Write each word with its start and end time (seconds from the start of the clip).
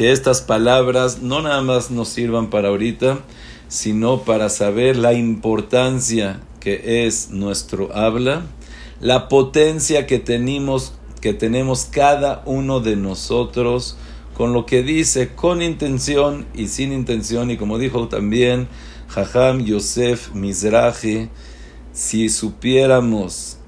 que 0.00 0.12
estas 0.12 0.40
palabras 0.40 1.20
no 1.20 1.42
nada 1.42 1.60
más 1.60 1.90
nos 1.90 2.08
sirvan 2.08 2.48
para 2.48 2.68
ahorita, 2.68 3.18
sino 3.68 4.22
para 4.22 4.48
saber 4.48 4.96
la 4.96 5.12
importancia 5.12 6.40
que 6.58 7.04
es 7.04 7.28
nuestro 7.28 7.94
habla, 7.94 8.46
la 9.02 9.28
potencia 9.28 10.06
que 10.06 10.18
tenemos, 10.18 10.94
que 11.20 11.34
tenemos 11.34 11.84
cada 11.84 12.42
uno 12.46 12.80
de 12.80 12.96
nosotros 12.96 13.98
con 14.32 14.54
lo 14.54 14.64
que 14.64 14.82
dice 14.82 15.34
con 15.34 15.60
intención 15.60 16.46
y 16.54 16.68
sin 16.68 16.94
intención. 16.94 17.50
Y 17.50 17.58
como 17.58 17.76
dijo 17.76 18.08
también 18.08 18.68
Jajam 19.08 19.66
Yosef 19.66 20.32
Mizrahi, 20.32 21.28
si 21.92 22.30
supiéramos 22.30 23.58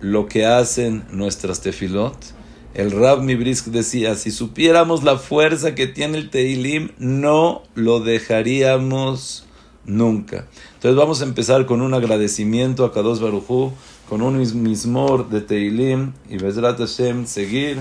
lo 0.00 0.26
que 0.26 0.44
hacen 0.44 1.06
nuestras 1.10 1.62
tefilot, 1.62 2.38
el 2.74 2.92
Rab 2.92 3.22
Mibrisk 3.22 3.66
decía, 3.66 4.14
si 4.14 4.30
supiéramos 4.30 5.02
la 5.02 5.18
fuerza 5.18 5.74
que 5.74 5.86
tiene 5.86 6.18
el 6.18 6.30
Teilim, 6.30 6.90
no 6.98 7.62
lo 7.74 8.00
dejaríamos 8.00 9.46
nunca. 9.84 10.46
Entonces 10.74 10.96
vamos 10.96 11.20
a 11.20 11.24
empezar 11.24 11.66
con 11.66 11.82
un 11.82 11.94
agradecimiento 11.94 12.84
a 12.84 12.92
Kadosh 12.92 13.18
Baruchu, 13.18 13.72
con 14.08 14.22
un 14.22 14.38
mismor 14.62 15.28
de 15.28 15.40
Teilim 15.40 16.12
y 16.28 16.36
Bezrat 16.36 16.78
Hashem 16.78 17.26
seguir 17.26 17.78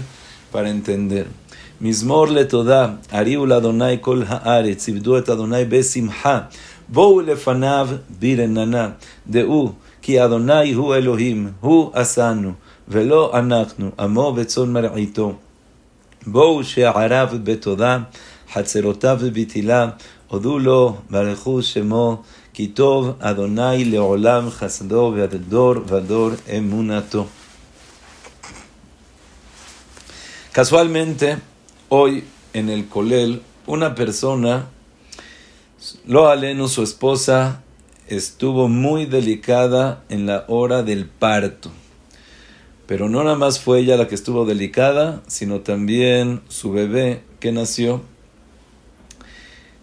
para 0.51 0.69
entender. 0.69 1.27
Mismor 1.79 2.29
le 2.29 2.45
toda, 2.45 2.99
ariul 3.09 3.51
Adonai 3.53 4.01
kol 4.01 4.25
haaretz, 4.25 4.89
ibdu 4.89 5.15
et 5.15 5.29
Adonai 5.29 5.65
besimha, 5.65 6.49
bou 6.89 7.21
lefanav 7.21 8.01
birenana, 8.19 8.97
deu, 9.25 9.75
ki 10.01 10.19
Adonai 10.19 10.73
hu 10.73 10.93
Elohim, 10.93 11.53
hu 11.61 11.89
asanu. 11.93 12.55
ולא 12.88 13.38
אנחנו, 13.38 13.90
עמו 13.98 14.32
וצאן 14.36 14.72
מרעיתו. 14.72 15.32
בואו 16.26 16.64
שעריו 16.64 17.28
בתודה, 17.44 17.98
חצרותיו 18.52 19.18
ובתהילה, 19.20 19.88
הודו 20.28 20.58
לו, 20.58 20.96
ברכו 21.10 21.62
שמו, 21.62 22.22
כי 22.54 22.66
טוב 22.66 23.12
אדוני 23.20 23.84
לעולם 23.84 24.50
חסדו 24.50 25.12
ועד 25.16 25.34
דור 25.34 25.74
ודור 25.86 26.30
אמונתו. 26.58 27.26
Casualmente, 30.54 31.36
hoy 31.88 32.22
en 32.52 32.68
el 32.68 32.88
Colel, 32.88 33.42
una 33.66 33.96
persona, 33.96 34.68
lo 36.06 36.28
aleno, 36.28 36.68
su 36.68 36.84
esposa, 36.84 37.60
estuvo 38.06 38.68
muy 38.68 39.06
delicada 39.06 40.04
en 40.08 40.26
la 40.26 40.44
hora 40.46 40.84
del 40.84 41.06
parto. 41.06 41.72
Pero 42.89 43.07
no 43.07 43.23
nada 43.23 43.35
más 43.35 43.59
fue 43.59 43.81
ella 43.81 43.97
la 43.97 44.07
que 44.07 44.15
estuvo 44.15 44.47
delicada, 44.47 45.21
sino 45.27 45.59
también 45.59 46.41
su 46.47 46.71
bebé 46.71 47.21
que 47.39 47.51
nació. 47.51 48.01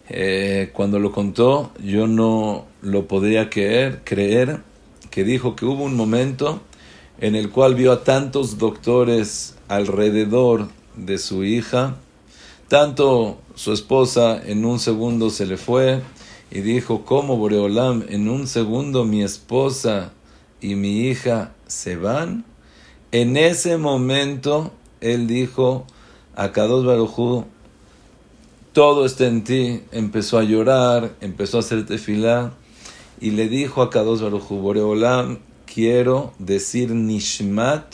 Eh, 0.09 0.71
cuando 0.73 0.99
lo 0.99 1.13
contó, 1.13 1.71
yo 1.81 2.09
no 2.09 2.67
lo 2.83 3.07
podría 3.07 3.49
creer, 3.49 4.01
creer, 4.03 4.61
que 5.09 5.23
dijo 5.23 5.55
que 5.55 5.67
hubo 5.67 5.85
un 5.85 5.95
momento 5.95 6.61
en 7.21 7.37
el 7.37 7.51
cual 7.51 7.77
vio 7.77 7.93
a 7.93 8.03
tantos 8.03 8.59
doctores 8.59 9.55
alrededor 9.69 10.67
de 10.97 11.19
su 11.19 11.45
hija, 11.45 11.95
tanto 12.67 13.39
su 13.55 13.73
esposa 13.73 14.43
en 14.45 14.65
un 14.65 14.81
segundo 14.81 15.31
se 15.31 15.47
le 15.47 15.59
fue 15.59 16.01
y 16.51 16.61
dijo, 16.61 17.05
¿cómo 17.05 17.37
Boreolam 17.37 18.05
en 18.09 18.29
un 18.29 18.49
segundo 18.49 19.05
mi 19.05 19.23
esposa 19.23 20.11
y 20.61 20.75
mi 20.75 21.03
hija 21.03 21.53
se 21.69 21.95
van? 21.95 22.45
En 23.19 23.39
ese 23.39 23.79
momento, 23.79 24.73
él 25.01 25.27
dijo 25.27 25.87
a 26.35 26.53
Kadosh 26.53 26.85
Barujú, 26.85 27.47
todo 28.75 29.07
está 29.07 29.27
en 29.27 29.43
ti. 29.43 29.81
Empezó 29.91 30.37
a 30.39 30.43
llorar, 30.43 31.15
empezó 31.23 31.57
a 31.57 31.61
hacer 31.61 31.87
tefilá 31.87 32.53
y 33.19 33.31
le 33.31 33.49
dijo 33.49 33.81
a 33.81 33.89
Kadosh 33.89 34.21
Barujú, 34.21 34.57
Boreolam, 34.57 35.39
quiero 35.65 36.35
decir 36.39 36.91
Nishmat 36.91 37.87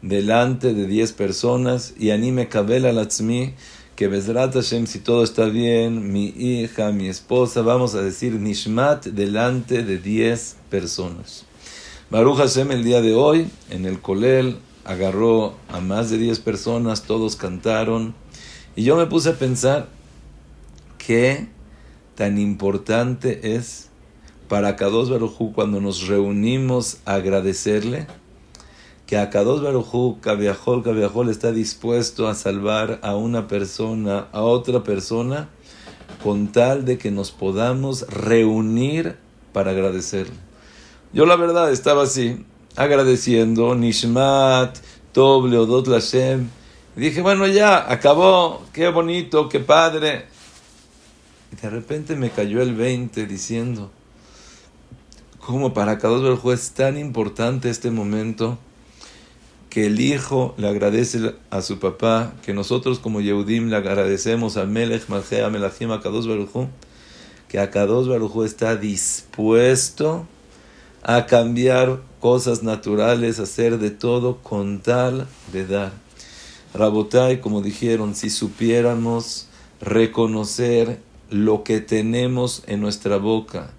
delante 0.00 0.72
de 0.72 0.86
diez 0.86 1.12
personas 1.12 1.92
y 1.98 2.08
anime 2.08 2.48
Kabel 2.48 2.86
Alatzmi 2.86 3.52
que 3.96 4.08
Bezrat 4.08 4.54
Hashem, 4.54 4.86
si 4.86 4.98
todo 4.98 5.24
está 5.24 5.44
bien, 5.44 6.10
mi 6.10 6.28
hija, 6.38 6.90
mi 6.90 7.08
esposa, 7.08 7.60
vamos 7.60 7.94
a 7.94 8.00
decir 8.00 8.32
Nishmat 8.32 9.08
delante 9.08 9.82
de 9.82 9.98
diez 9.98 10.56
personas. 10.70 11.44
Baruch 12.10 12.36
Hashem 12.36 12.70
el 12.70 12.84
día 12.84 13.00
de 13.00 13.14
hoy, 13.14 13.48
en 13.70 13.86
el 13.86 13.98
Colel, 14.00 14.58
agarró 14.84 15.54
a 15.70 15.80
más 15.80 16.10
de 16.10 16.18
10 16.18 16.38
personas, 16.40 17.04
todos 17.04 17.34
cantaron. 17.34 18.14
Y 18.76 18.84
yo 18.84 18.96
me 18.96 19.06
puse 19.06 19.30
a 19.30 19.38
pensar 19.38 19.88
qué 20.98 21.48
tan 22.14 22.38
importante 22.38 23.56
es 23.56 23.88
para 24.48 24.76
Kadosh 24.76 25.08
Barujú 25.08 25.54
cuando 25.54 25.80
nos 25.80 26.06
reunimos 26.06 26.98
a 27.06 27.14
agradecerle, 27.14 28.06
que 29.06 29.16
a 29.16 29.30
Kadosh 29.30 29.62
Barujú, 29.62 30.18
Kaviahol, 30.20 30.82
Kaviahol 30.82 31.30
está 31.30 31.52
dispuesto 31.52 32.28
a 32.28 32.34
salvar 32.34 33.00
a 33.02 33.16
una 33.16 33.48
persona, 33.48 34.28
a 34.30 34.42
otra 34.42 34.84
persona, 34.84 35.48
con 36.22 36.48
tal 36.48 36.84
de 36.84 36.98
que 36.98 37.10
nos 37.10 37.32
podamos 37.32 38.02
reunir 38.08 39.16
para 39.54 39.70
agradecerle. 39.70 40.53
Yo 41.14 41.26
la 41.26 41.36
verdad 41.36 41.70
estaba 41.70 42.02
así, 42.02 42.44
agradeciendo, 42.74 43.76
Nishmat, 43.76 44.76
Tov, 45.12 45.46
Leodot 45.46 45.86
Lashem. 45.86 46.48
Dije, 46.96 47.20
bueno, 47.20 47.46
ya, 47.46 47.88
acabó, 47.88 48.66
qué 48.72 48.88
bonito, 48.88 49.48
qué 49.48 49.60
padre. 49.60 50.26
Y 51.52 51.56
de 51.62 51.70
repente 51.70 52.16
me 52.16 52.30
cayó 52.30 52.62
el 52.62 52.74
20 52.74 53.26
diciendo, 53.26 53.92
¿cómo 55.38 55.72
para 55.72 56.00
cada 56.00 56.18
dos 56.18 56.44
es 56.52 56.72
tan 56.72 56.98
importante 56.98 57.70
este 57.70 57.92
momento 57.92 58.58
que 59.70 59.86
el 59.86 60.00
hijo 60.00 60.56
le 60.56 60.66
agradece 60.66 61.36
a 61.50 61.62
su 61.62 61.78
papá, 61.78 62.32
que 62.44 62.54
nosotros 62.54 62.98
como 62.98 63.20
Yehudim 63.20 63.68
le 63.68 63.76
agradecemos 63.76 64.56
a 64.56 64.64
Melech, 64.64 65.08
Malchea, 65.08 65.48
Melachim, 65.48 65.92
a 65.92 66.00
Kadosh 66.00 66.26
Baruj 66.26 66.66
que 67.46 67.60
a 67.60 67.70
Kadosh 67.70 68.08
Baruj 68.08 68.44
está 68.44 68.74
dispuesto 68.74 70.26
a 71.04 71.26
cambiar 71.26 72.00
cosas 72.18 72.62
naturales, 72.62 73.38
hacer 73.38 73.78
de 73.78 73.90
todo 73.90 74.38
con 74.38 74.80
tal 74.80 75.26
de 75.52 75.66
dar. 75.66 75.92
Rabotai, 76.72 77.40
como 77.40 77.60
dijeron, 77.60 78.14
si 78.14 78.30
supiéramos 78.30 79.46
reconocer 79.80 81.00
lo 81.30 81.62
que 81.62 81.80
tenemos 81.80 82.62
en 82.66 82.80
nuestra 82.80 83.18
boca. 83.18 83.70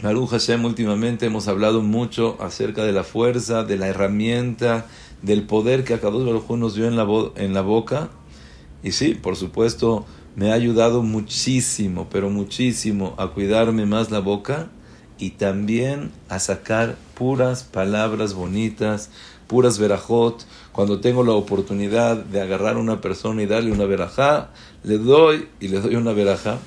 Maru 0.00 0.26
Hashem, 0.26 0.64
últimamente 0.64 1.26
hemos 1.26 1.48
hablado 1.48 1.82
mucho 1.82 2.36
acerca 2.40 2.84
de 2.84 2.92
la 2.92 3.02
fuerza, 3.02 3.64
de 3.64 3.76
la 3.76 3.88
herramienta, 3.88 4.86
del 5.22 5.42
poder 5.42 5.82
que 5.82 5.94
Akadosh 5.94 6.24
Baruj 6.24 6.50
nos 6.56 6.76
dio 6.76 6.86
en 6.86 6.96
la, 6.96 7.06
en 7.34 7.52
la 7.52 7.62
boca. 7.62 8.10
Y 8.84 8.92
sí, 8.92 9.14
por 9.14 9.34
supuesto, 9.34 10.04
me 10.36 10.52
ha 10.52 10.54
ayudado 10.54 11.02
muchísimo, 11.02 12.06
pero 12.10 12.30
muchísimo 12.30 13.14
a 13.18 13.28
cuidarme 13.28 13.86
más 13.86 14.10
la 14.10 14.20
boca 14.20 14.68
y 15.18 15.30
también 15.30 16.10
a 16.28 16.38
sacar 16.38 16.96
puras 17.14 17.62
palabras 17.62 18.34
bonitas, 18.34 19.10
puras 19.46 19.78
verajot. 19.78 20.44
Cuando 20.72 21.00
tengo 21.00 21.22
la 21.22 21.32
oportunidad 21.32 22.16
de 22.16 22.40
agarrar 22.40 22.76
a 22.76 22.80
una 22.80 23.00
persona 23.00 23.42
y 23.42 23.46
darle 23.46 23.72
una 23.72 23.84
verajá, 23.84 24.50
le 24.82 24.98
doy 24.98 25.48
y 25.60 25.68
le 25.68 25.80
doy 25.80 25.96
una 25.96 26.12
verajá. 26.12 26.58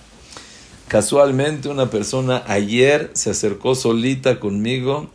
Casualmente 0.87 1.67
una 1.67 1.89
persona 1.89 2.43
ayer 2.47 3.11
se 3.13 3.29
acercó 3.29 3.75
solita 3.75 4.39
conmigo, 4.39 5.09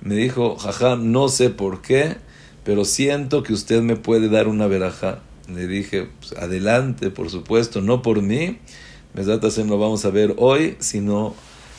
me 0.00 0.14
dijo, 0.14 0.56
jaja, 0.56 0.96
no 0.96 1.28
sé 1.28 1.50
por 1.50 1.82
qué, 1.82 2.16
pero 2.64 2.86
siento 2.86 3.42
que 3.42 3.52
usted 3.52 3.82
me 3.82 3.96
puede 3.96 4.30
dar 4.30 4.48
una 4.48 4.66
verajá. 4.66 5.20
Le 5.52 5.66
dije, 5.66 6.08
pues, 6.20 6.32
adelante, 6.32 7.10
por 7.10 7.30
supuesto, 7.30 7.82
no 7.82 8.00
por 8.00 8.22
mí, 8.22 8.58
me 9.14 9.24
lo 9.24 9.78
vamos 9.78 10.04
a 10.04 10.10
ver 10.10 10.34
hoy, 10.38 10.76
sino 10.78 11.34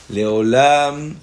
Leolam 0.09 1.13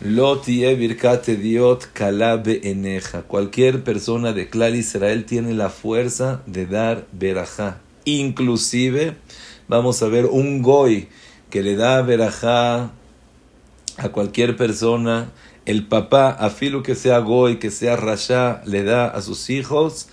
lotie 0.00 0.74
birkate 0.76 1.36
diot 1.36 1.88
kalabe 1.94 2.60
eneja. 2.64 3.22
Cualquier 3.22 3.82
persona 3.82 4.34
de 4.34 4.50
Clar 4.50 4.74
Israel 4.74 5.24
tiene 5.24 5.54
la 5.54 5.70
fuerza 5.70 6.42
de 6.46 6.66
dar 6.66 7.06
verajá. 7.12 7.80
Inclusive, 8.04 9.16
vamos 9.68 10.02
a 10.02 10.08
ver 10.08 10.26
un 10.26 10.60
goy 10.60 11.08
que 11.48 11.62
le 11.62 11.76
da 11.76 12.02
verajá 12.02 12.90
a 13.96 14.08
cualquier 14.10 14.54
persona. 14.56 15.32
El 15.64 15.86
papá, 15.86 16.28
afilo 16.28 16.82
que 16.82 16.94
sea 16.94 17.18
goy, 17.20 17.58
que 17.58 17.70
sea 17.70 17.96
rasha, 17.96 18.60
le 18.66 18.84
da 18.84 19.08
a 19.08 19.22
sus 19.22 19.48
hijos, 19.48 20.08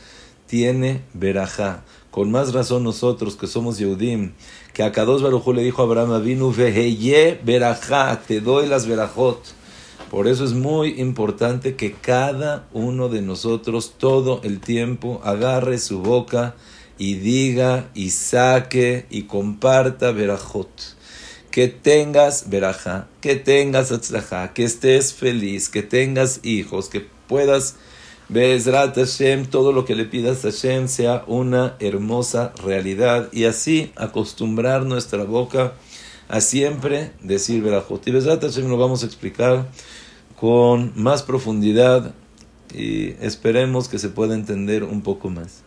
tiene 0.47 1.01
verajá. 1.13 1.83
Con 2.09 2.31
más 2.31 2.53
razón 2.53 2.83
nosotros 2.83 3.35
que 3.35 3.47
somos 3.47 3.79
Yehudim, 3.79 4.31
que 4.73 4.83
a 4.83 4.91
Kadosh 4.91 5.21
Baruj 5.21 5.47
le 5.53 5.63
dijo 5.63 5.81
a 5.81 5.85
Abraham 5.85 6.23
vino 6.23 6.51
veheye 6.51 7.39
berajá, 7.43 8.21
te 8.27 8.41
doy 8.41 8.67
las 8.67 8.87
verajot. 8.87 9.39
Por 10.09 10.27
eso 10.27 10.43
es 10.43 10.53
muy 10.53 10.99
importante 10.99 11.75
que 11.75 11.93
cada 11.93 12.67
uno 12.73 13.09
de 13.09 13.21
nosotros 13.21 13.93
todo 13.97 14.41
el 14.43 14.59
tiempo 14.59 15.21
agarre 15.23 15.77
su 15.77 16.01
boca 16.01 16.55
y 16.97 17.15
diga 17.15 17.89
y 17.93 18.11
saque 18.11 19.05
y 19.09 19.23
comparta 19.23 20.11
verajot. 20.11 20.69
Que 21.51 21.67
tengas 21.67 22.49
veraja, 22.49 23.07
que 23.21 23.35
tengas 23.35 23.91
atzlaja, 23.91 24.53
que 24.53 24.63
estés 24.63 25.13
feliz, 25.13 25.69
que 25.69 25.83
tengas 25.83 26.39
hijos, 26.43 26.89
que 26.89 27.05
puedas 27.27 27.75
Bezrat 28.29 28.95
Hashem, 28.95 29.45
todo 29.47 29.71
lo 29.71 29.85
que 29.85 29.95
le 29.95 30.05
pidas 30.05 30.45
a 30.45 30.51
Hashem 30.51 30.87
sea 30.87 31.23
una 31.27 31.75
hermosa 31.79 32.53
realidad 32.63 33.29
y 33.31 33.45
así 33.45 33.91
acostumbrar 33.95 34.85
nuestra 34.85 35.23
boca 35.23 35.73
a 36.29 36.41
siempre 36.41 37.11
decir 37.21 37.61
Berajot. 37.61 38.07
Y 38.07 38.11
Bezrat 38.11 38.41
Hashem 38.41 38.69
lo 38.69 38.77
vamos 38.77 39.03
a 39.03 39.05
explicar 39.05 39.67
con 40.39 40.93
más 40.95 41.23
profundidad 41.23 42.13
y 42.73 43.11
esperemos 43.21 43.87
que 43.87 43.99
se 43.99 44.09
pueda 44.09 44.33
entender 44.35 44.83
un 44.83 45.01
poco 45.01 45.29
más. 45.29 45.61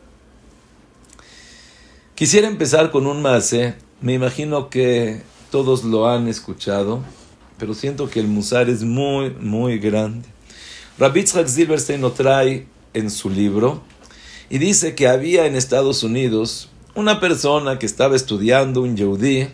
Quisiera 2.15 2.49
empezar 2.49 2.91
con 2.91 3.07
un 3.07 3.21
mase, 3.21 3.75
me 4.01 4.15
imagino 4.15 4.71
que 4.71 5.21
todos 5.51 5.85
lo 5.85 6.09
han 6.09 6.29
escuchado, 6.29 7.03
pero 7.59 7.75
siento 7.75 8.09
que 8.09 8.21
el 8.21 8.27
musar 8.27 8.71
es 8.71 8.83
muy, 8.83 9.31
muy 9.31 9.79
grande. 9.79 10.36
Rabitzhak 10.99 11.47
Silverstein 11.47 12.01
lo 12.01 12.13
trae 12.13 12.67
en 12.95 13.11
su 13.11 13.29
libro 13.29 13.83
y 14.49 14.57
dice 14.59 14.95
que 14.95 15.09
había 15.09 15.45
en 15.47 15.55
Estados 15.55 16.03
Unidos 16.03 16.71
una 16.95 17.21
persona 17.21 17.79
que 17.79 17.85
estaba 17.85 18.17
estudiando 18.17 18.81
un 18.81 18.97
yehudí 18.97 19.49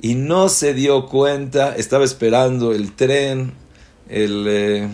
y 0.00 0.14
no 0.14 0.48
se 0.48 0.72
dio 0.72 1.06
cuenta, 1.06 1.76
estaba 1.76 2.04
esperando 2.04 2.72
el 2.72 2.92
tren, 2.92 3.52
el, 4.08 4.46
eh, 4.48 4.88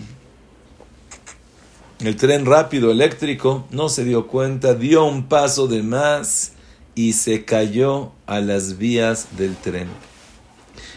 el 2.01 2.17
tren 2.17 2.45
rápido 2.45 2.91
eléctrico, 2.91 3.65
no 3.71 3.89
se 3.89 4.05
dio 4.05 4.27
cuenta, 4.27 4.75
dio 4.75 5.05
un 5.05 5.29
paso 5.29 5.69
de 5.69 5.85
más 5.85 6.55
y 6.97 7.13
se 7.13 7.45
cayó 7.45 8.11
a 8.27 8.41
las 8.41 8.79
vías 8.79 9.29
del 9.39 9.57
tren. 9.57 9.89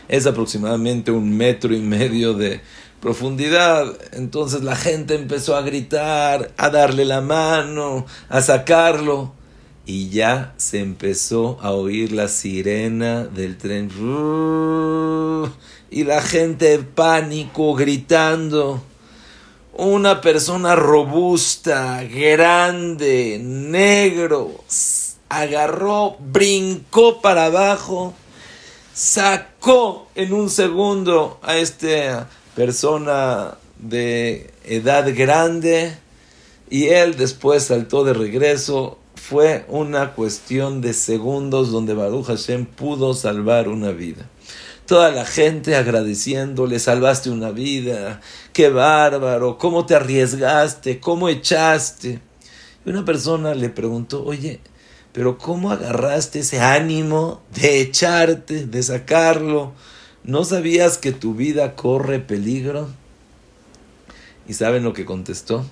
Es 0.08 0.26
aproximadamente 0.26 1.12
un 1.12 1.36
metro 1.36 1.76
y 1.76 1.82
medio 1.82 2.34
de, 2.34 2.62
profundidad. 3.02 3.98
Entonces 4.14 4.64
la 4.64 4.76
gente 4.76 5.16
empezó 5.16 5.56
a 5.56 5.62
gritar, 5.62 6.52
a 6.58 6.70
darle 6.70 7.06
la 7.06 7.22
mano, 7.22 8.06
a 8.30 8.42
sacarlo. 8.42 9.34
Y 9.86 10.10
ya 10.10 10.56
se 10.58 10.80
empezó 10.80 11.60
a 11.62 11.72
oír 11.72 12.12
la 12.12 12.28
sirena 12.28 13.26
del 13.26 13.58
tren. 13.58 13.92
Y 15.92 16.04
la 16.04 16.22
gente 16.22 16.80
pánico 16.80 17.76
gritando. 17.76 18.82
Una 19.78 20.22
persona 20.22 20.76
robusta, 20.76 22.02
grande, 22.04 23.40
negro, 23.44 24.64
agarró, 25.30 26.16
brincó 26.20 27.22
para 27.22 27.46
abajo, 27.46 28.14
sacó 28.94 30.08
en 30.16 30.34
un 30.34 30.50
segundo 30.50 31.40
a 31.44 31.58
este 31.58 32.10
persona 32.56 33.56
de 33.80 34.50
edad 34.64 35.06
grande 35.16 35.96
y 36.70 36.86
él 36.86 37.16
después 37.18 37.64
saltó 37.64 38.04
de 38.04 38.14
regreso. 38.14 38.98
Fue 39.16 39.66
una 39.70 40.14
cuestión 40.14 40.82
de 40.82 40.94
segundos 40.94 41.72
donde 41.72 41.94
Baruch 41.94 42.28
Hashem 42.28 42.66
pudo 42.66 43.14
salvar 43.14 43.68
una 43.68 43.92
vida. 43.92 44.30
Toda 44.86 45.12
la 45.12 45.26
gente 45.26 45.76
agradeciéndole, 45.76 46.78
salvaste 46.78 47.32
una 47.32 47.50
vida, 47.50 48.22
qué 48.54 48.70
bárbaro, 48.70 49.58
cómo 49.58 49.88
te 49.88 49.96
arriesgaste, 49.96 51.00
cómo 51.00 51.28
echaste. 51.28 52.20
Y 52.86 52.90
una 52.90 53.04
persona 53.04 53.56
le 53.56 53.70
preguntó, 53.70 54.24
oye, 54.24 54.60
pero 55.12 55.40
¿cómo 55.40 55.72
agarraste 55.72 56.40
ese 56.40 56.60
ánimo 56.60 57.42
de 57.56 57.82
echarte, 57.82 58.68
de 58.68 58.84
sacarlo? 58.84 59.74
¿No 60.26 60.44
sabías 60.44 60.98
que 60.98 61.12
tu 61.12 61.36
vida 61.36 61.76
corre 61.76 62.18
peligro? 62.18 62.90
¿Y 64.48 64.54
saben 64.54 64.84
lo 64.84 64.92
que 64.92 65.06
contestó? 65.06 65.64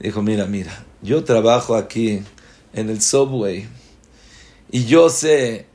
Dijo, 0.00 0.22
mira, 0.22 0.46
mira, 0.46 0.84
yo 1.02 1.22
trabajo 1.22 1.76
aquí 1.76 2.20
en 2.72 2.90
el 2.90 3.00
subway 3.00 3.68
y 4.72 4.86
yo 4.86 5.08
sé 5.08 5.66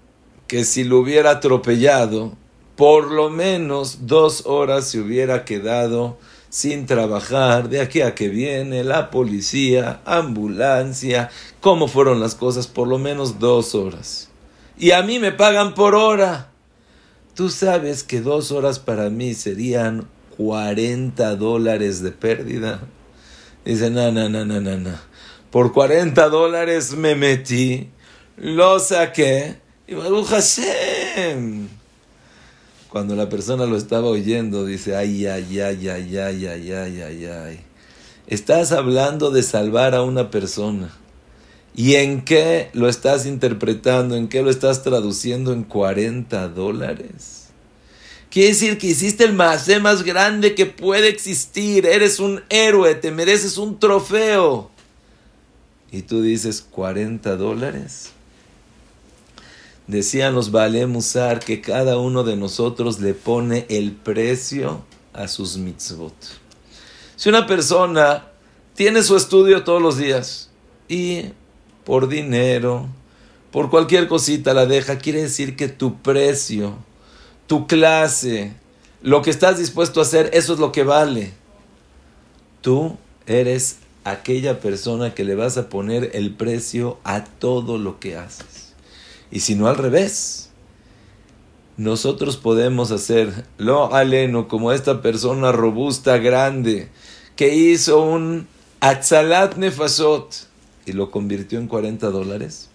que 0.48 0.66
si 0.66 0.84
lo 0.84 1.00
hubiera 1.00 1.32
atropellado, 1.32 2.34
por 2.76 3.12
lo 3.12 3.30
menos 3.30 4.08
dos 4.08 4.46
horas 4.46 4.90
se 4.90 5.00
hubiera 5.00 5.46
quedado 5.46 6.18
sin 6.50 6.86
trabajar, 6.86 7.70
de 7.70 7.80
aquí 7.80 8.02
a 8.02 8.14
que 8.14 8.28
viene 8.28 8.84
la 8.84 9.10
policía, 9.10 10.02
ambulancia, 10.04 11.30
cómo 11.62 11.88
fueron 11.88 12.20
las 12.20 12.36
cosas, 12.36 12.68
por 12.68 12.90
lo 12.90 12.98
menos 12.98 13.40
dos 13.40 13.74
horas. 13.74 14.28
Y 14.78 14.92
a 14.92 15.02
mí 15.02 15.18
me 15.20 15.32
pagan 15.32 15.74
por 15.76 15.96
hora. 15.96 16.50
Tú 17.40 17.48
sabes 17.48 18.04
que 18.04 18.20
dos 18.20 18.52
horas 18.52 18.80
para 18.80 19.10
mí 19.10 19.34
serían 19.34 20.10
40 20.36 21.38
dólares 21.38 22.02
de 22.02 22.12
pérdida. 22.12 22.82
Dice, 23.64 23.90
no, 23.90 24.12
no, 24.12 24.28
no, 24.28 24.44
no, 24.44 24.60
no, 24.60 24.78
no. 24.78 24.92
Por 25.50 25.72
40 25.72 26.28
dólares 26.28 26.98
me 26.98 27.16
metí, 27.16 27.92
lo 28.36 28.78
saqué 28.82 29.56
y 29.88 29.94
Baruch 29.94 30.28
Hashem. 30.28 31.70
Cuando 32.90 33.16
la 33.16 33.30
persona 33.30 33.66
lo 33.66 33.78
estaba 33.78 34.10
oyendo, 34.10 34.66
dice, 34.66 34.98
ay, 34.98 35.26
ay, 35.26 35.62
ay, 35.62 35.88
ay, 35.88 36.18
ay, 36.18 36.46
ay, 36.46 36.72
ay, 36.74 37.02
ay, 37.02 37.26
ay. 37.26 37.60
Estás 38.28 38.74
hablando 38.74 39.32
de 39.32 39.44
salvar 39.44 39.96
a 39.96 40.04
una 40.04 40.30
persona. 40.30 40.94
¿Y 41.76 41.96
en 41.96 42.24
qué 42.24 42.70
lo 42.74 42.90
estás 42.90 43.26
interpretando? 43.26 44.16
¿En 44.16 44.28
qué 44.28 44.42
lo 44.42 44.50
estás 44.50 44.84
traduciendo 44.84 45.54
en 45.54 45.64
40 45.64 46.50
dólares? 46.50 47.48
Quiere 48.30 48.50
decir 48.50 48.78
que 48.78 48.88
hiciste 48.88 49.24
el 49.24 49.34
más 49.34 49.68
más 49.80 50.04
grande 50.04 50.54
que 50.56 50.66
puede 50.66 51.08
existir. 51.08 51.86
Eres 51.86 52.20
un 52.20 52.44
héroe, 52.50 52.96
te 52.96 53.12
mereces 53.12 53.58
un 53.58 53.80
trofeo. 53.80 54.70
Y 55.92 56.04
tú 56.04 56.22
dices 56.22 56.62
40 56.70 57.36
dólares. 57.38 58.12
Decían 59.88 60.36
los 60.36 60.52
Baale 60.52 60.86
Musar 60.86 61.40
que 61.40 61.62
cada 61.62 61.98
uno 61.98 62.24
de 62.24 62.36
nosotros 62.36 63.00
le 63.00 63.16
pone 63.16 63.66
el 63.70 63.94
precio 63.94 64.84
a 65.14 65.28
sus 65.28 65.58
mitzvot. 65.58 66.14
Si 67.16 67.30
una 67.30 67.48
persona 67.48 68.28
tiene 68.76 69.02
su 69.02 69.18
estudio 69.18 69.64
todos 69.64 69.82
los 69.82 69.98
días 69.98 70.52
y 70.88 71.32
por 71.90 72.08
dinero, 72.08 72.86
por 73.50 73.72
cualquier 73.72 74.08
cosita 74.08 74.54
la 74.54 74.68
deja, 74.68 75.00
quiere 75.00 75.24
decir 75.24 75.56
que 75.56 75.70
tu 75.70 76.04
precio, 76.04 76.76
tu 77.48 77.66
clase, 77.66 78.54
lo 79.02 79.24
que 79.24 79.32
estás 79.32 79.58
dispuesto 79.58 80.00
a 80.00 80.04
hacer, 80.04 80.30
eso 80.34 80.54
es 80.54 80.60
lo 80.60 80.72
que 80.72 80.84
vale. 80.84 81.34
Tú 82.62 82.96
eres 83.26 83.78
aquella 84.04 84.60
persona 84.60 85.16
que 85.16 85.24
le 85.24 85.34
vas 85.34 85.58
a 85.58 85.68
poner 85.68 86.12
el 86.14 86.36
precio 86.36 87.00
a 87.04 87.24
todo 87.24 87.80
lo 87.80 88.00
que 88.00 88.18
haces. 88.18 88.76
Y 89.32 89.40
si 89.40 89.56
no 89.56 89.66
al 89.66 89.78
revés, 89.78 90.52
nosotros 91.76 92.38
podemos 92.38 92.92
hacer 92.92 93.48
lo 93.58 93.96
aleno 93.96 94.48
como 94.48 94.74
esta 94.74 95.02
persona 95.02 95.52
robusta, 95.52 96.20
grande, 96.20 96.90
que 97.36 97.56
hizo 97.56 98.00
un 98.00 98.48
atzalat 98.80 99.56
nefasot 99.56 100.49
y 100.86 100.94
lo 100.94 101.12
convirtió 101.12 101.60
en 101.60 101.68
40 101.68 102.10
dólares. 102.10 102.70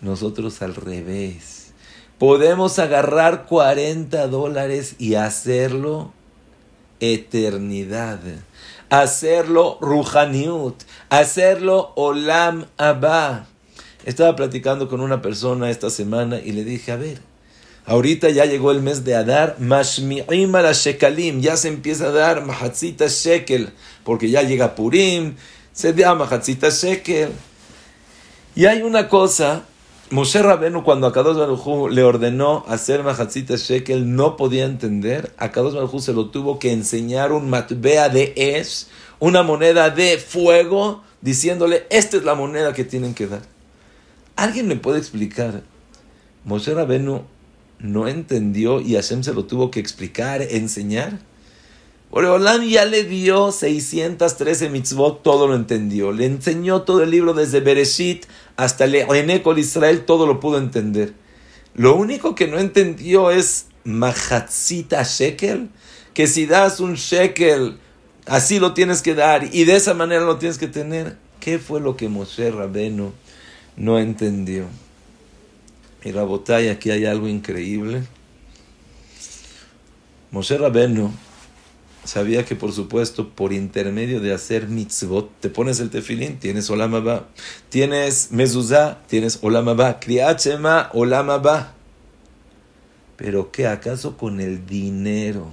Nosotros 0.00 0.62
al 0.62 0.74
revés. 0.74 1.72
Podemos 2.18 2.78
agarrar 2.78 3.46
40 3.46 4.28
dólares 4.28 4.96
y 4.98 5.14
hacerlo 5.14 6.12
eternidad. 7.00 8.20
Hacerlo 8.90 9.78
ruhaniut. 9.80 10.76
Hacerlo 11.10 11.92
olam 11.96 12.66
abba. 12.76 13.46
Estaba 14.04 14.36
platicando 14.36 14.88
con 14.88 15.00
una 15.00 15.22
persona 15.22 15.70
esta 15.70 15.90
semana 15.90 16.38
y 16.38 16.52
le 16.52 16.64
dije, 16.64 16.92
a 16.92 16.96
ver, 16.96 17.20
ahorita 17.86 18.28
ya 18.30 18.44
llegó 18.44 18.70
el 18.70 18.82
mes 18.82 19.04
de 19.04 19.14
Adar, 19.14 19.56
mashmi'im 19.58 20.52
la 20.52 20.72
shekalim, 20.72 21.40
ya 21.40 21.56
se 21.56 21.68
empieza 21.68 22.08
a 22.08 22.10
dar 22.10 22.44
mahatzita 22.44 23.06
shekel, 23.08 23.70
porque 24.04 24.28
ya 24.28 24.42
llega 24.42 24.74
Purim, 24.74 25.36
se 25.74 25.92
llama 25.92 26.26
Hatzita 26.30 26.70
Shekel. 26.70 27.30
Y 28.54 28.66
hay 28.66 28.82
una 28.82 29.08
cosa, 29.08 29.64
Moshe 30.10 30.40
Rabenu 30.40 30.84
cuando 30.84 31.08
a 31.08 31.12
Kadosh 31.12 31.36
Baruj 31.36 31.90
le 31.90 32.04
ordenó 32.04 32.64
hacer 32.68 33.02
Mahatzita 33.02 33.56
Shekel 33.56 34.14
no 34.14 34.36
podía 34.36 34.64
entender, 34.64 35.34
a 35.36 35.50
Kadosh 35.50 35.74
Baruj 35.74 36.00
se 36.00 36.12
lo 36.12 36.30
tuvo 36.30 36.60
que 36.60 36.72
enseñar 36.72 37.32
un 37.32 37.50
matbea 37.50 38.08
de 38.08 38.32
es, 38.36 38.88
una 39.18 39.42
moneda 39.42 39.90
de 39.90 40.18
fuego, 40.18 41.02
diciéndole, 41.20 41.86
esta 41.90 42.16
es 42.16 42.24
la 42.24 42.36
moneda 42.36 42.72
que 42.72 42.84
tienen 42.84 43.12
que 43.12 43.26
dar. 43.26 43.42
¿Alguien 44.36 44.68
me 44.68 44.76
puede 44.76 44.98
explicar? 44.98 45.62
Moshe 46.44 46.72
Rabenu 46.72 47.22
no 47.80 48.06
entendió 48.06 48.80
y 48.80 48.94
Hashem 48.94 49.24
se 49.24 49.34
lo 49.34 49.46
tuvo 49.46 49.72
que 49.72 49.80
explicar, 49.80 50.42
enseñar. 50.42 51.18
Boreolam 52.14 52.62
ya 52.62 52.84
le 52.84 53.02
dio 53.02 53.50
613 53.50 54.70
mitzvot, 54.70 55.24
todo 55.24 55.48
lo 55.48 55.56
entendió. 55.56 56.12
Le 56.12 56.26
enseñó 56.26 56.82
todo 56.82 57.02
el 57.02 57.10
libro 57.10 57.34
desde 57.34 57.58
Bereshit 57.58 58.26
hasta 58.56 58.86
Le'enekol 58.86 59.58
Israel, 59.58 60.04
todo 60.04 60.24
lo 60.24 60.38
pudo 60.38 60.58
entender. 60.58 61.12
Lo 61.74 61.96
único 61.96 62.36
que 62.36 62.46
no 62.46 62.60
entendió 62.60 63.32
es 63.32 63.66
Mahatzita 63.82 65.02
Shekel, 65.02 65.70
que 66.14 66.28
si 66.28 66.46
das 66.46 66.78
un 66.78 66.94
Shekel, 66.94 67.78
así 68.26 68.60
lo 68.60 68.74
tienes 68.74 69.02
que 69.02 69.16
dar 69.16 69.52
y 69.52 69.64
de 69.64 69.74
esa 69.74 69.92
manera 69.92 70.24
lo 70.24 70.38
tienes 70.38 70.58
que 70.58 70.68
tener. 70.68 71.16
¿Qué 71.40 71.58
fue 71.58 71.80
lo 71.80 71.96
que 71.96 72.08
Moshe 72.08 72.48
Rabenu 72.52 73.12
no 73.76 73.98
entendió? 73.98 74.66
Y 76.04 76.12
Rabotay, 76.12 76.68
aquí 76.68 76.92
hay 76.92 77.06
algo 77.06 77.26
increíble. 77.26 78.04
Moshe 80.30 80.56
Rabenu 80.56 81.12
sabía 82.04 82.44
que 82.44 82.54
por 82.54 82.72
supuesto 82.72 83.30
por 83.30 83.52
intermedio 83.52 84.20
de 84.20 84.32
hacer 84.32 84.68
mitzvot 84.68 85.30
te 85.40 85.48
pones 85.48 85.80
el 85.80 85.90
tefilín, 85.90 86.38
tienes 86.38 86.70
olamaba, 86.70 87.28
tienes 87.70 88.28
mezuzá, 88.30 89.00
tienes 89.06 89.38
olamaba, 89.42 90.00
kriachema, 90.00 90.90
olamaba. 90.92 91.74
Pero 93.16 93.50
¿qué 93.52 93.66
acaso 93.66 94.16
con 94.16 94.40
el 94.40 94.66
dinero? 94.66 95.50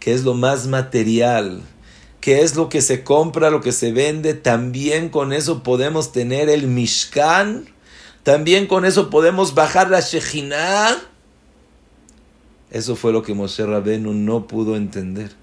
¿Qué 0.00 0.12
es 0.12 0.24
lo 0.24 0.34
más 0.34 0.66
material? 0.66 1.62
¿Qué 2.20 2.42
es 2.42 2.56
lo 2.56 2.68
que 2.68 2.80
se 2.80 3.04
compra, 3.04 3.50
lo 3.50 3.60
que 3.60 3.72
se 3.72 3.92
vende? 3.92 4.34
También 4.34 5.08
con 5.08 5.32
eso 5.32 5.62
podemos 5.62 6.12
tener 6.12 6.48
el 6.48 6.66
Mishkan. 6.66 7.66
También 8.22 8.66
con 8.66 8.84
eso 8.84 9.10
podemos 9.10 9.54
bajar 9.54 9.90
la 9.90 10.00
Shejinah. 10.00 10.96
Eso 12.70 12.96
fue 12.96 13.12
lo 13.12 13.22
que 13.22 13.34
Moshe 13.34 13.64
Rabenu 13.64 14.12
no 14.12 14.46
pudo 14.46 14.76
entender. 14.76 15.37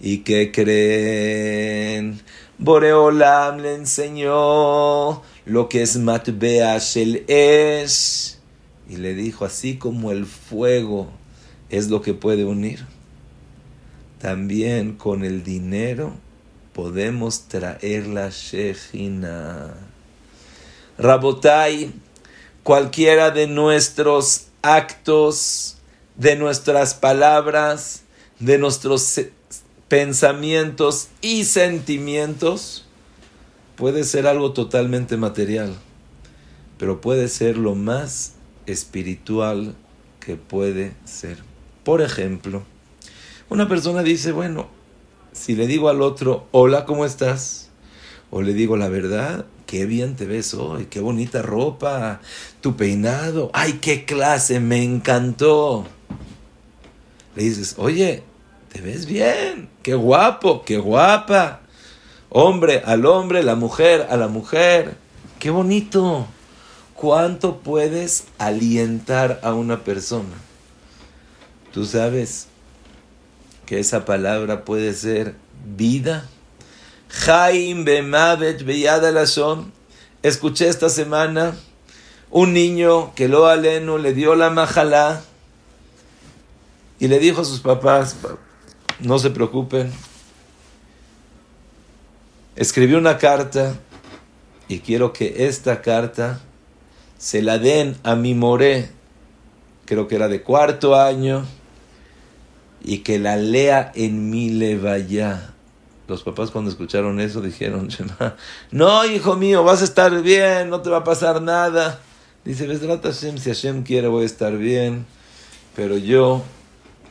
¿Y 0.00 0.18
qué 0.18 0.50
creen? 0.50 2.20
Boreolam 2.56 3.58
le 3.58 3.74
enseñó 3.74 5.22
lo 5.44 5.68
que 5.68 5.82
es 5.82 5.98
Matbea 5.98 6.78
Shel 6.78 7.24
Esh. 7.28 8.36
Y 8.88 8.96
le 8.96 9.14
dijo, 9.14 9.44
así 9.44 9.76
como 9.76 10.10
el 10.10 10.24
fuego 10.24 11.10
es 11.68 11.90
lo 11.90 12.00
que 12.00 12.14
puede 12.14 12.44
unir, 12.44 12.86
también 14.18 14.96
con 14.96 15.24
el 15.24 15.44
dinero 15.44 16.14
podemos 16.72 17.48
traer 17.48 18.06
la 18.06 18.30
Shejina. 18.30 19.74
Rabotai, 20.98 21.92
cualquiera 22.62 23.30
de 23.30 23.46
nuestros 23.46 24.46
actos, 24.62 25.76
de 26.16 26.36
nuestras 26.36 26.94
palabras, 26.94 28.02
de 28.38 28.58
nuestros 28.58 29.20
pensamientos 29.90 31.08
y 31.20 31.42
sentimientos 31.42 32.84
puede 33.74 34.04
ser 34.04 34.28
algo 34.28 34.52
totalmente 34.52 35.16
material, 35.16 35.74
pero 36.78 37.00
puede 37.00 37.26
ser 37.26 37.58
lo 37.58 37.74
más 37.74 38.34
espiritual 38.66 39.74
que 40.20 40.36
puede 40.36 40.94
ser. 41.04 41.38
Por 41.82 42.02
ejemplo, 42.02 42.62
una 43.48 43.66
persona 43.66 44.04
dice, 44.04 44.30
bueno, 44.30 44.68
si 45.32 45.56
le 45.56 45.66
digo 45.66 45.88
al 45.88 46.02
otro, 46.02 46.46
hola, 46.52 46.84
¿cómo 46.84 47.04
estás? 47.04 47.70
O 48.30 48.42
le 48.42 48.54
digo 48.54 48.76
la 48.76 48.88
verdad, 48.88 49.44
qué 49.66 49.86
bien 49.86 50.14
te 50.14 50.24
ves 50.24 50.54
hoy, 50.54 50.86
qué 50.86 51.00
bonita 51.00 51.42
ropa, 51.42 52.20
tu 52.60 52.76
peinado, 52.76 53.50
ay, 53.54 53.80
qué 53.82 54.04
clase, 54.04 54.60
me 54.60 54.84
encantó. 54.84 55.84
Le 57.34 57.42
dices, 57.42 57.74
oye, 57.76 58.22
te 58.72 58.80
ves 58.80 59.06
bien, 59.06 59.68
qué 59.82 59.94
guapo, 59.94 60.62
qué 60.64 60.78
guapa. 60.78 61.60
Hombre 62.28 62.82
al 62.84 63.06
hombre, 63.06 63.42
la 63.42 63.56
mujer 63.56 64.06
a 64.08 64.16
la 64.16 64.28
mujer. 64.28 64.96
Qué 65.40 65.50
bonito. 65.50 66.26
¿Cuánto 66.94 67.58
puedes 67.58 68.24
alientar 68.38 69.40
a 69.42 69.54
una 69.54 69.82
persona? 69.82 70.36
Tú 71.72 71.84
sabes 71.84 72.46
que 73.66 73.80
esa 73.80 74.04
palabra 74.04 74.64
puede 74.64 74.94
ser 74.94 75.34
vida. 75.64 76.28
Jaim 77.08 77.84
Bemavet 77.84 78.64
son. 79.26 79.72
Escuché 80.22 80.68
esta 80.68 80.88
semana 80.88 81.56
un 82.30 82.52
niño 82.52 83.14
que 83.14 83.28
lo 83.28 83.46
aleno 83.46 83.98
le 83.98 84.12
dio 84.12 84.34
la 84.36 84.50
majalá 84.50 85.22
y 87.00 87.08
le 87.08 87.18
dijo 87.18 87.40
a 87.40 87.44
sus 87.44 87.60
papás, 87.60 88.14
no 89.02 89.18
se 89.18 89.30
preocupen. 89.30 89.90
Escribió 92.56 92.98
una 92.98 93.18
carta 93.18 93.74
y 94.68 94.80
quiero 94.80 95.12
que 95.12 95.46
esta 95.46 95.82
carta 95.82 96.40
se 97.18 97.42
la 97.42 97.58
den 97.58 97.96
a 98.02 98.14
mi 98.16 98.34
moré, 98.34 98.90
creo 99.84 100.08
que 100.08 100.16
era 100.16 100.28
de 100.28 100.42
cuarto 100.42 100.98
año, 100.98 101.44
y 102.82 102.98
que 102.98 103.18
la 103.18 103.36
lea 103.36 103.92
en 103.94 104.30
mi 104.30 104.50
levaya. 104.50 105.54
Los 106.08 106.22
papás 106.22 106.50
cuando 106.50 106.70
escucharon 106.70 107.20
eso 107.20 107.40
dijeron, 107.40 107.88
no 108.70 109.04
hijo 109.04 109.36
mío, 109.36 109.62
vas 109.62 109.82
a 109.82 109.84
estar 109.84 110.22
bien, 110.22 110.70
no 110.70 110.80
te 110.80 110.90
va 110.90 110.98
a 110.98 111.04
pasar 111.04 111.40
nada. 111.42 112.00
Dice, 112.44 112.66
Hashem, 112.66 113.38
si 113.38 113.50
Hashem 113.50 113.82
quiere 113.82 114.08
voy 114.08 114.22
a 114.22 114.26
estar 114.26 114.56
bien, 114.56 115.04
pero 115.76 115.98
yo 115.98 116.42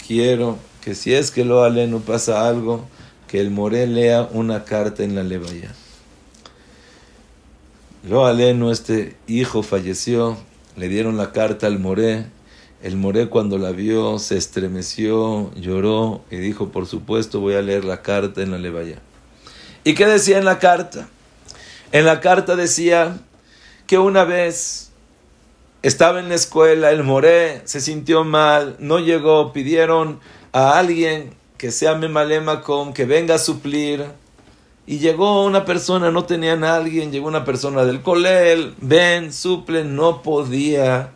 quiero 0.05 0.57
que 0.89 0.95
si 0.95 1.13
es 1.13 1.29
que 1.29 1.45
lo 1.45 1.69
no 1.69 1.99
pasa 1.99 2.47
algo, 2.47 2.83
que 3.27 3.39
el 3.39 3.51
Moré 3.51 3.85
lea 3.85 4.27
una 4.31 4.65
carta 4.65 5.03
en 5.03 5.13
la 5.13 5.21
levaya. 5.21 5.71
Lo 8.09 8.25
aleno, 8.25 8.71
este 8.71 9.15
hijo 9.27 9.61
falleció, 9.61 10.35
le 10.75 10.87
dieron 10.87 11.15
la 11.15 11.31
carta 11.31 11.67
al 11.67 11.77
Moré. 11.77 12.25
El 12.81 12.95
Moré 12.95 13.29
cuando 13.29 13.59
la 13.59 13.69
vio 13.69 14.17
se 14.17 14.35
estremeció, 14.35 15.53
lloró 15.53 16.23
y 16.31 16.37
dijo, 16.37 16.69
por 16.69 16.87
supuesto 16.87 17.39
voy 17.39 17.53
a 17.53 17.61
leer 17.61 17.85
la 17.85 18.01
carta 18.01 18.41
en 18.41 18.49
la 18.49 18.57
levaya. 18.57 18.97
¿Y 19.83 19.93
qué 19.93 20.07
decía 20.07 20.39
en 20.39 20.45
la 20.45 20.57
carta? 20.57 21.07
En 21.91 22.03
la 22.03 22.19
carta 22.19 22.55
decía 22.55 23.19
que 23.85 23.99
una 23.99 24.23
vez 24.23 24.89
estaba 25.83 26.19
en 26.19 26.29
la 26.29 26.35
escuela, 26.35 26.89
el 26.89 27.03
Moré 27.03 27.61
se 27.65 27.79
sintió 27.79 28.23
mal, 28.23 28.75
no 28.79 28.97
llegó, 28.97 29.53
pidieron 29.53 30.19
a 30.51 30.77
alguien 30.77 31.33
que 31.57 31.71
sea 31.71 31.95
Memalema 31.95 32.61
con 32.61 32.93
que 32.93 33.05
venga 33.05 33.35
a 33.35 33.39
suplir. 33.39 34.05
Y 34.87 34.97
llegó 34.97 35.45
una 35.45 35.65
persona, 35.65 36.09
no 36.09 36.25
tenían 36.25 36.63
a 36.63 36.75
alguien, 36.75 37.11
llegó 37.11 37.27
una 37.27 37.45
persona 37.45 37.85
del 37.85 38.01
colel, 38.01 38.73
ven, 38.79 39.31
suple, 39.31 39.83
no 39.83 40.23
podía 40.23 41.11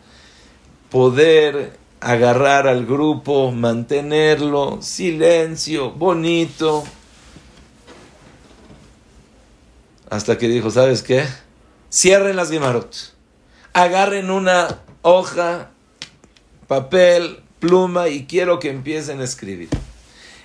poder 0.91 1.77
agarrar 1.99 2.67
al 2.67 2.85
grupo, 2.85 3.51
mantenerlo, 3.51 4.79
silencio, 4.81 5.91
bonito. 5.91 6.83
Hasta 10.09 10.37
que 10.37 10.47
dijo, 10.49 10.69
¿sabes 10.69 11.01
qué? 11.01 11.25
Cierren 11.91 12.35
las 12.35 12.51
guimarot, 12.51 12.93
agarren 13.71 14.29
una 14.29 14.81
hoja, 15.01 15.69
papel, 16.67 17.42
pluma 17.63 18.09
y 18.09 18.25
quiero 18.25 18.59
que 18.59 18.69
empiecen 18.69 19.21
a 19.21 19.23
escribir. 19.23 19.69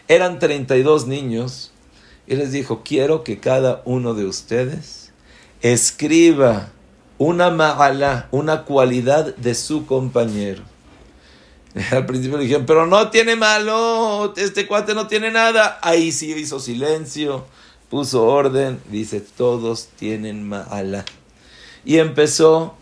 Eran 0.06 0.38
32 0.38 1.08
niños 1.08 1.72
y 2.28 2.36
les 2.36 2.52
dijo, 2.52 2.82
quiero 2.84 3.24
que 3.24 3.40
cada 3.40 3.82
uno 3.84 4.14
de 4.14 4.24
ustedes 4.24 5.12
escriba 5.60 6.70
una 7.18 7.50
ma'ala, 7.50 8.28
una 8.30 8.64
cualidad 8.64 9.34
de 9.34 9.56
su 9.56 9.84
compañero. 9.84 10.62
Al 11.90 12.06
principio 12.06 12.38
le 12.38 12.44
dijeron, 12.44 12.66
pero 12.66 12.86
no 12.86 13.10
tiene 13.10 13.34
malo, 13.34 14.32
este 14.36 14.68
cuate 14.68 14.94
no 14.94 15.08
tiene 15.08 15.32
nada. 15.32 15.80
Ahí 15.82 16.12
sí 16.12 16.32
hizo 16.34 16.60
silencio, 16.60 17.46
puso 17.90 18.26
orden, 18.26 18.80
dice, 18.92 19.20
todos 19.20 19.88
tienen 19.98 20.48
ma'ala. 20.48 21.04
Y 21.84 21.98
empezó 21.98 22.76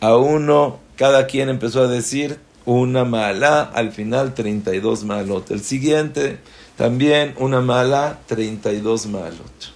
a 0.00 0.18
uno, 0.18 0.80
cada 0.96 1.26
quien 1.26 1.48
empezó 1.48 1.84
a 1.84 1.88
decir, 1.88 2.38
una 2.66 3.04
mala, 3.04 3.62
al 3.62 3.92
final 3.92 4.34
32 4.34 5.04
malot. 5.04 5.50
El 5.50 5.62
siguiente, 5.62 6.38
también 6.76 7.34
una 7.38 7.60
mala, 7.60 8.20
32 8.26 9.06
malot. 9.06 9.74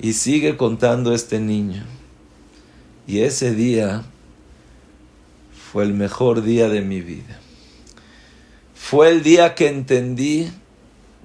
Y 0.00 0.12
sigue 0.14 0.56
contando 0.56 1.14
este 1.14 1.40
niño. 1.40 1.84
Y 3.06 3.20
ese 3.20 3.54
día 3.54 4.04
fue 5.72 5.84
el 5.84 5.94
mejor 5.94 6.42
día 6.42 6.68
de 6.68 6.82
mi 6.82 7.00
vida. 7.00 7.40
Fue 8.74 9.08
el 9.08 9.22
día 9.22 9.54
que 9.54 9.68
entendí 9.68 10.50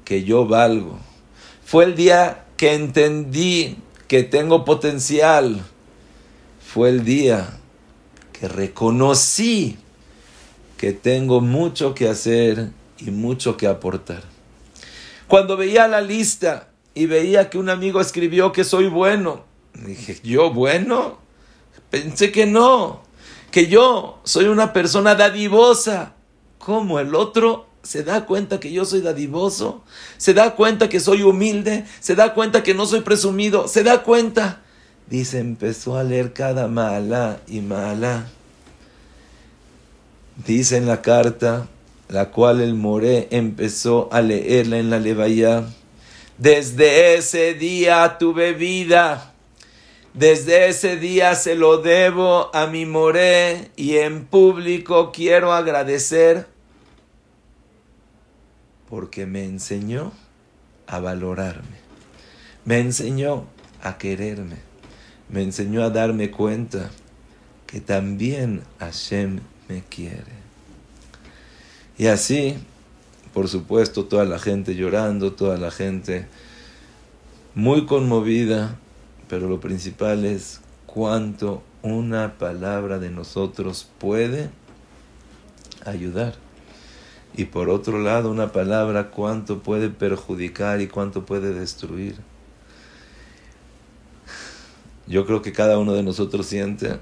que 0.05 0.23
yo 0.23 0.47
valgo. 0.47 0.99
Fue 1.63 1.83
el 1.83 1.95
día 1.95 2.45
que 2.55 2.73
entendí 2.73 3.77
que 4.07 4.23
tengo 4.23 4.63
potencial. 4.63 5.63
Fue 6.61 6.89
el 6.89 7.03
día 7.03 7.59
que 8.31 8.47
reconocí 8.47 9.77
que 10.77 10.93
tengo 10.93 11.41
mucho 11.41 11.93
que 11.93 12.07
hacer 12.07 12.69
y 12.99 13.11
mucho 13.11 13.57
que 13.57 13.67
aportar. 13.67 14.23
Cuando 15.27 15.57
veía 15.57 15.87
la 15.87 16.01
lista 16.01 16.69
y 16.93 17.05
veía 17.05 17.49
que 17.49 17.57
un 17.57 17.69
amigo 17.69 17.99
escribió 17.99 18.51
que 18.51 18.63
soy 18.63 18.87
bueno, 18.87 19.43
dije, 19.73 20.19
¿yo 20.23 20.51
bueno? 20.51 21.19
Pensé 21.89 22.31
que 22.31 22.45
no, 22.45 23.01
que 23.51 23.67
yo 23.67 24.19
soy 24.23 24.45
una 24.45 24.73
persona 24.73 25.15
dadivosa. 25.15 26.13
¿Cómo 26.57 26.99
el 26.99 27.15
otro 27.15 27.67
se 27.81 28.03
da 28.03 28.25
cuenta 28.25 28.59
que 28.59 28.71
yo 28.71 28.83
soy 28.85 29.01
dadivoso? 29.01 29.83
¿Se 30.17 30.33
da 30.33 30.55
cuenta 30.55 30.89
que 30.89 30.99
soy 30.99 31.23
humilde? 31.23 31.85
¿Se 31.99 32.15
da 32.15 32.33
cuenta 32.33 32.63
que 32.63 32.73
no 32.73 32.85
soy 32.85 33.01
presumido? 33.01 33.67
¿Se 33.67 33.83
da 33.83 34.03
cuenta? 34.03 34.61
Dice, 35.09 35.39
empezó 35.39 35.97
a 35.97 36.03
leer 36.03 36.33
cada 36.33 36.67
mala 36.67 37.39
y 37.47 37.61
mala. 37.61 38.27
Dice 40.45 40.77
en 40.77 40.85
la 40.85 41.01
carta, 41.01 41.67
la 42.09 42.29
cual 42.29 42.61
el 42.61 42.75
Moré 42.75 43.27
empezó 43.31 44.07
a 44.11 44.21
leerla 44.21 44.77
en 44.77 44.89
la 44.89 44.99
Levaya. 44.99 45.65
Desde 46.37 47.15
ese 47.15 47.55
día 47.55 48.17
tuve 48.19 48.53
vida. 48.53 49.33
Desde 50.13 50.67
ese 50.67 50.97
día 50.97 51.35
se 51.35 51.55
lo 51.55 51.77
debo 51.77 52.49
a 52.55 52.67
mi 52.67 52.85
Moré 52.85 53.71
y 53.75 53.97
en 53.97 54.25
público 54.25 55.11
quiero 55.11 55.53
agradecer 55.53 56.47
porque 58.89 59.25
me 59.25 59.43
enseñó 59.43 60.11
a 60.87 60.99
valorarme. 60.99 61.77
Me 62.63 62.79
enseñó 62.79 63.45
a 63.81 63.97
quererme. 63.97 64.57
Me 65.29 65.41
enseñó 65.41 65.83
a 65.83 65.89
darme 65.89 66.31
cuenta 66.31 66.89
que 67.65 67.81
también 67.81 68.63
Hashem 68.79 69.41
me 69.67 69.83
quiere. 69.83 70.47
Y 71.97 72.07
así, 72.07 72.55
por 73.33 73.47
supuesto, 73.47 74.05
toda 74.05 74.25
la 74.25 74.39
gente 74.39 74.75
llorando, 74.75 75.33
toda 75.33 75.57
la 75.57 75.71
gente 75.71 76.27
muy 77.55 77.85
conmovida, 77.85 78.77
pero 79.27 79.49
lo 79.49 79.59
principal 79.59 80.25
es 80.25 80.61
cuánto 80.85 81.63
una 81.81 82.37
palabra 82.37 82.99
de 82.99 83.09
nosotros 83.09 83.89
puede 83.97 84.49
ayudar. 85.85 86.35
Y 87.35 87.45
por 87.45 87.69
otro 87.69 87.99
lado, 87.99 88.31
una 88.31 88.51
palabra 88.51 89.09
cuánto 89.11 89.59
puede 89.61 89.89
perjudicar 89.89 90.81
y 90.81 90.87
cuánto 90.87 91.25
puede 91.25 91.53
destruir. 91.53 92.15
Yo 95.07 95.25
creo 95.25 95.41
que 95.41 95.53
cada 95.53 95.77
uno 95.77 95.93
de 95.93 96.03
nosotros 96.03 96.47
siente 96.47 96.99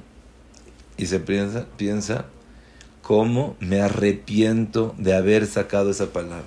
y 0.98 1.08
se 1.08 1.20
piensa, 1.20 1.66
piensa 1.78 2.26
cómo 3.06 3.56
me 3.60 3.82
arrepiento 3.82 4.96
de 4.98 5.16
haber 5.16 5.46
sacado 5.46 5.92
esa 5.92 6.08
palabra. 6.08 6.44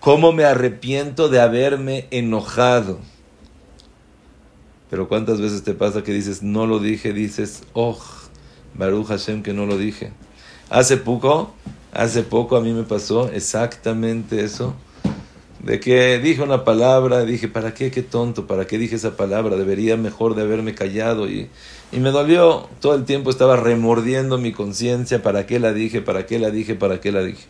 Cómo 0.00 0.32
me 0.32 0.44
arrepiento 0.44 1.30
de 1.30 1.40
haberme 1.40 2.08
enojado. 2.10 2.98
Pero 4.90 5.08
cuántas 5.08 5.40
veces 5.40 5.62
te 5.62 5.72
pasa 5.72 6.02
que 6.02 6.12
dices, 6.12 6.42
no 6.42 6.66
lo 6.66 6.78
dije, 6.78 7.14
dices, 7.14 7.62
oh, 7.72 7.98
Baruch 8.74 9.06
Hashem 9.06 9.42
que 9.42 9.54
no 9.54 9.64
lo 9.64 9.78
dije. 9.78 10.12
Hace 10.68 10.98
poco, 10.98 11.54
hace 11.94 12.22
poco 12.22 12.58
a 12.58 12.60
mí 12.60 12.74
me 12.74 12.82
pasó 12.82 13.30
exactamente 13.30 14.44
eso 14.44 14.74
de 15.60 15.80
que 15.80 16.18
dije 16.18 16.42
una 16.42 16.64
palabra, 16.64 17.24
dije, 17.24 17.48
¿para 17.48 17.74
qué? 17.74 17.90
Qué 17.90 18.02
tonto, 18.02 18.46
¿para 18.46 18.66
qué 18.66 18.78
dije 18.78 18.96
esa 18.96 19.16
palabra? 19.16 19.56
Debería 19.56 19.96
mejor 19.96 20.34
de 20.34 20.42
haberme 20.42 20.74
callado 20.74 21.28
y, 21.28 21.48
y 21.90 21.98
me 21.98 22.10
dolió, 22.10 22.68
todo 22.80 22.94
el 22.94 23.04
tiempo 23.04 23.30
estaba 23.30 23.56
remordiendo 23.56 24.38
mi 24.38 24.52
conciencia, 24.52 25.22
¿para 25.22 25.46
qué 25.46 25.58
la 25.58 25.72
dije? 25.72 26.00
¿Para 26.00 26.26
qué 26.26 26.38
la 26.38 26.50
dije? 26.50 26.74
¿Para 26.74 27.00
qué 27.00 27.10
la 27.10 27.22
dije? 27.22 27.46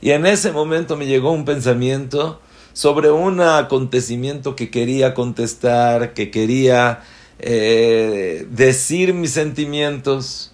Y 0.00 0.10
en 0.10 0.26
ese 0.26 0.52
momento 0.52 0.96
me 0.96 1.06
llegó 1.06 1.30
un 1.32 1.44
pensamiento 1.44 2.40
sobre 2.72 3.10
un 3.10 3.40
acontecimiento 3.40 4.56
que 4.56 4.70
quería 4.70 5.14
contestar, 5.14 6.14
que 6.14 6.30
quería 6.30 7.02
eh, 7.38 8.46
decir 8.50 9.14
mis 9.14 9.30
sentimientos. 9.30 10.52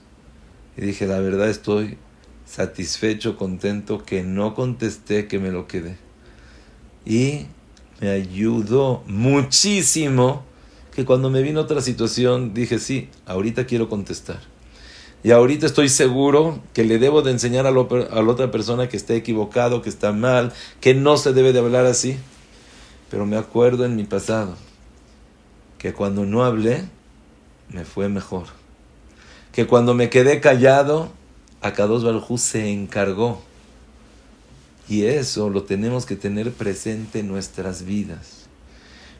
Y 0.76 0.82
dije, 0.82 1.06
la 1.06 1.20
verdad 1.20 1.48
estoy 1.48 1.96
satisfecho, 2.44 3.36
contento, 3.36 4.04
que 4.04 4.22
no 4.22 4.54
contesté, 4.54 5.26
que 5.26 5.38
me 5.38 5.50
lo 5.50 5.66
quedé 5.66 6.11
y 7.04 7.46
me 8.00 8.10
ayudó 8.10 9.02
muchísimo 9.06 10.44
que 10.94 11.04
cuando 11.04 11.30
me 11.30 11.42
vino 11.42 11.60
otra 11.60 11.80
situación 11.80 12.52
dije, 12.54 12.78
sí, 12.78 13.08
ahorita 13.26 13.66
quiero 13.66 13.88
contestar. 13.88 14.40
Y 15.24 15.30
ahorita 15.30 15.66
estoy 15.66 15.88
seguro 15.88 16.60
que 16.72 16.84
le 16.84 16.98
debo 16.98 17.22
de 17.22 17.30
enseñar 17.30 17.66
a, 17.66 17.70
la 17.70 17.80
otra 17.80 18.50
persona 18.50 18.88
que 18.88 18.96
está 18.96 19.14
equivocado, 19.14 19.80
que 19.80 19.88
está 19.88 20.12
mal, 20.12 20.52
que 20.80 20.94
no 20.94 21.16
se 21.16 21.32
debe 21.32 21.52
de 21.52 21.60
hablar 21.60 21.86
así. 21.86 22.16
Pero 23.08 23.24
me 23.24 23.36
acuerdo 23.36 23.84
en 23.84 23.94
mi 23.94 24.04
pasado 24.04 24.56
que 25.78 25.92
cuando 25.92 26.24
no 26.24 26.44
hablé, 26.44 26.84
me 27.68 27.84
fue 27.84 28.08
mejor. 28.08 28.46
Que 29.52 29.66
cuando 29.66 29.94
me 29.94 30.10
quedé 30.10 30.40
callado, 30.40 31.12
Akados 31.60 32.04
Baljú 32.04 32.36
se 32.38 32.72
encargó 32.72 33.40
y 34.88 35.04
eso 35.04 35.48
lo 35.48 35.62
tenemos 35.62 36.06
que 36.06 36.16
tener 36.16 36.52
presente 36.52 37.20
en 37.20 37.28
nuestras 37.28 37.84
vidas. 37.84 38.42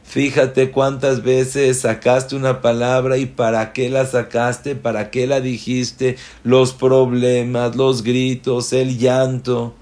Fíjate 0.03 0.69
cuántas 0.69 1.23
veces 1.23 1.79
sacaste 1.79 2.35
una 2.35 2.61
palabra 2.61 3.17
y 3.17 3.25
para 3.25 3.73
qué 3.73 3.89
la 3.89 4.05
sacaste, 4.05 4.75
para 4.75 5.09
qué 5.09 5.25
la 5.25 5.41
dijiste, 5.41 6.17
los 6.43 6.73
problemas, 6.73 7.75
los 7.75 8.03
gritos, 8.03 8.73
el 8.73 8.99
llanto, 8.99 9.73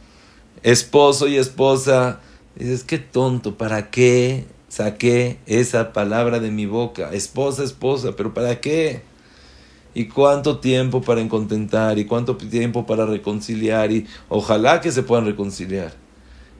esposo 0.64 1.28
y 1.28 1.38
esposa. 1.38 2.22
Dices, 2.56 2.84
qué 2.84 3.00
tonto, 3.00 3.58
¿para 3.58 3.90
qué 3.90 4.46
saqué 4.70 5.40
esa 5.48 5.92
palabra 5.92 6.40
de 6.40 6.52
mi 6.52 6.66
boca? 6.66 7.12
Esposa, 7.12 7.64
esposa, 7.64 8.16
pero 8.16 8.34
¿para 8.34 8.62
qué? 8.62 9.02
Y 9.94 10.06
cuánto 10.06 10.60
tiempo 10.60 11.02
para 11.02 11.22
encontentar 11.22 12.00
y 12.00 12.06
cuánto 12.06 12.38
tiempo 12.38 12.86
para 12.86 13.06
reconciliar 13.06 13.92
y 13.92 14.08
ojalá 14.30 14.82
que 14.82 14.92
se 14.92 15.04
puedan 15.04 15.26
reconciliar. 15.26 15.94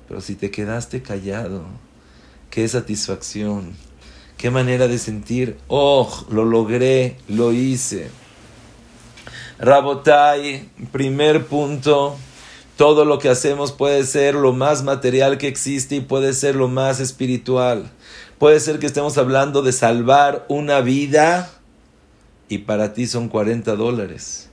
Pero 0.08 0.22
si 0.22 0.36
te 0.36 0.52
quedaste 0.52 1.02
callado, 1.02 1.64
qué 2.50 2.68
satisfacción, 2.68 3.74
qué 4.38 4.52
manera 4.52 4.88
de 4.88 4.98
sentir, 4.98 5.58
oh, 5.68 6.26
lo 6.30 6.44
logré, 6.44 7.18
lo 7.28 7.54
hice. 7.54 8.10
Rabotai, 9.60 10.70
primer 10.92 11.46
punto, 11.46 12.18
todo 12.76 13.06
lo 13.06 13.20
que 13.20 13.30
hacemos 13.30 13.72
puede 13.72 14.04
ser 14.04 14.34
lo 14.34 14.54
más 14.54 14.84
material 14.84 15.38
que 15.38 15.48
existe 15.48 15.96
y 15.96 16.02
puede 16.02 16.34
ser 16.34 16.56
lo 16.56 16.68
más 16.68 17.00
espiritual. 17.00 17.92
Puede 18.40 18.60
ser 18.60 18.80
que 18.80 18.88
estemos 18.88 19.20
hablando 19.20 19.62
de 19.62 19.72
salvar 19.72 20.46
una 20.50 20.82
vida 20.82 21.61
y 22.52 22.58
para 22.58 22.92
ti 22.92 23.08
son 23.08 23.30
40 23.30 23.78
dólares. 23.78 24.50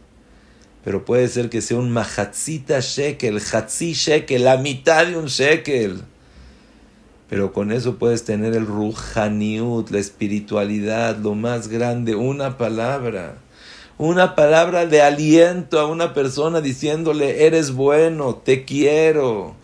Pero 0.84 1.04
puede 1.04 1.26
ser 1.26 1.50
que 1.50 1.60
sea 1.60 1.78
un 1.78 1.90
mahatzita 1.90 2.78
shekel, 2.78 3.40
hatzi 3.40 3.92
shekel, 3.92 4.44
la 4.44 4.56
mitad 4.56 5.04
de 5.04 5.16
un 5.16 5.26
shekel. 5.26 6.02
Pero 7.28 7.52
con 7.52 7.72
eso 7.72 7.98
puedes 7.98 8.24
tener 8.24 8.54
el 8.54 8.66
ruhaniut, 8.66 9.90
la 9.90 9.98
espiritualidad, 9.98 11.16
lo 11.16 11.34
más 11.34 11.66
grande, 11.66 12.14
una 12.14 12.56
palabra. 12.56 13.38
Una 13.98 14.36
palabra 14.36 14.86
de 14.86 15.02
aliento 15.02 15.80
a 15.80 15.86
una 15.86 16.14
persona 16.14 16.60
diciéndole, 16.60 17.46
eres 17.46 17.72
bueno, 17.72 18.36
te 18.36 18.64
quiero. 18.64 19.56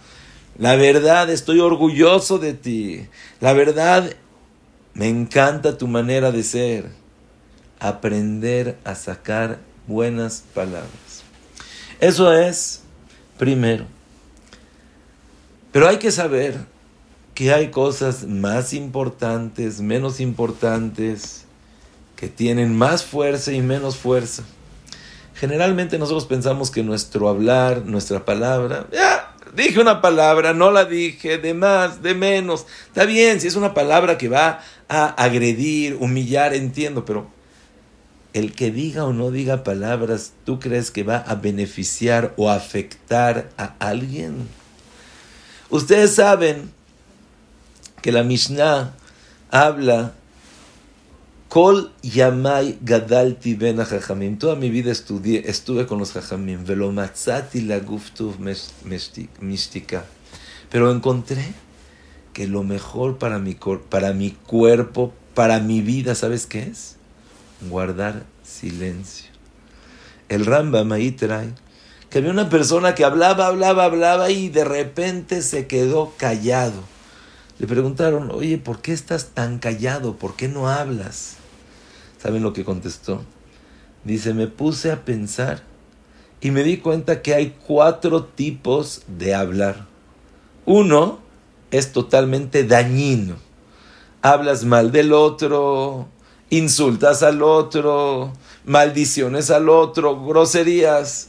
La 0.58 0.74
verdad, 0.74 1.30
estoy 1.30 1.60
orgulloso 1.60 2.40
de 2.40 2.54
ti. 2.54 3.06
La 3.40 3.52
verdad, 3.52 4.12
me 4.92 5.08
encanta 5.08 5.78
tu 5.78 5.86
manera 5.86 6.32
de 6.32 6.42
ser 6.42 7.03
aprender 7.88 8.78
a 8.84 8.94
sacar 8.94 9.58
buenas 9.86 10.42
palabras. 10.54 11.22
Eso 12.00 12.32
es 12.32 12.82
primero. 13.38 13.84
Pero 15.70 15.88
hay 15.88 15.98
que 15.98 16.10
saber 16.10 16.56
que 17.34 17.52
hay 17.52 17.70
cosas 17.70 18.24
más 18.24 18.72
importantes, 18.72 19.80
menos 19.80 20.20
importantes, 20.20 21.44
que 22.16 22.28
tienen 22.28 22.74
más 22.74 23.04
fuerza 23.04 23.52
y 23.52 23.60
menos 23.60 23.96
fuerza. 23.96 24.44
Generalmente 25.34 25.98
nosotros 25.98 26.24
pensamos 26.24 26.70
que 26.70 26.82
nuestro 26.82 27.28
hablar, 27.28 27.84
nuestra 27.84 28.24
palabra, 28.24 28.86
ya, 28.92 29.34
dije 29.54 29.78
una 29.80 30.00
palabra, 30.00 30.54
no 30.54 30.70
la 30.70 30.86
dije, 30.86 31.36
de 31.36 31.52
más, 31.52 32.02
de 32.02 32.14
menos. 32.14 32.66
Está 32.86 33.04
bien, 33.04 33.40
si 33.42 33.48
es 33.48 33.56
una 33.56 33.74
palabra 33.74 34.16
que 34.16 34.28
va 34.28 34.60
a 34.88 35.06
agredir, 35.22 35.96
humillar, 36.00 36.54
entiendo, 36.54 37.04
pero 37.04 37.34
el 38.34 38.52
que 38.52 38.70
diga 38.70 39.04
o 39.04 39.12
no 39.12 39.30
diga 39.30 39.64
palabras, 39.64 40.32
¿tú 40.44 40.58
crees 40.58 40.90
que 40.90 41.04
va 41.04 41.18
a 41.18 41.36
beneficiar 41.36 42.34
o 42.36 42.50
afectar 42.50 43.50
a 43.56 43.76
alguien? 43.78 44.48
Ustedes 45.70 46.16
saben 46.16 46.70
que 48.02 48.12
la 48.12 48.24
Mishnah 48.24 48.92
habla 49.50 50.14
Kol 51.48 51.92
Yamai 52.02 52.78
Gadalti 52.82 53.54
Ben. 53.54 53.78
Toda 54.38 54.56
mi 54.56 54.68
vida 54.68 54.90
estudié, 54.90 55.48
estuve 55.48 55.86
con 55.86 56.00
los 56.00 56.12
Jajamim. 56.12 56.64
Velomatzati 56.64 57.60
la 57.60 57.80
Mishtika. 59.40 60.04
Pero 60.70 60.90
encontré 60.90 61.54
que 62.32 62.48
lo 62.48 62.64
mejor 62.64 63.18
para 63.18 63.38
mi, 63.38 63.56
para 63.88 64.12
mi 64.12 64.32
cuerpo, 64.32 65.12
para 65.34 65.60
mi 65.60 65.80
vida, 65.80 66.16
¿sabes 66.16 66.46
qué 66.46 66.64
es? 66.64 66.96
Guardar 67.68 68.24
silencio. 68.42 69.30
El 70.28 70.46
Rambam 70.46 70.92
ahí 70.92 71.12
trae 71.12 71.52
que 72.10 72.18
había 72.18 72.30
una 72.30 72.48
persona 72.48 72.94
que 72.94 73.04
hablaba, 73.04 73.48
hablaba, 73.48 73.84
hablaba 73.84 74.30
y 74.30 74.48
de 74.48 74.64
repente 74.64 75.42
se 75.42 75.66
quedó 75.66 76.12
callado. 76.16 76.80
Le 77.58 77.66
preguntaron, 77.66 78.30
oye, 78.30 78.58
¿por 78.58 78.80
qué 78.80 78.92
estás 78.92 79.30
tan 79.34 79.58
callado? 79.58 80.16
¿Por 80.16 80.36
qué 80.36 80.46
no 80.46 80.68
hablas? 80.68 81.38
¿Saben 82.22 82.42
lo 82.42 82.52
que 82.52 82.64
contestó? 82.64 83.24
Dice, 84.04 84.32
me 84.32 84.46
puse 84.46 84.92
a 84.92 85.04
pensar 85.04 85.62
y 86.40 86.50
me 86.50 86.62
di 86.62 86.76
cuenta 86.76 87.22
que 87.22 87.34
hay 87.34 87.56
cuatro 87.66 88.24
tipos 88.24 89.02
de 89.08 89.34
hablar. 89.34 89.86
Uno 90.66 91.18
es 91.70 91.92
totalmente 91.92 92.64
dañino. 92.64 93.36
Hablas 94.22 94.64
mal 94.64 94.92
del 94.92 95.12
otro, 95.12 96.08
insultas 96.56 97.22
al 97.22 97.42
otro, 97.42 98.32
maldiciones 98.64 99.50
al 99.50 99.68
otro, 99.68 100.24
groserías. 100.24 101.28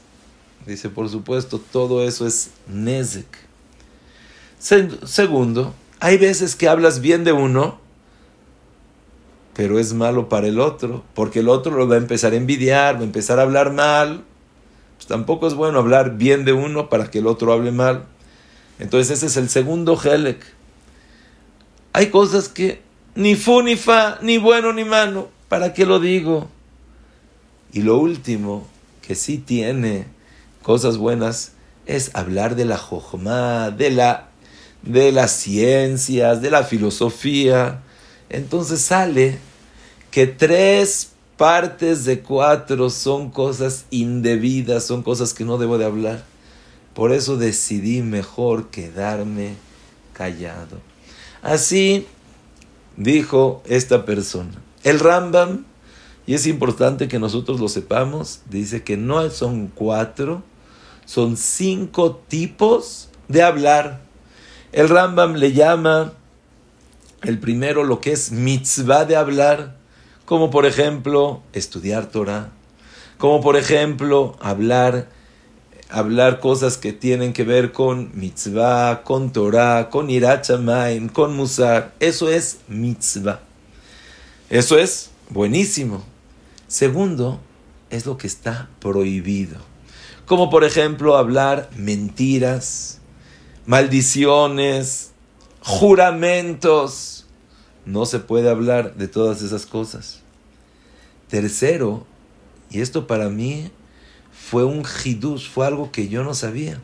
Dice, 0.65 0.89
por 0.89 1.09
supuesto, 1.09 1.59
todo 1.71 2.03
eso 2.03 2.25
es 2.25 2.51
Nezek. 2.67 3.45
Segundo, 4.57 5.73
hay 5.99 6.17
veces 6.17 6.55
que 6.55 6.67
hablas 6.67 6.99
bien 6.99 7.23
de 7.23 7.31
uno, 7.31 7.79
pero 9.53 9.79
es 9.79 9.93
malo 9.93 10.27
para 10.27 10.47
el 10.47 10.59
otro, 10.59 11.03
porque 11.13 11.39
el 11.39 11.49
otro 11.49 11.77
lo 11.77 11.87
va 11.87 11.95
a 11.95 11.99
empezar 11.99 12.33
a 12.33 12.37
envidiar, 12.37 12.95
va 12.95 13.01
a 13.01 13.03
empezar 13.03 13.39
a 13.39 13.43
hablar 13.43 13.71
mal. 13.73 14.23
Pues 14.97 15.07
tampoco 15.07 15.47
es 15.47 15.53
bueno 15.53 15.79
hablar 15.79 16.17
bien 16.17 16.45
de 16.45 16.53
uno 16.53 16.89
para 16.89 17.11
que 17.11 17.19
el 17.19 17.27
otro 17.27 17.53
hable 17.53 17.71
mal. 17.71 18.05
Entonces 18.79 19.17
ese 19.17 19.27
es 19.27 19.37
el 19.37 19.49
segundo 19.49 19.99
Helek. 20.01 20.43
Hay 21.93 22.09
cosas 22.09 22.49
que 22.49 22.81
ni 23.15 23.35
fu 23.35 23.61
ni 23.61 23.75
fa, 23.75 24.19
ni 24.21 24.37
bueno 24.37 24.73
ni 24.73 24.83
malo. 24.83 25.29
¿Para 25.47 25.73
qué 25.73 25.85
lo 25.85 25.99
digo? 25.99 26.49
Y 27.71 27.81
lo 27.81 27.97
último, 27.97 28.67
que 29.01 29.15
sí 29.15 29.37
tiene 29.37 30.05
cosas 30.61 30.97
buenas, 30.97 31.53
es 31.85 32.11
hablar 32.13 32.55
de 32.55 32.65
la 32.65 32.77
jojma, 32.77 33.71
de, 33.71 33.91
la, 33.91 34.29
de 34.81 35.11
las 35.11 35.31
ciencias, 35.31 36.41
de 36.41 36.51
la 36.51 36.63
filosofía. 36.63 37.81
Entonces 38.29 38.81
sale 38.81 39.37
que 40.11 40.27
tres 40.27 41.11
partes 41.37 42.05
de 42.05 42.21
cuatro 42.21 42.89
son 42.89 43.29
cosas 43.29 43.85
indebidas, 43.91 44.85
son 44.85 45.03
cosas 45.03 45.33
que 45.33 45.45
no 45.45 45.57
debo 45.57 45.77
de 45.77 45.85
hablar. 45.85 46.23
Por 46.93 47.11
eso 47.11 47.37
decidí 47.37 48.01
mejor 48.01 48.69
quedarme 48.69 49.55
callado. 50.13 50.79
Así 51.41 52.07
dijo 52.97 53.61
esta 53.65 54.05
persona. 54.05 54.51
El 54.83 54.99
Rambam, 54.99 55.65
y 56.27 56.33
es 56.33 56.47
importante 56.47 57.07
que 57.07 57.19
nosotros 57.19 57.59
lo 57.59 57.67
sepamos, 57.67 58.41
dice 58.49 58.83
que 58.83 58.97
no 58.97 59.29
son 59.29 59.67
cuatro, 59.67 60.43
son 61.05 61.37
cinco 61.37 62.15
tipos 62.27 63.09
de 63.27 63.43
hablar. 63.43 64.01
El 64.71 64.89
Rambam 64.89 65.35
le 65.35 65.53
llama 65.53 66.13
el 67.21 67.39
primero 67.39 67.83
lo 67.83 68.01
que 68.01 68.11
es 68.11 68.31
mitzvah 68.31 69.05
de 69.05 69.15
hablar, 69.15 69.77
como 70.25 70.49
por 70.49 70.65
ejemplo 70.65 71.41
estudiar 71.53 72.07
Torah, 72.07 72.49
como 73.17 73.41
por 73.41 73.55
ejemplo 73.55 74.35
hablar 74.41 75.09
hablar 75.89 76.39
cosas 76.39 76.77
que 76.77 76.93
tienen 76.93 77.33
que 77.33 77.43
ver 77.43 77.71
con 77.71 78.11
mitzvah, 78.13 79.03
con 79.03 79.31
Torah, 79.31 79.89
con 79.89 80.09
irachamaim, 80.09 81.09
con 81.09 81.35
musar. 81.35 81.93
Eso 81.99 82.29
es 82.29 82.59
mitzvah. 82.67 83.41
Eso 84.49 84.77
es 84.77 85.11
buenísimo. 85.29 86.03
Segundo, 86.67 87.39
es 87.89 88.05
lo 88.05 88.17
que 88.17 88.27
está 88.27 88.69
prohibido. 88.79 89.57
Como 90.25 90.49
por 90.49 90.63
ejemplo 90.63 91.17
hablar 91.17 91.69
mentiras, 91.75 92.99
maldiciones, 93.65 95.11
juramentos. 95.61 97.25
No 97.85 98.05
se 98.05 98.19
puede 98.19 98.49
hablar 98.49 98.95
de 98.95 99.07
todas 99.07 99.41
esas 99.41 99.65
cosas. 99.65 100.21
Tercero, 101.27 102.05
y 102.71 102.81
esto 102.81 103.07
para 103.07 103.29
mí 103.29 103.71
fue 104.49 104.63
un 104.63 104.83
hidus, 105.03 105.47
fue 105.47 105.65
algo 105.65 105.91
que 105.91 106.07
yo 106.07 106.23
no 106.23 106.35
sabía. 106.35 106.79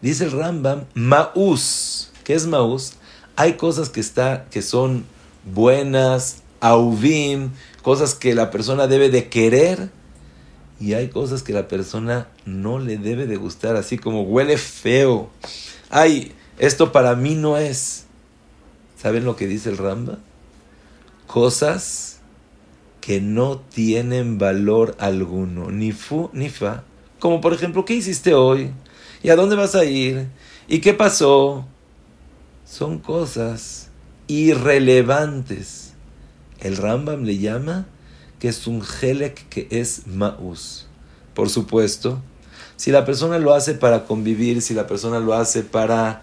Dice 0.00 0.24
el 0.24 0.30
Rambam, 0.30 0.84
maús. 0.94 2.12
¿Qué 2.22 2.34
es 2.34 2.46
maús? 2.46 2.92
Hay 3.34 3.54
cosas 3.54 3.88
que, 3.88 3.98
está, 3.98 4.46
que 4.50 4.62
son 4.62 5.04
buenas, 5.44 6.42
auvim, 6.60 7.50
cosas 7.82 8.14
que 8.14 8.32
la 8.34 8.52
persona 8.52 8.86
debe 8.86 9.10
de 9.10 9.28
querer 9.28 9.90
y 10.78 10.94
hay 10.94 11.08
cosas 11.08 11.42
que 11.42 11.52
la 11.52 11.66
persona 11.66 12.28
no 12.44 12.78
le 12.78 12.96
debe 12.96 13.26
de 13.26 13.36
gustar, 13.36 13.74
así 13.74 13.98
como 13.98 14.22
huele 14.22 14.56
feo. 14.56 15.30
Ay, 15.90 16.32
esto 16.58 16.92
para 16.92 17.16
mí 17.16 17.34
no 17.34 17.56
es. 17.56 18.04
¿Saben 18.96 19.24
lo 19.24 19.34
que 19.34 19.48
dice 19.48 19.68
el 19.68 19.78
Rambam? 19.78 20.18
Cosas 21.26 22.17
que 23.08 23.22
no 23.22 23.56
tienen 23.58 24.36
valor 24.36 24.94
alguno, 24.98 25.70
ni 25.70 25.92
fu 25.92 26.28
ni 26.34 26.50
fa. 26.50 26.84
Como 27.18 27.40
por 27.40 27.54
ejemplo, 27.54 27.86
¿qué 27.86 27.94
hiciste 27.94 28.34
hoy? 28.34 28.70
¿Y 29.22 29.30
a 29.30 29.34
dónde 29.34 29.56
vas 29.56 29.74
a 29.74 29.86
ir? 29.86 30.26
¿Y 30.68 30.80
qué 30.80 30.92
pasó? 30.92 31.64
Son 32.66 32.98
cosas 32.98 33.88
irrelevantes. 34.26 35.94
El 36.60 36.76
Rambam 36.76 37.22
le 37.24 37.38
llama 37.38 37.86
que 38.40 38.48
es 38.48 38.66
un 38.66 38.82
helek 39.00 39.48
que 39.48 39.68
es 39.70 40.06
maus. 40.06 40.86
Por 41.32 41.48
supuesto, 41.48 42.20
si 42.76 42.90
la 42.90 43.06
persona 43.06 43.38
lo 43.38 43.54
hace 43.54 43.72
para 43.72 44.04
convivir, 44.04 44.60
si 44.60 44.74
la 44.74 44.86
persona 44.86 45.18
lo 45.18 45.32
hace 45.32 45.62
para 45.62 46.20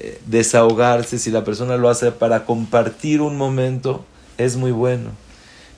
eh, 0.00 0.20
desahogarse, 0.26 1.20
si 1.20 1.30
la 1.30 1.44
persona 1.44 1.76
lo 1.76 1.88
hace 1.88 2.10
para 2.10 2.44
compartir 2.44 3.20
un 3.20 3.36
momento, 3.36 4.04
es 4.36 4.56
muy 4.56 4.72
bueno. 4.72 5.22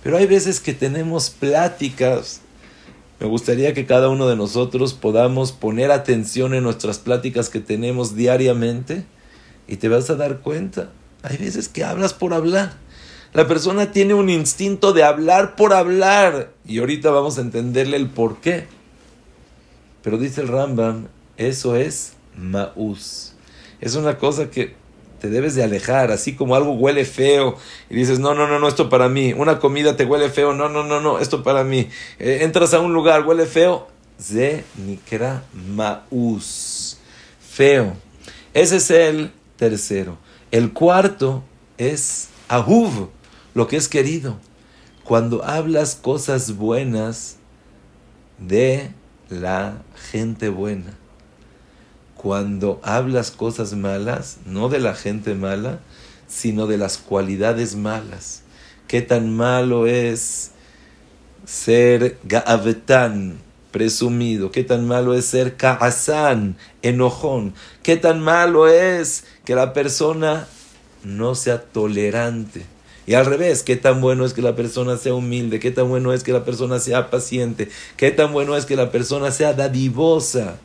Pero 0.06 0.18
hay 0.18 0.26
veces 0.26 0.60
que 0.60 0.72
tenemos 0.72 1.30
pláticas. 1.30 2.40
Me 3.18 3.26
gustaría 3.26 3.74
que 3.74 3.86
cada 3.86 4.08
uno 4.08 4.28
de 4.28 4.36
nosotros 4.36 4.94
podamos 4.94 5.50
poner 5.50 5.90
atención 5.90 6.54
en 6.54 6.62
nuestras 6.62 7.00
pláticas 7.00 7.48
que 7.48 7.58
tenemos 7.58 8.14
diariamente 8.14 9.04
y 9.66 9.78
te 9.78 9.88
vas 9.88 10.08
a 10.08 10.14
dar 10.14 10.42
cuenta. 10.42 10.92
Hay 11.24 11.38
veces 11.38 11.68
que 11.68 11.82
hablas 11.82 12.14
por 12.14 12.34
hablar. 12.34 12.74
La 13.32 13.48
persona 13.48 13.90
tiene 13.90 14.14
un 14.14 14.30
instinto 14.30 14.92
de 14.92 15.02
hablar 15.02 15.56
por 15.56 15.72
hablar 15.72 16.52
y 16.64 16.78
ahorita 16.78 17.10
vamos 17.10 17.38
a 17.38 17.40
entenderle 17.40 17.96
el 17.96 18.08
por 18.08 18.40
qué. 18.40 18.68
Pero 20.02 20.18
dice 20.18 20.40
el 20.40 20.46
Rambam, 20.46 21.08
eso 21.36 21.74
es 21.74 22.12
maús. 22.36 23.32
Es 23.80 23.96
una 23.96 24.18
cosa 24.18 24.52
que 24.52 24.76
te 25.20 25.30
debes 25.30 25.54
de 25.54 25.62
alejar, 25.62 26.10
así 26.10 26.34
como 26.34 26.54
algo 26.54 26.72
huele 26.72 27.04
feo 27.04 27.56
y 27.90 27.94
dices, 27.94 28.18
no, 28.18 28.34
no, 28.34 28.46
no, 28.46 28.58
no, 28.58 28.68
esto 28.68 28.88
para 28.88 29.08
mí, 29.08 29.32
una 29.32 29.58
comida 29.58 29.96
te 29.96 30.04
huele 30.04 30.30
feo, 30.30 30.54
no, 30.54 30.68
no, 30.68 30.84
no, 30.84 31.00
no, 31.00 31.18
esto 31.18 31.42
para 31.42 31.64
mí, 31.64 31.88
eh, 32.18 32.38
entras 32.42 32.74
a 32.74 32.80
un 32.80 32.92
lugar, 32.92 33.26
huele 33.26 33.46
feo, 33.46 33.88
ze 34.20 34.64
nikra 34.76 35.44
maus, 35.52 36.98
feo. 37.40 37.94
Ese 38.54 38.76
es 38.76 38.90
el 38.90 39.32
tercero. 39.56 40.16
El 40.50 40.72
cuarto 40.72 41.42
es 41.76 42.28
ahuv, 42.48 43.10
lo 43.54 43.66
que 43.66 43.76
es 43.76 43.88
querido. 43.88 44.38
Cuando 45.04 45.44
hablas 45.44 45.94
cosas 45.94 46.56
buenas 46.56 47.36
de 48.38 48.90
la 49.28 49.82
gente 50.10 50.48
buena 50.48 50.96
cuando 52.26 52.80
hablas 52.82 53.30
cosas 53.30 53.74
malas, 53.74 54.38
no 54.46 54.68
de 54.68 54.80
la 54.80 54.96
gente 54.96 55.36
mala, 55.36 55.78
sino 56.26 56.66
de 56.66 56.76
las 56.76 56.98
cualidades 56.98 57.76
malas. 57.76 58.42
Qué 58.88 59.00
tan 59.00 59.32
malo 59.32 59.86
es 59.86 60.50
ser 61.44 62.18
ga'avetán, 62.24 63.38
presumido, 63.70 64.50
qué 64.50 64.64
tan 64.64 64.88
malo 64.88 65.14
es 65.14 65.26
ser 65.26 65.56
ka'asán, 65.56 66.56
enojón, 66.82 67.54
qué 67.84 67.96
tan 67.96 68.18
malo 68.18 68.66
es 68.66 69.22
que 69.44 69.54
la 69.54 69.72
persona 69.72 70.48
no 71.04 71.36
sea 71.36 71.62
tolerante. 71.62 72.66
Y 73.06 73.14
al 73.14 73.24
revés, 73.24 73.62
qué 73.62 73.76
tan 73.76 74.00
bueno 74.00 74.24
es 74.24 74.32
que 74.32 74.42
la 74.42 74.56
persona 74.56 74.96
sea 74.96 75.14
humilde, 75.14 75.60
qué 75.60 75.70
tan 75.70 75.88
bueno 75.88 76.12
es 76.12 76.24
que 76.24 76.32
la 76.32 76.44
persona 76.44 76.80
sea 76.80 77.08
paciente, 77.08 77.68
qué 77.96 78.10
tan 78.10 78.32
bueno 78.32 78.56
es 78.56 78.66
que 78.66 78.74
la 78.74 78.90
persona 78.90 79.30
sea 79.30 79.52
dadivosa. 79.52 80.58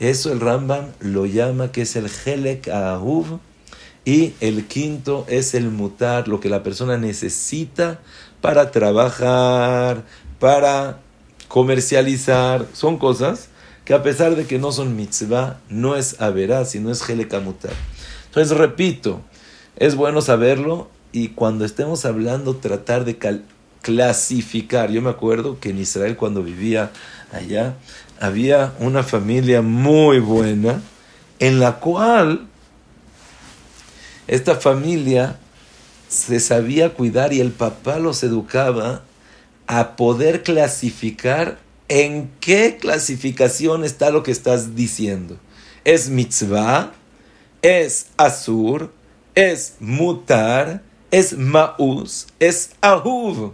Eso 0.00 0.32
el 0.32 0.40
Rambam 0.40 0.86
lo 1.00 1.26
llama 1.26 1.72
que 1.72 1.82
es 1.82 1.96
el 1.96 2.08
Helek 2.24 2.68
Ahuv. 2.68 3.40
Y 4.04 4.32
el 4.40 4.66
quinto 4.66 5.26
es 5.28 5.54
el 5.54 5.70
mutar, 5.70 6.28
lo 6.28 6.40
que 6.40 6.48
la 6.48 6.62
persona 6.62 6.96
necesita 6.96 8.00
para 8.40 8.70
trabajar, 8.70 10.04
para 10.38 11.00
comercializar. 11.48 12.66
Son 12.72 12.96
cosas 12.96 13.48
que 13.84 13.94
a 13.94 14.02
pesar 14.02 14.36
de 14.36 14.46
que 14.46 14.58
no 14.58 14.72
son 14.72 14.96
mitzvah, 14.96 15.60
no 15.68 15.96
es 15.96 16.20
averá, 16.20 16.64
sino 16.64 16.90
es 16.90 17.02
mutar. 17.42 17.72
Entonces, 18.26 18.56
repito, 18.56 19.20
es 19.76 19.94
bueno 19.94 20.20
saberlo 20.22 20.88
y 21.12 21.28
cuando 21.28 21.64
estemos 21.64 22.04
hablando 22.04 22.56
tratar 22.56 23.04
de 23.04 23.18
clasificar. 23.82 24.90
Yo 24.90 25.02
me 25.02 25.10
acuerdo 25.10 25.58
que 25.60 25.70
en 25.70 25.78
Israel 25.78 26.16
cuando 26.16 26.42
vivía 26.42 26.90
allá 27.32 27.76
había 28.20 28.74
una 28.80 29.02
familia 29.02 29.62
muy 29.62 30.18
buena 30.18 30.80
en 31.38 31.60
la 31.60 31.76
cual 31.80 32.48
esta 34.26 34.56
familia 34.56 35.38
se 36.08 36.40
sabía 36.40 36.94
cuidar 36.94 37.32
y 37.32 37.40
el 37.40 37.52
papá 37.52 37.98
los 37.98 38.22
educaba 38.22 39.02
a 39.66 39.96
poder 39.96 40.42
clasificar 40.42 41.58
en 41.88 42.30
qué 42.40 42.78
clasificación 42.80 43.84
está 43.84 44.10
lo 44.10 44.22
que 44.22 44.30
estás 44.30 44.74
diciendo. 44.74 45.38
Es 45.84 46.08
mitzvah, 46.08 46.92
es 47.62 48.08
asur, 48.16 48.92
es 49.34 49.76
mutar, 49.80 50.82
es 51.10 51.36
maús, 51.36 52.26
es 52.38 52.70
ahuv. 52.80 53.52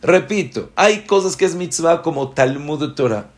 Repito, 0.00 0.70
hay 0.76 1.00
cosas 1.00 1.36
que 1.36 1.44
es 1.44 1.54
mitzvah 1.54 2.02
como 2.02 2.30
Talmud 2.30 2.94
Torah. 2.94 3.30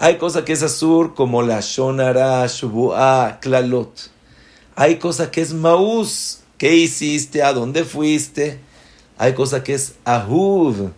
Hay 0.00 0.16
cosas 0.18 0.44
que 0.44 0.52
es 0.52 0.62
asur 0.62 1.14
como 1.14 1.42
la 1.42 1.60
shonara, 1.60 2.46
shubuah, 2.46 3.40
klalot. 3.40 4.10
Hay 4.76 4.98
cosas 4.98 5.28
que 5.28 5.40
es 5.40 5.52
maús. 5.52 6.40
¿Qué 6.56 6.76
hiciste? 6.76 7.42
¿A 7.42 7.52
dónde 7.52 7.84
fuiste? 7.84 8.60
Hay 9.16 9.34
cosas 9.34 9.62
que 9.62 9.74
es 9.74 9.94
ahuv. 10.04 10.92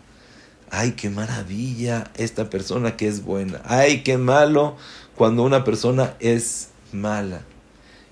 Ay, 0.71 0.93
qué 0.93 1.09
maravilla 1.09 2.11
esta 2.17 2.51
persona 2.51 2.97
que 2.97 3.09
es 3.09 3.25
buena. 3.25 3.63
Ay, 3.65 4.03
qué 4.03 4.19
malo 4.19 4.77
cuando 5.17 5.45
una 5.45 5.65
persona 5.65 6.15
es 6.21 6.69
mala. 6.93 7.41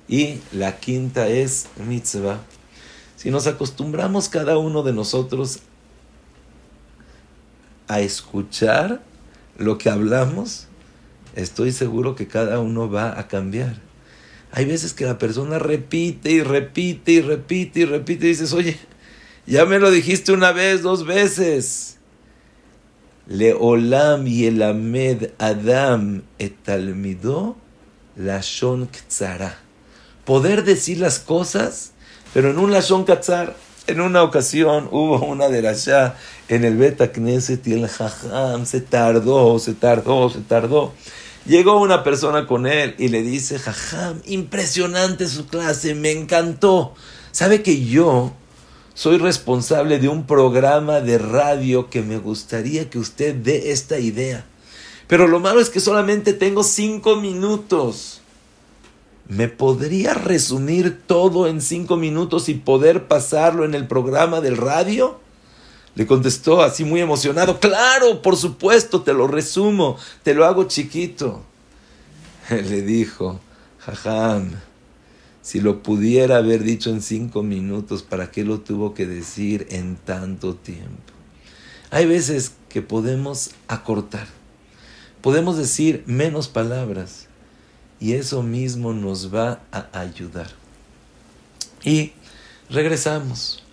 Y 0.09 0.41
la 0.53 0.79
quinta 0.79 1.29
es 1.29 1.67
mitzvah. 1.77 2.41
Si 3.17 3.31
nos 3.31 3.47
acostumbramos 3.47 4.31
cada 4.31 4.57
uno 4.57 4.83
de 4.83 4.95
nosotros 4.95 5.61
a 7.89 8.01
escuchar 8.01 9.03
lo 9.59 9.77
que 9.77 9.91
hablamos, 9.91 10.68
estoy 11.43 11.73
seguro 11.73 12.15
que 12.15 12.29
cada 12.29 12.61
uno 12.61 12.91
va 12.91 13.19
a 13.19 13.29
cambiar. 13.29 13.77
Hay 14.53 14.65
veces 14.65 14.95
que 14.95 15.05
la 15.05 15.19
persona 15.19 15.59
repite 15.59 16.31
y 16.31 16.43
repite 16.43 17.13
y 17.13 17.21
repite 17.21 17.81
y 17.81 17.85
repite 17.85 18.27
y 18.27 18.29
dices, 18.31 18.53
oye, 18.53 18.79
ya 19.47 19.65
me 19.65 19.79
lo 19.79 19.91
dijiste 19.91 20.33
una 20.33 20.53
vez, 20.53 20.83
dos 20.83 21.05
veces. 21.07 21.99
Leolam 23.27 24.27
y 24.27 24.47
el 24.47 24.63
Amed 24.63 25.31
Adam 25.39 26.23
etalmidó 26.39 27.57
lashon 28.17 28.87
ktsara. 28.87 29.59
Poder 30.25 30.65
decir 30.65 30.99
las 30.99 31.19
cosas 31.19 31.93
pero 32.35 32.51
en 32.51 32.59
un 32.59 32.73
Lashon 32.73 33.05
Katzar, 33.05 33.57
en 33.87 34.01
una 34.01 34.23
ocasión 34.23 34.89
hubo 34.91 35.25
una 35.25 35.49
de 35.49 35.67
allá 35.67 36.15
en 36.49 36.65
el 36.65 36.77
Beta 36.77 37.11
Knesset 37.11 37.67
y 37.67 37.73
el 37.73 37.89
Jajam 37.89 38.67
se 38.67 38.83
tardó, 38.83 39.59
se 39.59 39.73
tardó, 39.75 40.29
se 40.29 40.41
tardó. 40.41 40.93
Llegó 41.49 41.81
una 41.81 42.05
persona 42.05 42.47
con 42.47 42.67
él 42.67 42.95
y 42.99 43.09
le 43.09 43.23
dice, 43.23 43.59
Jajam, 43.59 44.21
impresionante 44.27 45.27
su 45.27 45.47
clase, 45.47 45.95
me 45.95 46.13
encantó. 46.13 46.93
¿Sabe 47.33 47.63
que 47.63 47.87
yo 47.87 48.35
soy 48.93 49.17
responsable 49.17 49.99
de 49.99 50.11
un 50.11 50.27
programa 50.27 51.01
de 51.01 51.17
radio 51.17 51.89
que 51.89 52.03
me 52.03 52.19
gustaría 52.19 52.91
que 52.91 52.99
usted 52.99 53.35
dé 53.35 53.73
esta 53.73 53.99
idea? 53.99 54.45
Pero 55.07 55.27
lo 55.27 55.41
malo 55.41 55.61
es 55.61 55.71
que 55.71 55.81
solamente 55.81 56.35
tengo 56.35 56.63
cinco 56.63 57.17
minutos. 57.17 58.21
¿Me 59.27 59.49
podría 59.49 60.13
resumir 60.13 61.01
todo 61.07 61.47
en 61.47 61.63
cinco 61.63 61.97
minutos 61.97 62.51
y 62.51 62.55
poder 62.55 63.09
pasarlo 63.09 63.65
en 63.65 63.75
el 63.75 63.87
programa 63.87 64.43
del 64.43 64.59
radio? 64.59 65.19
Le 65.99 66.07
contestó 66.07 66.63
así 66.63 66.85
muy 66.85 67.01
emocionado, 67.01 67.59
claro, 67.59 68.23
por 68.23 68.37
supuesto, 68.37 69.03
te 69.03 69.13
lo 69.13 69.27
resumo, 69.27 69.97
te 70.23 70.33
lo 70.33 70.45
hago 70.45 70.69
chiquito. 70.69 71.43
Le 72.51 72.83
dijo, 72.83 73.41
jajam, 73.81 74.53
si 75.43 75.61
lo 75.61 75.83
pudiera 75.83 76.37
haber 76.37 76.63
dicho 76.63 76.91
en 76.91 77.03
cinco 77.03 77.43
minutos, 77.43 78.05
¿para 78.05 78.31
qué 78.31 78.45
lo 78.45 78.61
tuvo 78.61 78.95
que 78.95 79.09
decir 79.09 79.67
en 79.71 79.97
tanto 79.97 80.55
tiempo? 80.55 81.13
Hay 81.91 82.07
veces 82.07 82.53
que 82.69 82.81
podemos 82.81 83.51
acortar, 83.67 84.29
podemos 85.21 85.57
decir 85.57 86.05
menos 86.07 86.47
palabras 86.47 87.27
y 87.99 88.13
eso 88.13 88.45
mismo 88.45 88.93
nos 88.93 89.35
va 89.35 89.63
a 89.73 89.89
ayudar. 89.99 90.53
Y 91.83 92.13
regresamos. 92.71 93.65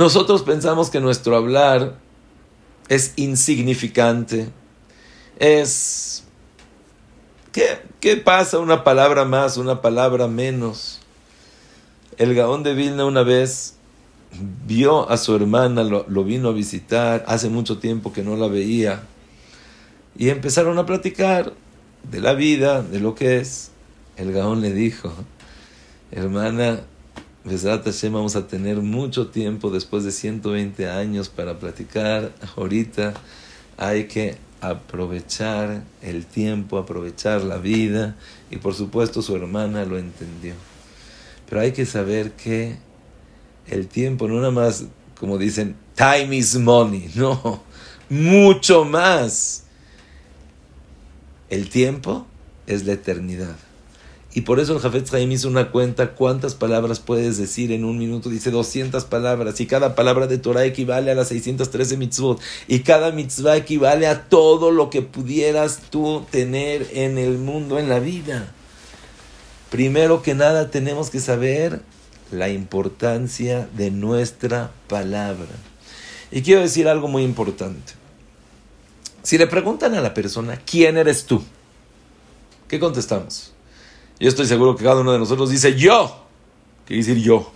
Nosotros 0.00 0.42
pensamos 0.44 0.88
que 0.88 0.98
nuestro 0.98 1.36
hablar 1.36 1.98
es 2.88 3.12
insignificante, 3.16 4.48
es... 5.38 6.24
¿Qué, 7.52 7.82
qué 8.00 8.16
pasa? 8.16 8.60
Una 8.60 8.82
palabra 8.82 9.26
más, 9.26 9.58
una 9.58 9.82
palabra 9.82 10.26
menos. 10.26 11.00
El 12.16 12.34
Gaón 12.34 12.62
de 12.62 12.72
Vilna 12.72 13.04
una 13.04 13.24
vez 13.24 13.74
vio 14.66 15.06
a 15.10 15.18
su 15.18 15.36
hermana, 15.36 15.84
lo, 15.84 16.06
lo, 16.08 16.24
vino 16.24 16.48
a 16.48 16.52
visitar, 16.52 17.22
hace 17.28 17.50
mucho 17.50 17.76
tiempo 17.76 18.10
que 18.10 18.22
no 18.22 18.36
la 18.36 18.48
veía, 18.48 19.02
y 20.16 20.30
empezaron 20.30 20.78
a 20.78 20.86
platicar 20.86 21.52
de 22.10 22.20
la 22.20 22.32
vida, 22.32 22.80
de 22.80 23.00
lo 23.00 23.14
que 23.14 23.36
es, 23.36 23.70
el 24.16 24.32
Gaón 24.32 24.62
le 24.62 24.72
dijo, 24.72 25.12
hermana, 26.10 26.84
Besrat 27.42 27.84
Hashem, 27.86 28.12
vamos 28.12 28.36
a 28.36 28.46
tener 28.46 28.76
mucho 28.82 29.28
tiempo 29.28 29.70
después 29.70 30.04
de 30.04 30.12
120 30.12 30.90
años 30.90 31.30
para 31.30 31.58
platicar. 31.58 32.32
Ahorita 32.54 33.14
hay 33.78 34.08
que 34.08 34.36
aprovechar 34.60 35.82
el 36.02 36.26
tiempo, 36.26 36.76
aprovechar 36.76 37.40
la 37.42 37.56
vida. 37.56 38.14
Y 38.50 38.58
por 38.58 38.74
supuesto 38.74 39.22
su 39.22 39.34
hermana 39.34 39.86
lo 39.86 39.96
entendió. 39.96 40.52
Pero 41.48 41.62
hay 41.62 41.72
que 41.72 41.86
saber 41.86 42.32
que 42.32 42.76
el 43.66 43.88
tiempo 43.88 44.28
no 44.28 44.36
nada 44.36 44.50
más, 44.50 44.84
como 45.18 45.38
dicen, 45.38 45.76
time 45.94 46.36
is 46.36 46.58
money, 46.58 47.10
no, 47.14 47.62
mucho 48.10 48.84
más. 48.84 49.64
El 51.48 51.70
tiempo 51.70 52.26
es 52.66 52.84
la 52.84 52.92
eternidad. 52.92 53.56
Y 54.32 54.42
por 54.42 54.60
eso 54.60 54.74
el 54.74 54.80
Jafet 54.80 55.12
Haim 55.12 55.32
hizo 55.32 55.48
una 55.48 55.72
cuenta 55.72 56.12
cuántas 56.12 56.54
palabras 56.54 57.00
puedes 57.00 57.36
decir 57.36 57.72
en 57.72 57.84
un 57.84 57.98
minuto. 57.98 58.28
Dice 58.28 58.52
200 58.52 59.04
palabras. 59.06 59.60
Y 59.60 59.66
cada 59.66 59.96
palabra 59.96 60.28
de 60.28 60.38
Torah 60.38 60.64
equivale 60.64 61.10
a 61.10 61.16
las 61.16 61.28
613 61.28 61.96
mitzvot. 61.96 62.40
Y 62.68 62.80
cada 62.80 63.10
mitzvah 63.10 63.56
equivale 63.56 64.06
a 64.06 64.28
todo 64.28 64.70
lo 64.70 64.88
que 64.88 65.02
pudieras 65.02 65.80
tú 65.90 66.24
tener 66.30 66.86
en 66.92 67.18
el 67.18 67.38
mundo, 67.38 67.80
en 67.80 67.88
la 67.88 67.98
vida. 67.98 68.52
Primero 69.68 70.22
que 70.22 70.34
nada 70.34 70.70
tenemos 70.70 71.10
que 71.10 71.18
saber 71.18 71.82
la 72.30 72.48
importancia 72.48 73.68
de 73.76 73.90
nuestra 73.90 74.70
palabra. 74.88 75.48
Y 76.30 76.42
quiero 76.42 76.60
decir 76.60 76.86
algo 76.86 77.08
muy 77.08 77.24
importante. 77.24 77.94
Si 79.24 79.38
le 79.38 79.48
preguntan 79.48 79.94
a 79.94 80.00
la 80.00 80.14
persona, 80.14 80.60
¿quién 80.64 80.96
eres 80.96 81.24
tú? 81.24 81.42
¿Qué 82.68 82.78
contestamos? 82.78 83.52
Yo 84.20 84.28
estoy 84.28 84.46
seguro 84.46 84.76
que 84.76 84.84
cada 84.84 85.00
uno 85.00 85.12
de 85.12 85.18
nosotros 85.18 85.50
dice 85.50 85.74
yo. 85.74 86.24
¿Qué 86.84 86.94
quiere 86.94 87.02
decir 87.02 87.24
yo? 87.24 87.50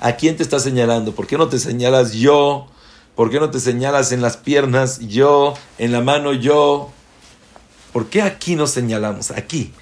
¿A 0.00 0.16
quién 0.16 0.36
te 0.36 0.42
está 0.42 0.58
señalando? 0.58 1.14
¿Por 1.14 1.26
qué 1.26 1.38
no 1.38 1.48
te 1.48 1.58
señalas 1.58 2.14
yo? 2.14 2.66
¿Por 3.14 3.30
qué 3.30 3.38
no 3.38 3.50
te 3.50 3.60
señalas 3.60 4.12
en 4.12 4.22
las 4.22 4.36
piernas 4.36 4.98
yo? 5.00 5.54
¿En 5.78 5.92
la 5.92 6.00
mano 6.00 6.32
yo? 6.32 6.90
¿Por 7.92 8.08
qué 8.08 8.22
aquí 8.22 8.56
nos 8.56 8.70
señalamos? 8.70 9.30
Aquí. 9.30 9.72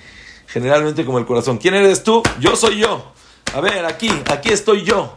Generalmente 0.47 1.05
como 1.05 1.19
el 1.19 1.25
corazón. 1.25 1.59
¿Quién 1.59 1.75
eres 1.75 2.03
tú? 2.03 2.23
Yo 2.41 2.57
soy 2.57 2.81
yo. 2.81 3.13
A 3.55 3.61
ver, 3.61 3.87
aquí, 3.87 4.11
aquí 4.31 4.51
estoy 4.51 4.85
yo. 4.85 5.17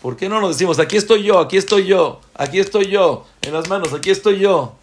¿Por 0.00 0.16
qué 0.16 0.28
no 0.28 0.40
nos 0.40 0.50
decimos, 0.50 0.78
aquí 0.78 0.96
estoy 0.96 1.24
yo, 1.24 1.40
aquí 1.40 1.56
estoy 1.56 1.84
yo, 1.84 2.20
aquí 2.34 2.60
estoy 2.60 2.86
yo, 2.86 3.26
en 3.42 3.52
las 3.52 3.68
manos, 3.68 3.92
aquí 3.92 4.10
estoy 4.10 4.38
yo? 4.38 4.78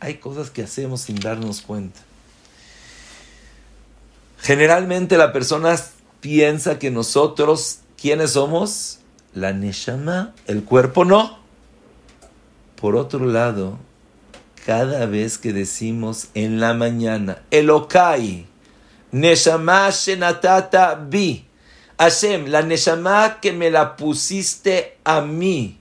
hay 0.00 0.18
cosas 0.18 0.50
que 0.50 0.62
hacemos 0.62 1.00
sin 1.00 1.16
darnos 1.16 1.62
cuenta. 1.62 2.00
Generalmente 4.38 5.16
la 5.16 5.32
persona 5.32 5.76
piensa 6.20 6.78
que 6.78 6.90
nosotros, 6.90 7.80
¿quiénes 8.00 8.32
somos? 8.32 9.00
La 9.34 9.52
Neshama, 9.52 10.34
el 10.46 10.64
cuerpo 10.64 11.04
no. 11.04 11.38
Por 12.80 12.96
otro 12.96 13.26
lado, 13.26 13.78
cada 14.64 15.06
vez 15.06 15.38
que 15.38 15.52
decimos 15.52 16.28
en 16.34 16.60
la 16.60 16.74
mañana, 16.74 17.42
Elokai, 17.50 18.46
Neshama 19.12 19.88
Shenatata 19.90 20.94
Bi, 20.94 21.46
Hashem, 21.98 22.46
la 22.46 22.62
Neshama 22.62 23.38
que 23.40 23.52
me 23.52 23.70
la 23.70 23.96
pusiste 23.96 24.98
a 25.04 25.20
mí. 25.20 25.78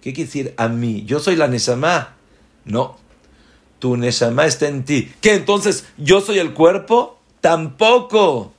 ¿Qué 0.00 0.12
quiere 0.12 0.26
decir 0.26 0.54
a 0.56 0.68
mí? 0.68 1.04
Yo 1.04 1.20
soy 1.20 1.36
la 1.36 1.46
Neshama. 1.46 2.16
No, 2.64 2.96
tu 3.78 3.96
Neshama 3.96 4.46
está 4.46 4.68
en 4.68 4.84
ti. 4.84 5.12
¿Qué 5.20 5.34
entonces 5.34 5.84
yo 5.96 6.20
soy 6.20 6.38
el 6.38 6.54
cuerpo? 6.54 7.18
Tampoco. 7.42 8.54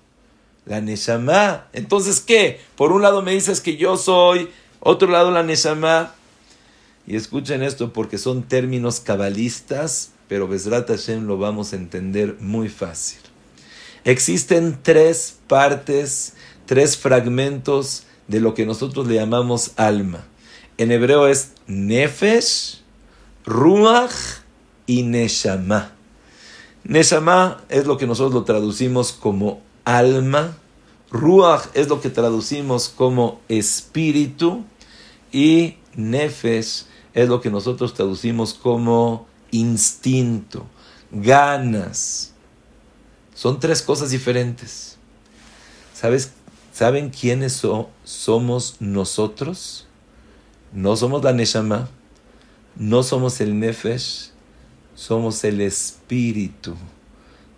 la 0.65 0.81
Neshama. 0.81 1.67
Entonces, 1.73 2.19
¿qué? 2.19 2.59
Por 2.75 2.91
un 2.91 3.01
lado 3.01 3.21
me 3.21 3.31
dices 3.31 3.61
que 3.61 3.77
yo 3.77 3.97
soy, 3.97 4.49
otro 4.81 5.09
lado 5.09 5.31
la 5.31 5.41
Neshama. 5.41 6.13
Y 7.07 7.15
escuchen 7.15 7.63
esto 7.63 7.91
porque 7.93 8.17
son 8.17 8.43
términos 8.43 8.99
cabalistas, 8.99 10.11
pero 10.27 10.47
Besrat 10.47 10.89
Hashem 10.89 11.25
lo 11.25 11.37
vamos 11.37 11.71
a 11.71 11.77
entender 11.77 12.35
muy 12.39 12.67
fácil. 12.69 13.19
Existen 14.03 14.77
tres 14.83 15.37
partes, 15.47 16.33
tres 16.65 16.97
fragmentos 16.97 18.03
de 18.27 18.41
lo 18.41 18.53
que 18.53 18.65
nosotros 18.65 19.07
le 19.07 19.15
llamamos 19.15 19.71
alma. 19.77 20.25
En 20.77 20.91
hebreo 20.91 21.27
es 21.27 21.51
Nefesh, 21.67 22.81
Ruach 23.45 24.41
y 24.87 25.03
Neshama. 25.03 25.93
Neshama 26.83 27.63
es 27.69 27.85
lo 27.85 27.97
que 27.97 28.07
nosotros 28.07 28.33
lo 28.33 28.43
traducimos 28.43 29.13
como 29.13 29.61
alma. 29.85 30.57
Ruach 31.11 31.67
es 31.73 31.87
lo 31.87 32.01
que 32.01 32.09
traducimos 32.09 32.89
como 32.89 33.39
espíritu. 33.47 34.65
Y 35.31 35.77
Nefesh 35.95 36.85
es 37.13 37.29
lo 37.29 37.41
que 37.41 37.49
nosotros 37.49 37.93
traducimos 37.93 38.53
como 38.53 39.27
instinto, 39.51 40.65
ganas. 41.11 42.33
Son 43.35 43.59
tres 43.59 43.81
cosas 43.81 44.09
diferentes. 44.09 44.97
¿Sabes? 45.93 46.33
¿Saben 46.73 47.11
quiénes 47.11 47.61
somos 48.03 48.75
nosotros? 48.79 49.87
No 50.73 50.95
somos 50.95 51.23
la 51.23 51.33
Neshama, 51.33 51.87
no 52.75 53.03
somos 53.03 53.39
el 53.41 53.59
Nefesh, 53.59 54.31
somos 54.95 55.43
el 55.43 55.61
espíritu, 55.61 56.75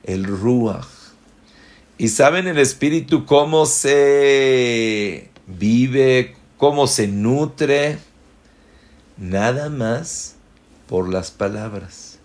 el 0.03 0.25
Ruach. 0.25 0.87
¿Y 1.97 2.09
saben 2.09 2.47
el 2.47 2.57
espíritu 2.57 3.25
cómo 3.25 3.65
se 3.65 5.29
vive, 5.47 6.35
cómo 6.57 6.87
se 6.87 7.07
nutre? 7.07 7.99
nada 9.17 9.69
más 9.69 10.35
por 10.87 11.11
las 11.11 11.31
palabras. 11.31 12.19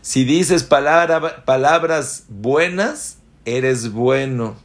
Si 0.00 0.24
dices 0.24 0.64
palabras 0.64 2.24
buenas, 2.28 3.18
eres 3.44 3.92
bueno, 3.92 4.56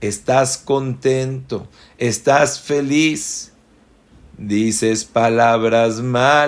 estás 0.00 0.58
contento, 0.58 1.66
estás 1.98 2.60
feliz. 2.60 3.48
Dices 4.38 5.04
palabras 5.04 6.00
malas, 6.00 6.42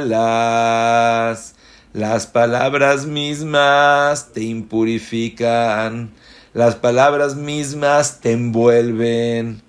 las 1.95 2.27
palabras 2.27 3.07
mismas 3.07 4.33
te 4.33 4.43
impurifican, 4.43 6.11
las 6.53 6.75
palabras 6.75 7.37
mismas 7.37 8.19
te 8.21 8.33
envuelven, 8.33 9.63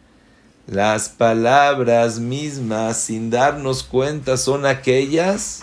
las 0.65 1.07
palabras 1.07 2.19
mismas, 2.19 2.97
sin 2.97 3.29
darnos 3.29 3.83
cuenta, 3.83 4.37
son 4.37 4.65
aquellas 4.65 5.61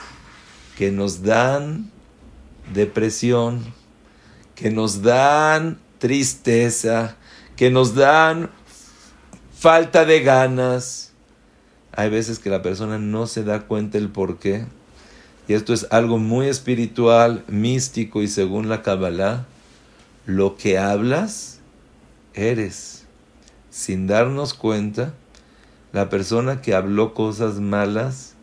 que 0.79 0.93
nos 0.93 1.25
dan 1.25 1.91
depresión, 2.73 3.75
que 4.55 4.71
nos 4.71 5.03
dan 5.03 5.81
tristeza, 5.99 7.17
que 7.57 7.71
nos 7.71 7.97
dan 7.97 8.51
falta 9.59 10.05
de 10.05 10.21
ganas. 10.21 11.13
Hay 11.91 12.09
veces 12.09 12.39
que 12.39 12.51
la 12.51 12.63
persona 12.63 12.99
no 12.99 13.27
se 13.27 13.43
da 13.43 13.63
cuenta 13.63 13.99
el 13.99 14.11
por 14.11 14.39
qué. 14.39 14.65
Esto 15.53 15.75
es 15.75 15.87
algo 15.91 16.19
muy 16.19 16.47
espiritual, 16.47 17.45
místico 17.49 18.23
y 18.23 18.29
según 18.29 18.69
la 18.69 18.83
Kabbalah, 18.83 19.47
lo 20.27 20.57
que 20.57 20.79
hablas, 20.79 21.61
eres 22.35 23.03
sin 23.73 24.07
darnos 24.07 24.53
cuenta, 24.53 25.15
la 25.93 26.11
persona 26.11 26.61
que 26.61 26.75
habló 26.75 27.15
cosas 27.15 27.55
malas, 27.55 28.35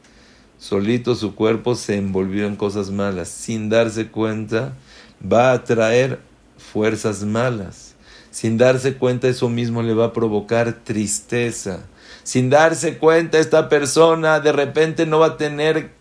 solito 0.58 1.16
su 1.16 1.36
cuerpo 1.36 1.76
se 1.76 1.98
envolvió 1.98 2.48
en 2.48 2.56
cosas 2.56 2.90
malas. 2.90 3.30
Sin 3.30 3.70
darse 3.70 4.08
cuenta, 4.08 4.74
va 5.22 5.52
a 5.52 5.64
traer 5.64 6.20
fuerzas 6.58 7.24
malas. 7.24 7.96
Sin 8.32 8.58
darse 8.58 8.96
cuenta, 8.96 9.28
eso 9.28 9.50
mismo 9.50 9.84
le 9.84 9.94
va 9.94 10.06
a 10.06 10.14
provocar 10.14 10.74
tristeza. 10.84 11.82
Sin 12.24 12.50
darse 12.50 12.98
cuenta, 12.98 13.38
esta 13.38 13.70
persona 13.70 14.40
de 14.40 14.52
repente 14.52 15.06
no 15.06 15.20
va 15.20 15.28
a 15.28 15.38
tener 15.38 15.92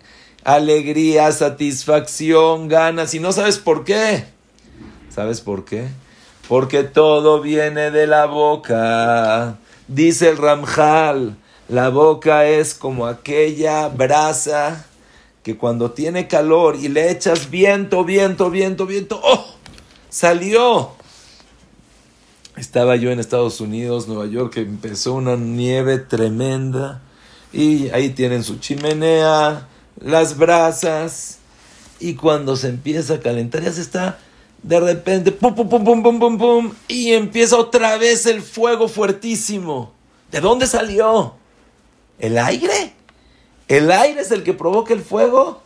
alegría, 0.55 1.33
satisfacción, 1.33 2.69
ganas. 2.69 3.15
Y 3.15 3.21
no 3.21 3.33
sabes 3.33 3.59
por 3.59 3.85
qué. 3.85 4.25
¿Sabes 5.11 5.41
por 5.41 5.65
qué? 5.65 5.89
porque 6.49 6.83
todo 6.83 7.41
viene 7.43 7.91
de 7.91 8.07
la 8.07 8.25
boca. 8.25 9.59
Dice 9.87 10.31
el 10.31 10.39
Ramjal, 10.39 11.37
la 11.69 11.91
boca 11.91 12.47
es 12.47 12.75
como 12.75 13.07
aquella 13.07 13.89
brasa 13.89 14.87
que 15.43 15.57
cuando 15.57 15.93
tiene 15.93 16.27
calor 16.27 16.77
y 16.77 16.89
le 16.89 17.11
echas 17.11 17.51
viento, 17.51 18.05
viento, 18.05 18.51
viento, 18.51 18.87
viento, 18.87 19.21
¡oh! 19.23 19.45
Salió. 20.09 20.93
Estaba 22.57 22.97
yo 22.97 23.11
en 23.11 23.21
Estados 23.21 23.61
Unidos, 23.61 24.09
Nueva 24.09 24.27
York, 24.27 24.55
que 24.55 24.61
empezó 24.61 25.15
una 25.15 25.37
nieve 25.37 25.99
tremenda 25.99 27.03
y 27.53 27.89
ahí 27.91 28.11
tienen 28.11 28.43
su 28.43 28.59
chimenea, 28.59 29.69
las 30.01 30.37
brasas 30.37 31.39
y 32.01 32.15
cuando 32.15 32.57
se 32.57 32.69
empieza 32.69 33.15
a 33.15 33.21
calentar 33.21 33.63
ya 33.63 33.73
se 33.73 33.81
está 33.81 34.19
de 34.63 34.81
repente, 34.81 35.33
pum, 35.33 35.55
pum, 35.55 35.69
pum, 35.69 35.85
pum, 35.85 36.03
pum, 36.03 36.19
pum, 36.19 36.39
pum, 36.39 36.73
y 36.89 37.13
empieza 37.13 37.57
otra 37.57 37.97
vez 37.97 38.27
el 38.27 38.43
fuego 38.43 38.89
fuertísimo. 38.89 39.93
¿De 40.31 40.41
dónde 40.41 40.67
salió? 40.67 41.35
¿El 42.19 42.39
aire? 42.39 42.93
¿El 43.69 43.91
aire 43.91 44.21
es 44.21 44.33
el 44.33 44.43
que 44.43 44.55
provoca 44.55 44.93
el 44.93 45.01
fuego? 45.01 45.63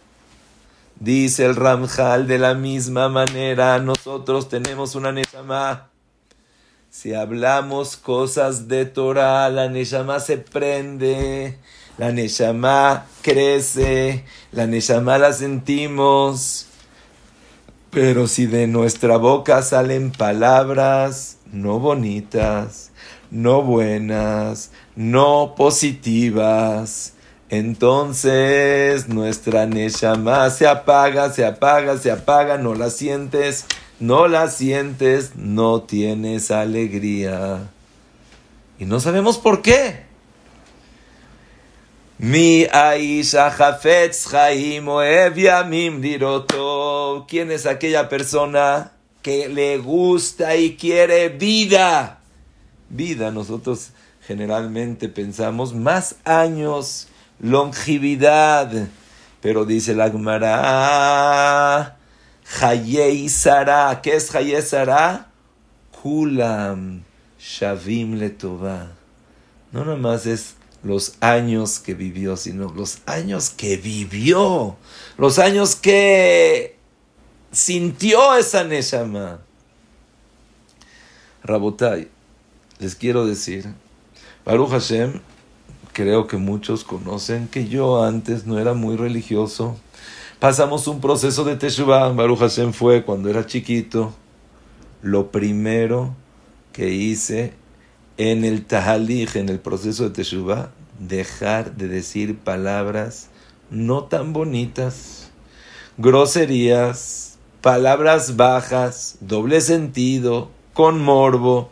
Dice 1.01 1.47
el 1.47 1.57
Ramjal, 1.57 2.29
de 2.29 2.39
la 2.39 2.55
misma 2.55 3.09
manera 3.09 3.79
nosotros 3.79 4.49
tenemos 4.49 4.95
una 4.95 5.11
Neshama. 5.11 5.89
Si 6.91 7.15
hablamos 7.15 7.97
cosas 7.97 8.69
de 8.69 8.85
Torah, 8.85 9.49
la 9.49 9.69
Neshama 9.69 10.21
se 10.21 10.37
prende, 10.37 11.59
la 11.99 12.13
Neshama 12.13 13.07
crece, 13.23 14.25
la 14.53 14.67
Neshama 14.67 15.19
la 15.19 15.33
sentimos. 15.33 16.67
Pero 17.91 18.27
si 18.27 18.47
de 18.47 18.67
nuestra 18.67 19.19
boca 19.19 19.63
salen 19.63 20.13
palabras 20.13 21.37
no 21.53 21.79
bonitas, 21.79 22.91
no 23.31 23.63
buenas, 23.63 24.73
no 24.97 25.55
positivas, 25.57 27.13
entonces 27.51 29.09
nuestra 29.09 29.67
Neshama 29.67 30.49
se 30.51 30.67
apaga, 30.67 31.31
se 31.31 31.45
apaga, 31.45 31.99
se 31.99 32.11
apaga, 32.11 32.57
no 32.57 32.75
la 32.75 32.89
sientes, 32.89 33.67
no 34.01 34.27
la 34.27 34.49
sientes, 34.49 35.37
no 35.37 35.83
tienes 35.83 36.51
alegría. 36.51 37.71
Y 38.79 38.87
no 38.87 38.99
sabemos 39.01 39.37
por 39.37 39.61
qué. 39.61 40.12
Mi 42.23 42.69
Aisha 42.71 43.51
Jafetz 43.51 44.31
Chaim 44.31 44.87
Diroto. 46.01 47.27
¿Quién 47.27 47.51
es 47.51 47.67
aquella 47.67 48.09
persona 48.09 48.93
que 49.23 49.49
le 49.49 49.79
gusta 49.79 50.55
y 50.55 50.77
quiere 50.77 51.31
vida? 51.31 52.21
Vida, 52.89 53.33
nosotros 53.33 53.91
generalmente 54.25 55.09
pensamos 55.09 55.75
más 55.75 56.15
años, 56.25 57.09
longevidad. 57.41 58.71
Pero 59.41 59.65
dice 59.65 59.93
la 59.97 60.09
Gemara, 60.09 61.97
Hayei 62.61 63.29
Sara. 63.29 63.99
¿Qué 64.01 64.15
es 64.15 64.33
Hayei 64.33 64.63
Sara? 64.63 65.27
Kulam 66.01 67.03
Shavim 67.41 68.15
Letová. 68.15 68.93
No 69.73 69.85
nomás 69.85 70.27
es 70.27 70.55
los 70.83 71.15
años 71.21 71.79
que 71.79 71.95
vivió, 71.95 72.37
sino 72.37 72.73
los 72.73 72.99
años 73.07 73.51
que 73.51 73.77
vivió, 73.77 74.77
los 75.17 75.39
años 75.39 75.77
que 75.77 76.77
sintió 77.51 78.35
esa 78.35 78.65
Neshama. 78.65 79.41
Rabotai, 81.45 82.09
les 82.79 82.95
quiero 82.95 83.27
decir, 83.27 83.67
Baruch 84.45 84.71
Hashem, 84.71 85.21
creo 85.93 86.27
que 86.27 86.37
muchos 86.37 86.85
conocen 86.85 87.49
que 87.49 87.69
yo 87.69 88.03
antes 88.03 88.47
no 88.47 88.59
era 88.59 88.75
muy 88.75 88.97
religioso. 88.97 89.77
Pasamos 90.41 90.89
un 90.89 91.01
proceso 91.01 91.45
de 91.45 91.57
Teshuvah. 91.57 92.09
Baruch 92.09 92.41
Hashem 92.41 92.73
fue 92.73 93.05
cuando 93.05 93.29
era 93.29 93.47
chiquito. 93.47 94.13
Lo 95.01 95.31
primero 95.31 96.15
que 96.73 96.91
hice 96.91 97.55
en 98.17 98.45
el 98.45 98.65
tahalij, 98.65 99.37
en 99.37 99.49
el 99.49 99.61
proceso 99.61 100.05
de 100.05 100.11
Teshuvah, 100.11 100.71
dejar 100.99 101.77
de 101.77 101.89
decir 101.89 102.39
palabras 102.39 103.29
no 103.71 104.05
tan 104.05 104.33
bonitas, 104.33 105.31
groserías, 105.97 107.39
palabras 107.63 108.37
bajas, 108.37 109.17
doble 109.21 109.61
sentido, 109.61 110.51
con 110.75 111.01
morbo. 111.01 111.71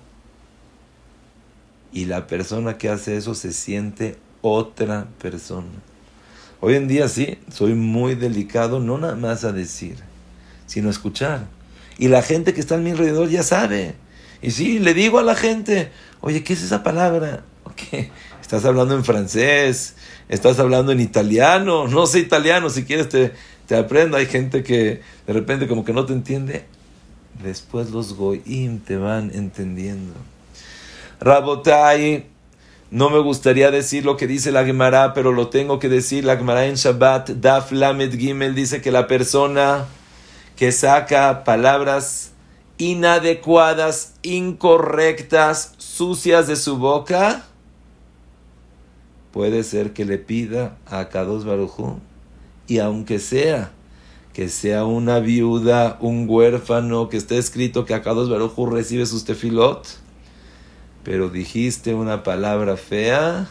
y 1.93 2.05
la 2.05 2.29
persona 2.29 2.79
que 2.79 2.89
hace 2.89 3.17
eso 3.17 3.35
se 3.35 3.53
siente 3.53 4.17
otra 4.43 5.09
persona. 5.21 5.67
Hoy 6.61 6.75
en 6.77 6.87
día 6.87 7.09
sí, 7.09 7.39
soy 7.53 7.75
muy 7.75 8.15
delicado, 8.15 8.79
no 8.79 8.97
nada 8.97 9.17
más 9.17 9.45
a 9.45 9.53
decir, 9.53 9.97
sino 10.67 10.89
a 10.89 10.93
escuchar. 10.93 11.49
Y 11.99 12.09
la 12.09 12.23
gente 12.23 12.55
que 12.55 12.61
está 12.61 12.77
a 12.77 12.79
mi 12.79 12.91
alrededor 12.91 13.29
ya 13.29 13.43
sabe. 13.43 13.97
Y 14.41 14.53
sí, 14.53 14.79
le 14.79 14.95
digo 14.95 15.19
a 15.19 15.23
la 15.23 15.35
gente, 15.35 15.91
oye, 16.21 16.43
¿qué 16.43 16.53
es 16.53 16.63
esa 16.63 16.83
palabra? 16.83 17.45
¿Qué? 17.77 18.11
¿Estás 18.41 18.65
hablando 18.65 18.95
en 18.95 19.05
francés? 19.05 19.95
¿Estás 20.29 20.59
hablando 20.59 20.93
en 20.93 21.01
italiano? 21.01 21.87
No 21.87 22.07
sé 22.07 22.19
italiano, 22.19 22.69
si 22.71 22.85
quieres 22.85 23.09
te, 23.09 23.33
te 23.67 23.77
aprendo. 23.77 24.17
Hay 24.17 24.27
gente 24.27 24.63
que 24.63 25.03
de 25.27 25.33
repente 25.33 25.69
como 25.69 25.85
que 25.85 25.93
no 25.93 26.05
te 26.05 26.13
entiende. 26.13 26.65
Después 27.43 27.91
los 27.91 28.15
goim 28.15 28.81
te 28.81 28.97
van 28.97 29.31
entendiendo. 29.33 30.15
Rabotai, 31.21 32.27
no 32.91 33.09
me 33.09 33.21
gustaría 33.21 33.71
decir 33.71 34.05
lo 34.05 34.17
que 34.17 34.27
dice 34.27 34.51
la 34.51 34.65
Gemara, 34.65 35.15
pero 35.15 35.33
lo 35.33 35.49
tengo 35.49 35.79
que 35.79 35.89
decir. 35.89 36.25
La 36.25 36.37
Gemara 36.37 36.67
en 36.67 36.75
Shabbat, 36.75 37.31
Daf 37.31 37.71
Lamed 37.71 38.19
Gimel, 38.19 38.55
dice 38.55 38.81
que 38.81 38.91
la 38.91 39.07
persona 39.07 39.87
que 40.57 40.73
saca 40.73 41.45
palabras 41.45 42.33
inadecuadas, 42.79 44.15
incorrectas, 44.23 45.75
sucias 46.01 46.47
de 46.47 46.57
su 46.57 46.79
boca, 46.79 47.45
puede 49.33 49.65
ser 49.65 49.93
que 49.93 50.07
le 50.07 50.17
pida 50.17 50.79
a 50.87 51.11
Kados 51.11 51.45
Barujú, 51.45 51.99
y 52.67 52.79
aunque 52.79 53.19
sea 53.19 53.71
que 54.33 54.49
sea 54.49 54.87
una 54.87 55.19
viuda, 55.19 55.99
un 56.01 56.25
huérfano, 56.27 57.11
que 57.11 57.19
esté 57.19 57.37
escrito 57.37 57.85
que 57.85 57.93
Akados 57.93 58.31
Barujú 58.31 58.65
recibe 58.65 59.05
sus 59.05 59.27
tefilot, 59.27 59.87
pero 61.05 61.29
dijiste 61.29 61.93
una 61.93 62.23
palabra 62.23 62.79
fea, 62.79 63.51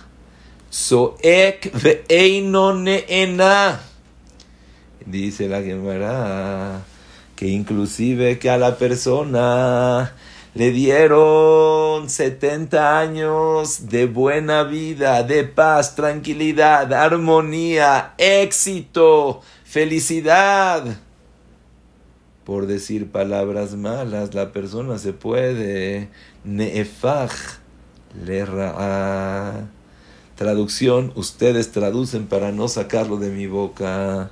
soek 0.71 1.71
neena. 2.09 3.79
Dice 5.05 5.47
la 5.47 5.61
Gemara 5.61 6.81
que 7.35 7.47
inclusive 7.47 8.39
que 8.39 8.49
a 8.49 8.57
la 8.57 8.75
persona 8.75 10.15
le 10.55 10.71
dieron 10.71 12.09
70 12.09 12.99
años 12.99 13.89
de 13.89 14.05
buena 14.05 14.63
vida, 14.63 15.23
de 15.23 15.43
paz, 15.43 15.95
tranquilidad, 15.95 16.91
armonía, 16.93 18.13
éxito, 18.17 19.41
felicidad. 19.63 20.97
Por 22.43 22.65
decir 22.65 23.11
palabras 23.11 23.75
malas, 23.75 24.33
la 24.33 24.51
persona 24.51 24.97
se 24.97 25.13
puede 25.13 26.09
neefaj 26.43 27.31
le 28.25 28.45
Traducción, 30.35 31.11
ustedes 31.15 31.71
traducen 31.71 32.27
para 32.27 32.51
no 32.53 32.69
sacarlo 32.69 33.17
de 33.17 33.29
mi 33.29 33.45
boca. 33.45 34.31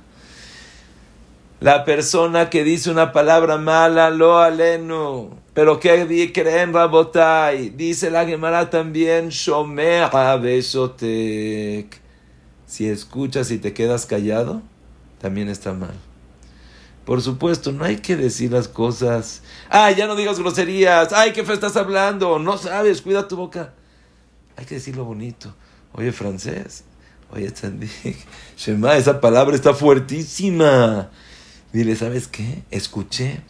La 1.60 1.84
persona 1.84 2.50
que 2.50 2.62
dice 2.62 2.88
una 2.88 3.12
palabra 3.12 3.58
mala, 3.58 4.10
lo 4.10 4.38
aleno. 4.38 5.30
Pero 5.54 5.80
que 5.80 6.32
creen 6.32 6.72
Rabotai, 6.72 7.70
dice 7.70 8.10
la 8.10 8.24
Gemara 8.24 8.70
también, 8.70 9.30
Shomea 9.30 10.36
Besotek. 10.36 12.00
Si 12.64 12.88
escuchas 12.88 13.50
y 13.50 13.58
te 13.58 13.72
quedas 13.72 14.06
callado, 14.06 14.62
también 15.20 15.48
está 15.48 15.72
mal. 15.72 15.94
Por 17.04 17.22
supuesto, 17.22 17.72
no 17.72 17.84
hay 17.84 17.96
que 17.96 18.16
decir 18.16 18.52
las 18.52 18.68
cosas. 18.68 19.42
Ay, 19.68 19.96
ya 19.96 20.06
no 20.06 20.14
digas 20.14 20.38
groserías. 20.38 21.12
Ay, 21.12 21.32
qué 21.32 21.42
fe 21.42 21.54
estás 21.54 21.76
hablando. 21.76 22.38
No 22.38 22.56
sabes, 22.58 23.02
cuida 23.02 23.26
tu 23.26 23.36
boca. 23.36 23.72
Hay 24.56 24.64
que 24.64 24.76
decir 24.76 24.94
lo 24.94 25.06
bonito. 25.06 25.54
Oye, 25.92 26.12
francés. 26.12 26.84
Oye, 27.32 27.50
Tzadik. 27.50 28.16
Shema, 28.56 28.96
esa 28.96 29.20
palabra 29.20 29.56
está 29.56 29.74
fuertísima. 29.74 31.10
Dile, 31.72 31.96
¿sabes 31.96 32.28
qué? 32.28 32.62
Escuché 32.70 33.40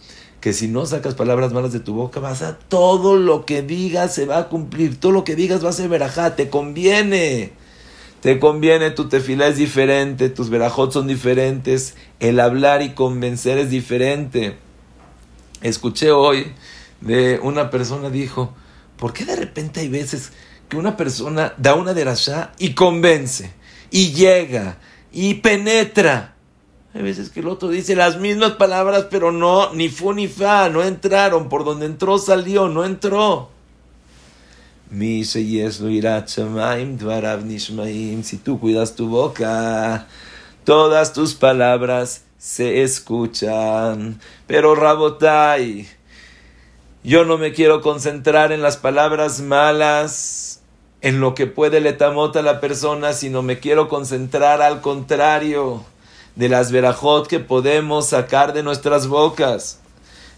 que 0.41 0.53
si 0.53 0.69
no 0.69 0.87
sacas 0.87 1.15
palabras 1.15 1.53
malas 1.53 1.73
de 1.73 1.81
tu 1.81 1.95
boca, 1.95 2.21
vas 2.21 2.43
a 2.43 2.59
todo 2.59 3.17
lo 3.17 3.45
que 3.45 3.63
digas 3.63 4.15
se 4.15 4.27
va 4.27 4.39
a 4.39 4.49
cumplir. 4.49 4.99
Todo 4.99 5.13
lo 5.13 5.25
que 5.25 5.37
digas 5.37 5.65
va 5.65 5.71
a 5.71 5.73
ser 5.73 5.89
verajá. 5.89 6.37
Te 6.37 6.49
conviene. 6.49 7.53
Te 8.21 8.41
conviene, 8.41 8.91
tu 8.91 9.09
tefila 9.09 9.47
es 9.47 9.57
diferente, 9.57 10.29
tus 10.29 10.51
verajot 10.51 10.93
son 10.93 11.07
diferentes, 11.07 11.95
el 12.19 12.41
hablar 12.41 12.83
y 12.83 12.91
convencer 12.95 13.59
es 13.59 13.71
diferente. 13.71 14.59
Escuché 15.63 16.11
hoy 16.11 16.53
de 17.01 17.39
una 17.41 17.71
persona 17.71 18.11
dijo, 18.11 18.55
¿por 18.97 19.13
qué 19.13 19.25
de 19.25 19.37
repente 19.37 19.81
hay 19.81 19.89
veces 19.89 20.33
que 20.69 20.77
una 20.77 20.97
persona 20.97 21.55
da 21.59 21.75
una 21.75 21.95
derashá 21.95 22.53
y 22.59 22.75
convence, 22.75 23.53
y 23.93 24.13
llega, 24.13 24.79
y 25.13 25.35
penetra? 25.35 26.35
Hay 26.99 27.05
veces 27.05 27.31
que 27.31 27.39
el 27.39 27.47
otro 27.47 27.69
dice 27.69 27.95
las 27.95 28.19
mismas 28.19 28.55
palabras, 28.55 29.07
pero 29.09 29.31
no, 29.31 29.73
ni 29.73 29.89
fu 29.89 30.13
ni 30.13 30.27
fa, 30.27 30.69
no 30.69 30.83
entraron, 30.83 31.49
por 31.49 31.65
donde 31.65 31.87
entró 31.87 32.19
salió, 32.19 32.69
no 32.69 32.85
entró. 32.85 33.51
Si 38.25 38.37
tú 38.43 38.59
cuidas 38.59 38.97
tu 38.97 39.09
boca, 39.09 40.09
todas 40.65 41.13
tus 41.13 41.35
palabras 41.35 42.25
se 42.37 42.83
escuchan. 42.83 44.19
Pero 44.49 44.75
Rabotai, 44.75 45.87
yo 47.05 47.25
no 47.25 47.39
me 47.39 47.53
quiero 47.53 47.81
concentrar 47.81 48.51
en 48.51 48.61
las 48.61 48.77
palabras 48.77 49.41
malas, 49.41 50.63
en 51.01 51.21
lo 51.21 51.37
que 51.37 51.47
puede 51.47 51.81
letamota 51.81 52.41
a 52.41 52.43
la 52.43 52.59
persona, 52.59 53.13
sino 53.13 53.43
me 53.43 53.61
quiero 53.61 53.89
concentrar 53.89 54.63
al 54.63 54.81
contrario 54.81 55.85
de 56.39 56.49
las 56.49 56.73
verajot 56.73 57.27
que 57.27 57.41
podemos 57.41 58.09
sacar 58.09 58.55
de 58.55 58.63
nuestras 58.63 59.09
bocas. 59.09 59.81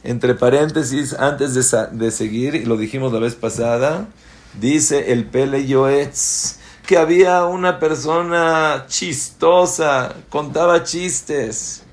Entre 0.03 0.35
paréntesis, 0.35 1.13
antes 1.13 1.55
de, 1.55 2.11
seguir, 2.11 2.67
lo 2.67 2.77
dijimos 2.77 3.13
la 3.13 3.21
vez 3.21 3.37
pasada, 3.37 4.09
Dice 4.59 5.13
el 5.13 5.27
Pele 5.27 5.67
Yoetz 5.67 6.57
que 6.87 6.99
había 6.99 7.45
una 7.45 7.79
persona 7.79 8.87
chistosa, 8.89 10.13
contaba 10.29 10.83
chistes, 10.83 11.85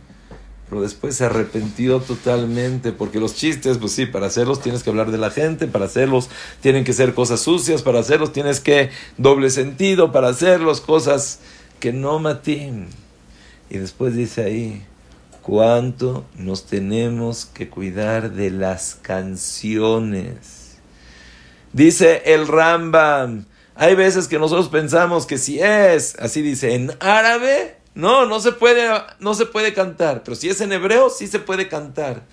pero 0.68 0.82
después 0.82 1.16
se 1.16 1.26
arrepintió 1.26 2.00
totalmente, 2.00 2.92
porque 2.92 3.20
los 3.20 3.36
chistes, 3.36 3.78
pues 3.78 3.92
sí, 3.92 4.08
para 4.08 4.26
hacerlos 4.26 4.60
tienes 4.60 4.82
que 4.82 4.90
hablar 4.90 5.12
de 5.12 5.20
la 5.20 5.30
gente, 5.30 5.68
para 5.68 5.86
hacerlos 5.86 6.30
tienen 6.62 6.84
que 6.84 6.94
ser 6.94 7.14
cosas 7.14 7.42
sucias, 7.42 7.84
para 7.84 8.00
hacerlos 8.00 8.34
tienes 8.34 8.60
que 8.60 8.90
doble 9.18 9.52
sentido, 9.52 10.12
para 10.12 10.30
hacerlos 10.30 10.82
cosas 10.82 11.42
que 11.80 11.94
no 11.94 12.18
matin. 12.18 12.88
Y 13.70 13.78
después 13.78 14.16
dice 14.16 14.44
ahí, 14.44 14.86
cuánto 15.42 16.26
nos 16.36 16.66
tenemos 16.66 17.46
que 17.46 17.70
cuidar 17.70 18.32
de 18.32 18.52
las 18.52 18.96
canciones 18.96 20.68
Dice 21.74 22.24
el 22.26 22.48
Rambam. 22.48 23.46
Hay 23.76 23.94
veces 23.94 24.28
que 24.28 24.40
nosotros 24.40 24.70
pensamos 24.70 25.28
que 25.28 25.38
si 25.38 25.60
es, 25.60 26.16
así 26.18 26.42
dice, 26.42 26.74
en 26.74 26.92
árabe, 27.00 27.78
no, 27.94 28.26
no 28.26 28.40
se 28.40 28.52
puede, 28.52 28.90
no 29.20 29.36
se 29.36 29.46
puede 29.46 29.74
cantar. 29.74 30.24
Pero 30.24 30.36
si 30.36 30.50
es 30.50 30.60
en 30.62 30.72
hebreo, 30.72 31.12
sí 31.12 31.28
se 31.28 31.38
puede 31.38 31.68
cantar. 31.68 32.24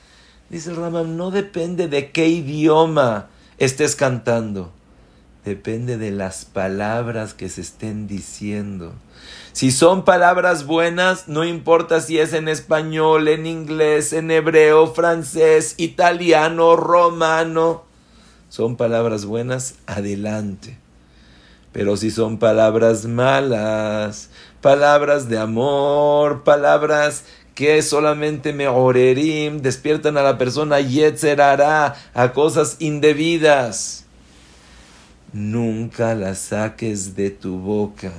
Dice 0.48 0.70
el 0.70 0.76
Rambam, 0.76 1.18
no 1.18 1.30
depende 1.30 1.88
de 1.88 2.10
qué 2.10 2.28
idioma 2.28 3.28
estés 3.58 3.96
cantando. 3.96 4.72
Depende 5.44 5.98
de 5.98 6.10
las 6.10 6.44
palabras 6.44 7.34
que 7.34 7.48
se 7.48 7.60
estén 7.60 8.06
diciendo. 8.06 8.92
Si 9.52 9.70
son 9.70 10.04
palabras 10.04 10.66
buenas, 10.66 11.28
no 11.28 11.44
importa 11.44 12.00
si 12.00 12.18
es 12.18 12.32
en 12.32 12.48
español, 12.48 13.28
en 13.28 13.46
inglés, 13.46 14.12
en 14.12 14.30
hebreo, 14.30 14.94
francés, 14.94 15.74
italiano, 15.76 16.76
romano 16.76 17.84
son 18.54 18.76
palabras 18.76 19.24
buenas, 19.24 19.74
adelante. 19.84 20.78
Pero 21.72 21.96
si 21.96 22.12
son 22.12 22.38
palabras 22.38 23.04
malas, 23.04 24.30
palabras 24.60 25.28
de 25.28 25.38
amor, 25.38 26.44
palabras 26.44 27.24
que 27.56 27.82
solamente 27.82 28.52
me 28.52 28.68
orerim, 28.68 29.60
despiertan 29.60 30.16
a 30.18 30.22
la 30.22 30.38
persona 30.38 30.78
yetzerará 30.78 31.96
a 32.14 32.32
cosas 32.32 32.76
indebidas. 32.78 34.03
Nunca 35.34 36.14
las 36.14 36.38
saques 36.38 37.14
de 37.14 37.28
tu 37.28 37.58
boca, 37.58 38.12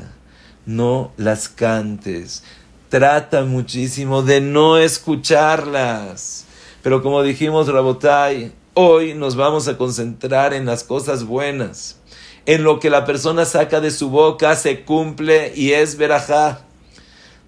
no 0.68 1.12
las 1.18 1.50
cantes. 1.50 2.44
Trata 2.90 3.46
muchísimo 3.46 4.22
de 4.22 4.42
no 4.42 4.78
escucharlas. 4.78 6.46
Pero 6.84 7.02
como 7.02 7.24
dijimos, 7.24 7.68
Rabotai, 7.68 8.52
Hoy 8.78 9.14
nos 9.14 9.38
vamos 9.38 9.70
a 9.70 9.78
concentrar 9.78 10.54
en 10.54 10.66
las 10.66 10.84
cosas 10.84 11.24
buenas. 11.24 11.98
En 12.46 12.66
lo 12.66 12.82
que 12.82 12.90
la 12.90 13.06
persona 13.06 13.46
saca 13.46 13.80
de 13.80 13.90
su 13.90 14.10
boca 14.10 14.54
se 14.58 14.84
cumple 14.84 15.54
y 15.56 15.72
es 15.72 15.96
verajá. 15.96 16.60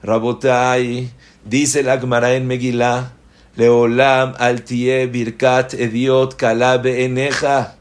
Rabotai, 0.01 1.11
dice 1.43 1.83
la 1.83 1.99
Gemara 1.99 2.33
en 2.35 2.47
Megillah, 2.47 3.11
Leolam 3.57 4.35
altie 4.39 5.05
birkat 5.07 5.73
ediot 5.73 6.37
kalabe 6.37 7.03
eneja. 7.03 7.75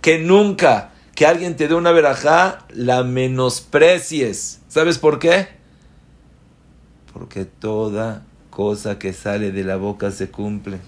Que 0.00 0.20
nunca 0.20 0.92
que 1.16 1.26
alguien 1.26 1.56
te 1.56 1.66
dé 1.66 1.74
una 1.74 1.92
verajá, 1.92 2.66
la 2.68 3.02
menosprecies. 3.02 4.60
¿Sabes 4.68 4.98
por 4.98 5.18
qué? 5.18 5.48
Porque 7.12 7.46
toda 7.46 8.22
cosa 8.50 8.98
que 8.98 9.14
sale 9.14 9.50
de 9.50 9.64
la 9.64 9.76
boca 9.76 10.10
se 10.10 10.30
cumple. 10.30 10.78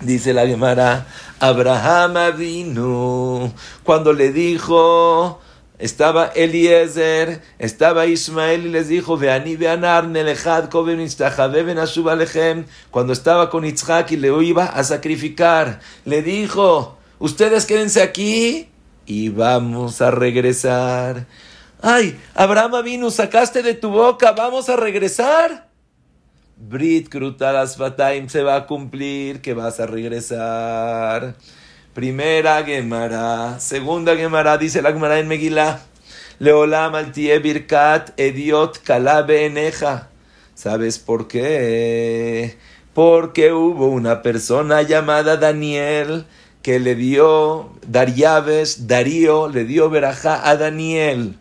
Dice 0.00 0.34
la 0.34 0.44
Gemara, 0.48 1.06
Abraham 1.38 2.36
vino 2.36 3.52
cuando 3.84 4.12
le 4.12 4.32
dijo, 4.32 5.40
estaba 5.78 6.26
Eliezer, 6.26 7.40
estaba 7.60 8.06
Ismael 8.06 8.66
y 8.66 8.70
les 8.70 8.88
dijo, 8.88 9.16
Veani 9.16 9.54
veanar 9.54 10.08
nelejad 10.08 10.68
cuando 12.90 13.12
estaba 13.12 13.48
con 13.48 13.64
Itzhak 13.64 14.10
y 14.10 14.16
le 14.16 14.44
iba 14.44 14.64
a 14.64 14.82
sacrificar, 14.82 15.78
le 16.04 16.20
dijo, 16.22 16.98
ustedes 17.20 17.64
quédense 17.64 18.02
aquí 18.02 18.73
y 19.06 19.28
vamos 19.28 20.00
a 20.00 20.10
regresar. 20.10 21.26
Ay, 21.82 22.18
Abraham 22.34 22.82
vino, 22.84 23.10
sacaste 23.10 23.62
de 23.62 23.74
tu 23.74 23.90
boca, 23.90 24.32
vamos 24.32 24.68
a 24.68 24.76
regresar. 24.76 25.68
Brit 26.56 27.08
Krutalas 27.08 27.76
Fataim 27.76 28.28
se 28.28 28.42
va 28.42 28.56
a 28.56 28.66
cumplir, 28.66 29.40
que 29.42 29.54
vas 29.54 29.80
a 29.80 29.86
regresar. 29.86 31.34
Primera 31.92 32.62
Gemara, 32.64 33.60
segunda 33.60 34.16
Gemara, 34.16 34.56
dice 34.56 34.80
la 34.80 34.92
Gemara 34.92 35.18
en 35.18 35.28
Megillah. 35.28 35.80
Leolam 36.38 36.94
altie 36.94 37.38
birkat 37.38 38.18
ediot 38.18 38.78
kalabe 38.82 39.46
eneja. 39.46 40.08
¿Sabes 40.54 40.98
por 40.98 41.28
qué? 41.28 42.56
Porque 42.94 43.52
hubo 43.52 43.86
una 43.86 44.22
persona 44.22 44.82
llamada 44.82 45.36
Daniel 45.36 46.26
que 46.64 46.80
le 46.80 46.94
dio, 46.94 47.68
Dariaves, 47.86 48.86
Darío, 48.86 49.50
le 49.50 49.66
dio 49.66 49.90
verajá 49.90 50.48
a 50.48 50.56
Daniel. 50.56 51.36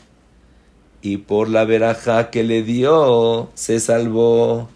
Y 1.02 1.16
por 1.16 1.48
la 1.48 1.64
verajá 1.64 2.30
que 2.30 2.44
le 2.44 2.62
dio, 2.62 3.50
se 3.54 3.80
salvó. 3.80 4.68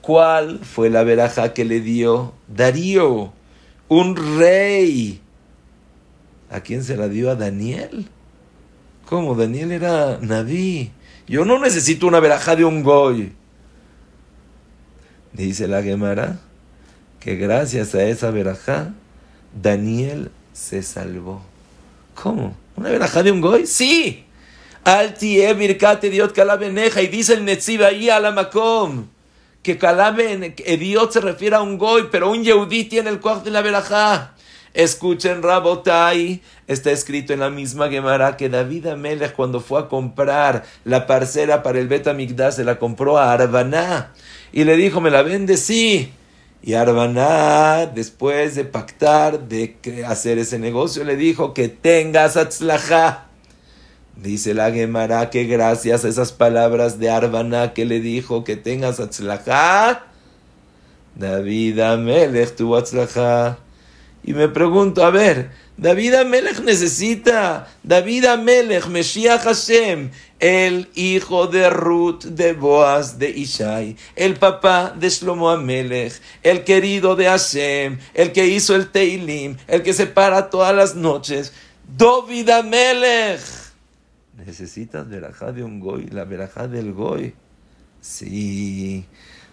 ¿Cuál 0.00 0.60
fue 0.60 0.88
la 0.88 1.04
veraja 1.04 1.52
que 1.52 1.66
le 1.66 1.82
dio 1.82 2.32
Darío? 2.48 3.34
Un 3.88 4.16
rey. 4.38 5.20
¿A 6.50 6.60
quién 6.60 6.82
se 6.82 6.96
la 6.96 7.10
dio? 7.10 7.30
A 7.30 7.34
Daniel. 7.34 8.08
¿Cómo? 9.04 9.34
Daniel 9.34 9.70
era 9.70 10.16
Naví. 10.22 10.92
Yo 11.28 11.44
no 11.44 11.58
necesito 11.58 12.06
una 12.06 12.20
veraja 12.20 12.56
de 12.56 12.64
un 12.64 12.82
goy. 12.82 13.34
Dice 15.34 15.68
la 15.68 15.82
Gemara 15.82 16.40
que 17.20 17.36
gracias 17.36 17.94
a 17.94 18.02
esa 18.04 18.30
veraja 18.30 18.94
Daniel 19.54 20.30
se 20.52 20.82
salvó. 20.82 21.42
¿Cómo? 22.14 22.56
¿Una 22.76 22.90
veraja 22.90 23.22
de 23.22 23.32
un 23.32 23.40
goy? 23.40 23.66
Sí. 23.66 24.24
Altie 24.84 25.52
birkate 25.54 26.10
diot 26.10 26.32
kalabeneja 26.32 27.02
y 27.02 27.08
dice 27.08 27.34
el 27.34 27.44
Netziv 27.44 27.84
ahí 27.84 28.08
a 28.08 28.30
Macom 28.30 29.06
que 29.62 29.76
Calaben, 29.76 30.54
Ediot 30.56 31.12
se 31.12 31.20
refiere 31.20 31.56
a 31.56 31.60
un 31.60 31.76
goy, 31.76 32.08
pero 32.10 32.30
un 32.30 32.42
Yehudí 32.42 32.84
tiene 32.84 33.10
el 33.10 33.20
cuarto 33.20 33.44
de 33.44 33.50
la 33.50 33.62
verajá. 33.62 34.34
Escuchen 34.72 35.42
Rabotai, 35.42 36.40
está 36.68 36.92
escrito 36.92 37.32
en 37.32 37.40
la 37.40 37.50
misma 37.50 37.88
Gemara 37.88 38.36
que 38.36 38.48
David 38.48 38.86
Amelech 38.86 39.34
cuando 39.34 39.60
fue 39.60 39.80
a 39.80 39.88
comprar 39.88 40.64
la 40.84 41.06
parcela 41.06 41.62
para 41.62 41.80
el 41.80 41.88
Betamigdash 41.88 42.54
se 42.54 42.64
la 42.64 42.78
compró 42.78 43.18
a 43.18 43.32
Arbaná 43.32 44.12
y 44.52 44.62
le 44.64 44.76
dijo, 44.76 45.00
¿me 45.00 45.10
la 45.10 45.22
vende? 45.22 45.56
Sí. 45.56 46.12
Y 46.62 46.74
Arbaná, 46.74 47.86
después 47.86 48.54
de 48.54 48.64
pactar, 48.64 49.48
de 49.48 49.76
hacer 50.06 50.38
ese 50.38 50.58
negocio, 50.58 51.04
le 51.04 51.16
dijo 51.16 51.54
que 51.54 51.68
tengas 51.68 52.36
atzlajá. 52.36 53.28
Dice 54.16 54.52
la 54.52 54.70
Gemara 54.70 55.30
que 55.30 55.44
gracias 55.44 56.04
a 56.04 56.08
esas 56.08 56.32
palabras 56.32 56.98
de 56.98 57.08
Arbana 57.08 57.72
que 57.72 57.86
le 57.86 58.00
dijo 58.00 58.44
que 58.44 58.56
tengas 58.56 59.00
atzlajá, 59.00 60.04
David 61.14 61.80
Amelech 61.80 62.54
tuvo 62.54 62.76
atzlajá. 62.76 63.58
Y 64.22 64.34
me 64.34 64.48
pregunto, 64.48 65.02
a 65.02 65.10
ver, 65.10 65.50
David 65.78 66.12
Amelech 66.12 66.60
necesita, 66.60 67.68
David 67.82 68.26
Amelech, 68.26 68.86
Meshiach 68.88 69.44
Hashem, 69.44 70.10
el 70.40 70.88
hijo 70.94 71.46
de 71.46 71.70
Ruth, 71.70 72.24
de 72.24 72.54
Boaz, 72.54 73.18
de 73.18 73.30
Ishai, 73.30 73.96
el 74.16 74.36
papá 74.36 74.94
de 74.98 75.08
Shlomo 75.08 75.50
Amelech, 75.50 76.20
el 76.42 76.64
querido 76.64 77.14
de 77.14 77.26
Hashem, 77.26 77.98
el 78.14 78.32
que 78.32 78.46
hizo 78.46 78.74
el 78.74 78.90
Teilim, 78.90 79.56
el 79.68 79.82
que 79.82 79.92
se 79.92 80.06
para 80.06 80.50
todas 80.50 80.74
las 80.74 80.94
noches, 80.94 81.52
David 81.96 82.48
Amelech 82.48 83.40
necesitas 84.46 85.08
verajá 85.08 85.52
de 85.52 85.62
un 85.62 85.80
goy, 85.80 86.06
la 86.06 86.24
verajá 86.24 86.66
del 86.66 86.92
goy. 86.92 87.34
Sí, 88.00 89.04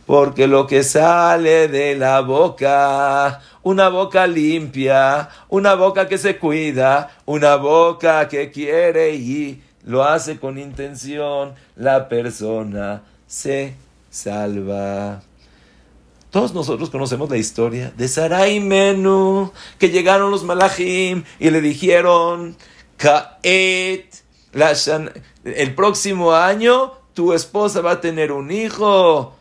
porque 0.06 0.48
lo 0.48 0.66
que 0.68 0.84
sale 0.84 1.68
de 1.68 1.96
la 1.96 2.22
boca, 2.22 3.42
una 3.64 3.90
boca 3.90 4.26
limpia, 4.26 5.30
una 5.50 5.76
boca 5.76 6.08
que 6.08 6.18
se 6.18 6.38
cuida, 6.38 7.12
una 7.26 7.58
boca 7.58 8.28
que 8.28 8.50
quiere 8.52 9.14
y 9.16 9.62
lo 9.88 10.04
hace 10.04 10.38
con 10.38 10.58
intención, 10.58 11.56
la 11.78 12.10
persona 12.10 13.04
se 13.26 13.74
salva. 14.10 15.22
Todos 16.30 16.54
nosotros 16.54 16.90
conocemos 16.90 17.30
la 17.30 17.38
historia 17.38 17.94
de 17.96 18.10
Sarai 18.10 18.60
Menú, 18.60 19.54
que 19.80 19.90
llegaron 19.90 20.30
los 20.30 20.44
malachim 20.44 21.24
y 21.40 21.50
le 21.50 21.62
dijeron, 21.62 22.58
Kaet, 22.98 24.14
el 25.46 25.74
próximo 25.74 26.34
año 26.34 26.92
tu 27.14 27.32
esposa 27.32 27.80
va 27.80 27.92
a 27.92 28.02
tener 28.02 28.34
un 28.34 28.52
hijo. 28.52 29.36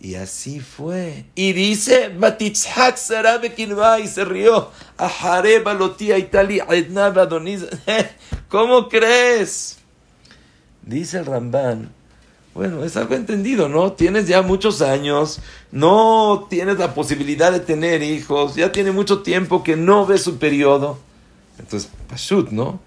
Y 0.00 0.16
así 0.16 0.58
fue. 0.58 1.26
Y 1.36 1.52
dice, 1.52 2.10
y 4.00 4.06
se 4.08 4.24
rió. 4.24 4.70
¿Cómo 8.48 8.88
crees? 8.88 9.83
Dice 10.86 11.18
el 11.18 11.26
Ramban. 11.26 11.90
Bueno, 12.54 12.84
es 12.84 12.96
algo 12.96 13.14
entendido, 13.16 13.68
¿no? 13.68 13.92
Tienes 13.92 14.28
ya 14.28 14.42
muchos 14.42 14.80
años, 14.80 15.40
no 15.72 16.46
tienes 16.48 16.78
la 16.78 16.94
posibilidad 16.94 17.50
de 17.50 17.58
tener 17.58 18.02
hijos, 18.02 18.54
ya 18.54 18.70
tiene 18.70 18.92
mucho 18.92 19.22
tiempo 19.22 19.64
que 19.64 19.76
no 19.76 20.06
ve 20.06 20.18
su 20.18 20.38
periodo. 20.38 20.98
Entonces, 21.58 21.90
pashut, 22.08 22.50
¿no? 22.50 22.78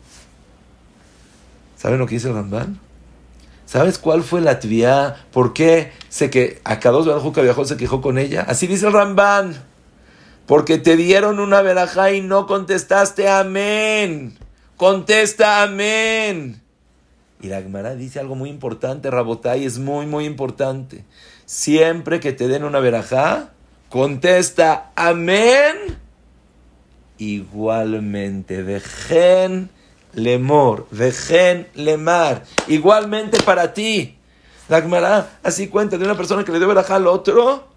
¿Saben 1.75 1.99
lo 1.99 2.07
que 2.07 2.15
dice 2.15 2.29
el 2.29 2.35
Ramban? 2.35 2.79
¿Sabes 3.65 3.97
cuál 3.97 4.23
fue 4.23 4.39
la 4.39 4.61
tviá? 4.61 5.25
¿Por 5.33 5.51
qué 5.51 5.91
sé 6.07 6.29
que 6.29 6.61
a 6.63 6.77
dos 6.77 7.05
Baruj 7.05 7.35
viajó 7.41 7.65
se 7.65 7.75
quejó 7.75 8.01
con 8.01 8.17
ella? 8.17 8.45
Así 8.47 8.67
dice 8.67 8.87
el 8.87 8.93
Ramban. 8.93 9.65
Porque 10.45 10.77
te 10.77 10.95
dieron 10.95 11.41
una 11.41 11.61
verajá 11.61 12.13
y 12.13 12.21
no 12.21 12.47
contestaste 12.47 13.27
amén. 13.27 14.37
Contesta 14.77 15.63
amén. 15.63 16.61
Y 17.41 17.47
la 17.47 17.61
Gemara 17.61 17.95
dice 17.95 18.19
algo 18.19 18.35
muy 18.35 18.49
importante, 18.49 19.11
Rabotay, 19.11 19.65
es 19.65 19.77
muy, 19.77 20.05
muy 20.07 20.25
importante. 20.25 21.05
Siempre 21.45 22.19
que 22.19 22.33
te 22.33 22.47
den 22.47 22.63
una 22.63 22.79
verajá, 22.79 23.51
contesta 23.89 24.91
amén. 24.95 25.75
Igualmente, 27.19 28.63
dejen 28.63 29.69
lemor, 30.13 30.87
vejen 30.91 31.67
lemar. 31.75 32.43
Igualmente 32.67 33.39
para 33.43 33.73
ti. 33.73 34.15
La 34.67 34.81
Gemara 34.81 35.39
así 35.43 35.67
cuenta 35.67 35.97
de 35.97 36.05
una 36.05 36.17
persona 36.17 36.43
que 36.43 36.51
le 36.51 36.57
dio 36.57 36.67
verajá 36.67 36.95
al 36.95 37.07
otro 37.07 37.67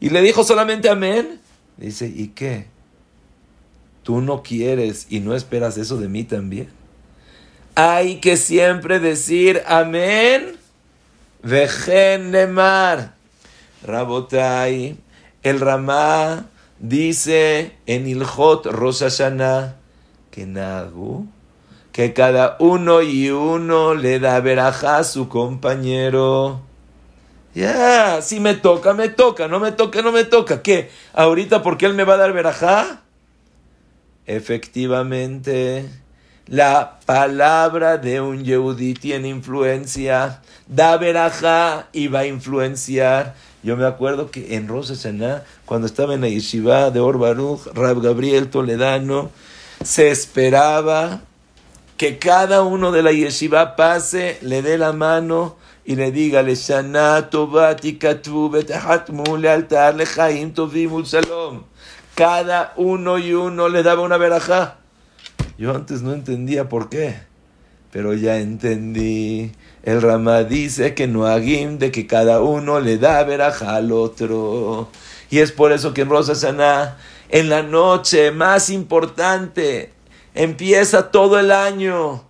y 0.00 0.10
le 0.10 0.22
dijo 0.22 0.44
solamente 0.44 0.88
amén. 0.88 1.40
Dice, 1.76 2.06
¿y 2.06 2.28
qué? 2.28 2.66
¿Tú 4.02 4.20
no 4.20 4.42
quieres 4.42 5.06
y 5.10 5.20
no 5.20 5.34
esperas 5.34 5.76
eso 5.76 5.96
de 5.96 6.08
mí 6.08 6.24
también? 6.24 6.68
Hay 7.74 8.16
que 8.16 8.36
siempre 8.36 9.00
decir 9.00 9.62
amén, 9.66 10.56
vejen 11.42 12.30
lemar. 12.30 13.14
Rabotai, 13.82 14.96
el 15.42 15.60
Ramá 15.60 16.46
dice 16.78 17.72
en 17.86 18.06
Ilhot 18.06 18.66
Rosh 18.66 19.00
Hashanah, 19.00 19.76
que 20.30 20.44
Nagu, 20.44 21.26
que 21.92 22.12
cada 22.12 22.56
uno 22.60 23.00
y 23.00 23.30
uno 23.30 23.94
le 23.94 24.20
da 24.20 24.40
verajá 24.40 24.98
a 24.98 25.04
su 25.04 25.28
compañero. 25.28 26.60
Ya, 27.54 28.20
si 28.22 28.38
me 28.38 28.54
toca, 28.54 28.92
me 28.92 29.08
toca, 29.08 29.48
no 29.48 29.60
me 29.60 29.72
toca, 29.72 30.02
no 30.02 30.12
me 30.12 30.24
toca. 30.24 30.62
¿Qué? 30.62 30.90
¿Ahorita 31.12 31.62
porque 31.62 31.86
él 31.86 31.94
me 31.94 32.04
va 32.04 32.14
a 32.14 32.18
dar 32.18 32.32
verajá? 32.32 33.02
Efectivamente, 34.26 35.88
la 36.46 36.98
palabra 37.06 37.98
de 37.98 38.20
un 38.20 38.44
Yehudi 38.44 38.94
tiene 38.94 39.28
influencia. 39.28 40.40
Da 40.66 40.96
verajá 40.96 41.88
y 41.92 42.08
va 42.08 42.20
a 42.20 42.26
influenciar. 42.26 43.34
Yo 43.62 43.76
me 43.76 43.86
acuerdo 43.86 44.30
que 44.30 44.56
en 44.56 44.66
Rosa 44.68 44.94
cuando 45.64 45.86
estaba 45.86 46.14
en 46.14 46.22
la 46.22 46.28
yeshiva 46.28 46.90
de 46.90 47.00
Orbaruch, 47.00 47.66
Rab 47.74 48.00
Gabriel 48.00 48.48
Toledano, 48.50 49.30
se 49.84 50.10
esperaba 50.10 51.20
que 51.96 52.18
cada 52.18 52.62
uno 52.62 52.90
de 52.90 53.02
la 53.02 53.12
yeshiva 53.12 53.76
pase, 53.76 54.38
le 54.42 54.62
dé 54.62 54.78
la 54.78 54.92
mano 54.92 55.56
y 55.84 55.94
le 55.94 56.10
diga, 56.10 56.42
le 56.42 56.56
altar 59.48 59.94
le 59.94 60.06
shalom. 61.04 61.62
Cada 62.14 62.72
uno 62.76 63.18
y 63.18 63.32
uno 63.32 63.68
le 63.68 63.82
daba 63.82 64.02
una 64.02 64.16
verajá. 64.16 64.81
Yo 65.61 65.75
antes 65.75 66.01
no 66.01 66.13
entendía 66.13 66.69
por 66.69 66.89
qué, 66.89 67.15
pero 67.91 68.13
ya 68.13 68.37
entendí. 68.37 69.51
El 69.83 70.01
Ramá 70.01 70.43
dice 70.43 70.93
que 70.93 71.07
no 71.07 71.25
hagim 71.25 71.77
de 71.79 71.91
que 71.91 72.07
cada 72.07 72.41
uno 72.41 72.79
le 72.79 72.97
da 72.97 73.23
verajá 73.23 73.75
al 73.75 73.91
otro. 73.91 74.89
Y 75.29 75.39
es 75.39 75.51
por 75.51 75.71
eso 75.71 75.93
que 75.93 76.01
en 76.01 76.09
Rosa 76.09 76.35
Saná, 76.35 76.97
en 77.29 77.49
la 77.49 77.63
noche 77.63 78.31
más 78.31 78.69
importante, 78.69 79.91
Empieza 80.37 81.09
todo 81.09 81.39
el 81.39 81.51
año. 81.51 82.23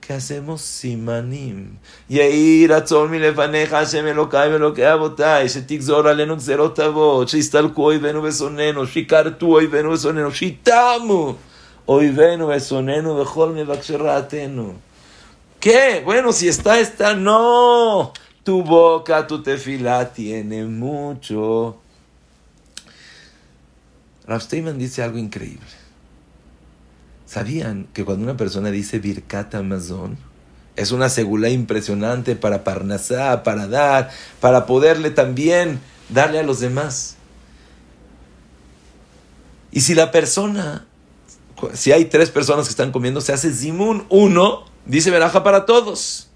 ¿Qué 0.00 0.14
hacemos? 0.14 0.62
Simanim. 0.62 1.78
Yehi 2.08 2.66
ratzon 2.66 3.08
מלפניך 3.10 3.72
השם 3.72 4.06
אלוקיי 4.06 4.52
ואלוקי 4.52 4.94
אבותיי, 4.94 5.48
שתגזור 5.48 6.08
עלינו 6.08 6.36
גזרות 6.36 6.80
אבות, 6.80 7.28
שיסתלקו 7.28 7.84
אויבינו 7.84 8.22
ושונאינו, 8.22 8.86
שיכרתו 8.86 9.46
אויבינו 9.46 9.92
ושונאינו, 9.92 10.30
שיתמו 10.32 11.34
Oivenu, 11.85 12.47
Besonenu, 12.47 13.15
Bejolme, 13.15 13.63
Baksheraatenu. 13.63 14.73
¿Qué? 15.59 16.01
Bueno, 16.03 16.31
si 16.31 16.47
está, 16.47 16.79
está. 16.79 17.15
No. 17.15 18.13
Tu 18.43 18.63
boca, 18.63 19.25
tu 19.25 19.41
tefila 19.41 20.13
tiene 20.13 20.65
mucho. 20.65 21.77
Rav 24.27 24.41
Steinman 24.41 24.77
dice 24.77 25.03
algo 25.03 25.17
increíble. 25.17 25.65
¿Sabían 27.25 27.87
que 27.93 28.05
cuando 28.05 28.23
una 28.23 28.37
persona 28.37 28.69
dice 28.69 28.99
Birkat 28.99 29.55
Amazon, 29.55 30.17
es 30.75 30.91
una 30.91 31.09
segula 31.09 31.49
impresionante 31.49 32.35
para 32.35 32.63
Parnasá, 32.63 33.43
para 33.43 33.67
dar, 33.67 34.11
para 34.39 34.65
poderle 34.65 35.09
también 35.09 35.79
darle 36.09 36.39
a 36.39 36.43
los 36.43 36.59
demás? 36.59 37.15
Y 39.71 39.81
si 39.81 39.95
la 39.95 40.11
persona 40.11 40.85
si 41.73 41.91
hay 41.91 42.05
tres 42.05 42.29
personas 42.29 42.65
que 42.65 42.71
están 42.71 42.91
comiendo, 42.91 43.21
se 43.21 43.33
hace 43.33 43.51
Zimun, 43.51 44.05
uno 44.09 44.65
dice 44.85 45.11
Veraja 45.11 45.43
para 45.43 45.65
todos. 45.65 46.29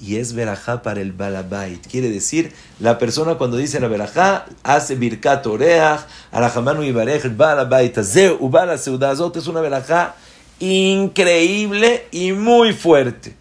Y 0.00 0.16
es 0.16 0.32
Verajá 0.32 0.82
para 0.82 1.00
el 1.00 1.12
Balabait. 1.12 1.86
Quiere 1.86 2.10
decir, 2.10 2.52
la 2.80 2.98
persona 2.98 3.36
cuando 3.36 3.56
dice 3.56 3.78
la 3.78 3.88
Verajá 3.88 4.46
hace 4.62 4.96
Birkat 4.96 5.46
Oreach, 5.46 6.00
Arahamanu 6.32 6.82
Ibarej, 6.82 7.36
Balabait, 7.36 7.96
Azeu, 7.96 8.36
Ubala 8.40 8.76
Seudazot, 8.76 9.36
es 9.36 9.46
una 9.46 9.60
Verajá 9.60 10.16
increíble 10.58 12.06
y 12.10 12.32
muy 12.32 12.72
fuerte. 12.72 13.36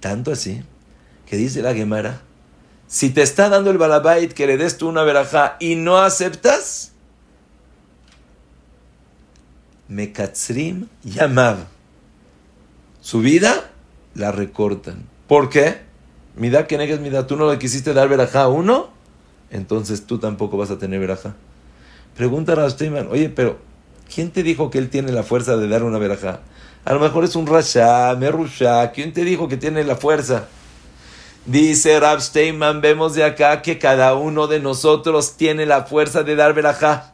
Tanto 0.00 0.32
así 0.32 0.62
que 1.26 1.36
dice 1.36 1.62
la 1.62 1.74
Gemara, 1.74 2.20
si 2.86 3.10
te 3.10 3.22
está 3.22 3.48
dando 3.48 3.70
el 3.70 3.78
balabait 3.78 4.32
que 4.32 4.46
le 4.46 4.56
des 4.56 4.76
tú 4.76 4.88
una 4.88 5.02
verajá 5.02 5.56
y 5.58 5.74
no 5.74 5.98
aceptas, 5.98 6.92
Mekatzrim 9.88 10.88
Yamav. 11.04 11.58
Su 13.00 13.20
vida 13.20 13.70
la 14.14 14.32
recortan. 14.32 15.04
¿Por 15.28 15.50
qué? 15.50 15.82
Mira 16.36 16.66
que 16.66 16.78
negas 16.78 17.00
mira, 17.00 17.26
tú 17.26 17.36
no 17.36 17.50
le 17.50 17.58
quisiste 17.58 17.94
dar 17.94 18.08
verajá 18.08 18.42
a 18.42 18.48
uno, 18.48 18.90
entonces 19.50 20.06
tú 20.06 20.18
tampoco 20.18 20.56
vas 20.56 20.70
a 20.70 20.78
tener 20.78 21.00
verajá. 21.00 21.34
Pregunta 22.16 22.52
a 22.52 22.56
Rasteiman, 22.56 23.08
oye, 23.08 23.28
pero 23.28 23.58
¿Quién 24.12 24.30
te 24.30 24.42
dijo 24.42 24.70
que 24.70 24.78
él 24.78 24.90
tiene 24.90 25.12
la 25.12 25.22
fuerza 25.22 25.56
de 25.56 25.68
dar 25.68 25.82
una 25.82 25.98
verajá? 25.98 26.40
A 26.84 26.92
lo 26.92 27.00
mejor 27.00 27.24
es 27.24 27.36
un 27.36 27.46
rasha, 27.46 28.14
merusha. 28.16 28.90
¿Quién 28.92 29.12
te 29.12 29.24
dijo 29.24 29.48
que 29.48 29.56
tiene 29.56 29.84
la 29.84 29.96
fuerza? 29.96 30.48
Dice 31.46 31.98
Rab 32.00 32.20
Steinman, 32.20 32.80
vemos 32.80 33.14
de 33.14 33.24
acá 33.24 33.62
que 33.62 33.78
cada 33.78 34.14
uno 34.14 34.46
de 34.46 34.60
nosotros 34.60 35.36
tiene 35.36 35.66
la 35.66 35.84
fuerza 35.84 36.22
de 36.22 36.36
dar 36.36 36.54
verajá. 36.54 37.13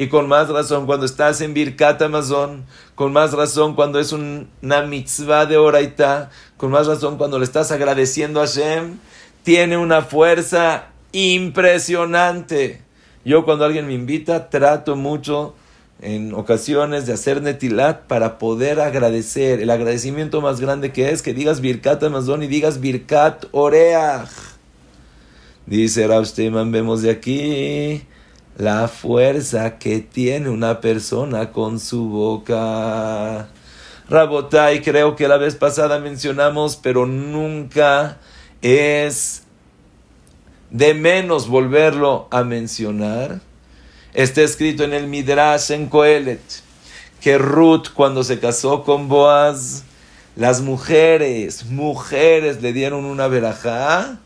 Y 0.00 0.06
con 0.06 0.28
más 0.28 0.48
razón 0.48 0.86
cuando 0.86 1.06
estás 1.06 1.40
en 1.40 1.54
Birkat 1.54 2.00
Amazon, 2.02 2.64
con 2.94 3.12
más 3.12 3.32
razón 3.32 3.74
cuando 3.74 3.98
es 3.98 4.12
una 4.12 4.82
mitzvah 4.82 5.44
de 5.44 5.56
oraita, 5.56 6.30
con 6.56 6.70
más 6.70 6.86
razón 6.86 7.18
cuando 7.18 7.36
le 7.40 7.44
estás 7.44 7.72
agradeciendo 7.72 8.40
a 8.40 8.46
Hashem, 8.46 8.98
tiene 9.42 9.76
una 9.76 10.02
fuerza 10.02 10.90
impresionante. 11.10 12.80
Yo 13.24 13.44
cuando 13.44 13.64
alguien 13.64 13.88
me 13.88 13.94
invita 13.94 14.50
trato 14.50 14.94
mucho 14.94 15.56
en 16.00 16.32
ocasiones 16.32 17.06
de 17.06 17.14
hacer 17.14 17.42
netilat 17.42 18.02
para 18.02 18.38
poder 18.38 18.78
agradecer. 18.78 19.60
El 19.60 19.70
agradecimiento 19.70 20.40
más 20.40 20.60
grande 20.60 20.92
que 20.92 21.10
es 21.10 21.22
que 21.22 21.34
digas 21.34 21.60
Birkat 21.60 22.04
Amazon 22.04 22.44
y 22.44 22.46
digas 22.46 22.78
Birkat 22.78 23.46
Oreach. 23.50 24.30
Dice 25.66 26.06
Rav 26.06 26.24
vemos 26.70 27.02
de 27.02 27.10
aquí 27.10 28.06
la 28.58 28.88
fuerza 28.88 29.78
que 29.78 30.00
tiene 30.00 30.50
una 30.50 30.80
persona 30.82 31.52
con 31.52 31.80
su 31.80 32.08
boca. 32.10 33.48
Rabotai, 34.10 34.82
creo 34.82 35.16
que 35.16 35.28
la 35.28 35.38
vez 35.38 35.54
pasada 35.54 35.98
mencionamos, 35.98 36.76
pero 36.76 37.06
nunca 37.06 38.18
es 38.60 39.44
de 40.70 40.92
menos 40.92 41.48
volverlo 41.48 42.28
a 42.30 42.42
mencionar 42.44 43.40
Está 44.14 44.42
escrito 44.42 44.84
en 44.84 44.94
el 44.94 45.06
Midrash 45.06 45.70
en 45.70 45.86
Coelet 45.86 46.40
que 47.20 47.36
Ruth 47.36 47.88
cuando 47.94 48.24
se 48.24 48.40
casó 48.40 48.82
con 48.82 49.08
Boaz, 49.08 49.84
las 50.34 50.60
mujeres, 50.60 51.66
mujeres 51.66 52.62
le 52.62 52.72
dieron 52.72 53.04
una 53.04 53.28
verajá 53.28 54.18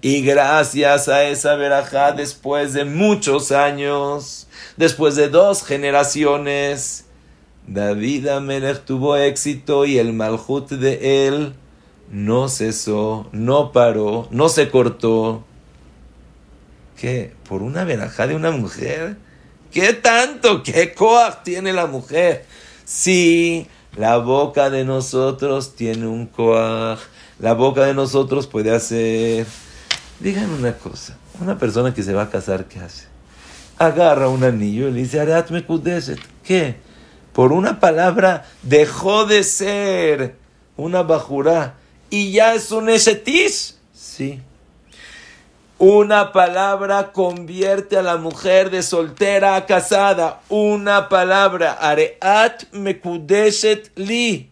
y 0.00 0.22
gracias 0.22 1.08
a 1.08 1.24
esa 1.24 1.56
verajá 1.56 2.12
después 2.12 2.72
de 2.72 2.84
muchos 2.84 3.50
años, 3.50 4.46
después 4.76 5.16
de 5.16 5.28
dos 5.28 5.64
generaciones, 5.64 7.04
David 7.66 8.28
Amelech 8.28 8.84
tuvo 8.84 9.16
éxito 9.16 9.84
y 9.84 9.98
el 9.98 10.12
malhut 10.12 10.70
de 10.70 11.26
él 11.26 11.54
no 12.10 12.48
cesó, 12.48 13.28
no 13.32 13.72
paró, 13.72 14.28
no 14.30 14.48
se 14.48 14.70
cortó. 14.70 15.44
¿Qué? 16.96 17.34
¿Por 17.48 17.62
una 17.62 17.84
verajá 17.84 18.26
de 18.26 18.34
una 18.34 18.50
mujer? 18.50 19.16
¿Qué 19.70 19.92
tanto? 19.92 20.62
¿Qué 20.62 20.94
coag 20.94 21.42
tiene 21.42 21.72
la 21.72 21.86
mujer? 21.86 22.46
Sí, 22.84 23.66
la 23.96 24.16
boca 24.16 24.70
de 24.70 24.84
nosotros 24.84 25.74
tiene 25.76 26.06
un 26.06 26.26
coag. 26.26 26.98
La 27.38 27.52
boca 27.52 27.84
de 27.84 27.94
nosotros 27.94 28.46
puede 28.46 28.74
hacer. 28.74 29.46
Díganme 30.20 30.54
una 30.54 30.72
cosa. 30.74 31.16
Una 31.40 31.58
persona 31.58 31.94
que 31.94 32.02
se 32.02 32.12
va 32.12 32.22
a 32.22 32.30
casar, 32.30 32.66
¿qué 32.66 32.80
hace? 32.80 33.06
Agarra 33.78 34.28
un 34.28 34.42
anillo 34.42 34.88
y 34.88 34.92
le 34.92 35.00
dice, 35.00 35.20
Aratme 35.20 35.64
kudeset. 35.64 36.18
¿Qué? 36.42 36.76
Por 37.32 37.52
una 37.52 37.78
palabra 37.78 38.44
dejó 38.62 39.24
de 39.24 39.44
ser 39.44 40.34
una 40.76 41.02
bajura 41.02 41.74
y 42.10 42.32
ya 42.32 42.54
es 42.54 42.72
un 42.72 42.88
esetish. 42.88 43.76
Sí. 43.94 44.40
Una 45.78 46.32
palabra 46.32 47.12
convierte 47.12 47.96
a 47.96 48.02
la 48.02 48.16
mujer 48.16 48.70
de 48.70 48.82
soltera 48.82 49.54
a 49.54 49.66
casada. 49.66 50.40
Una 50.48 51.08
palabra. 51.08 51.74
Areat 51.74 52.64
mekudeshet 52.72 53.96
li. 53.96 54.50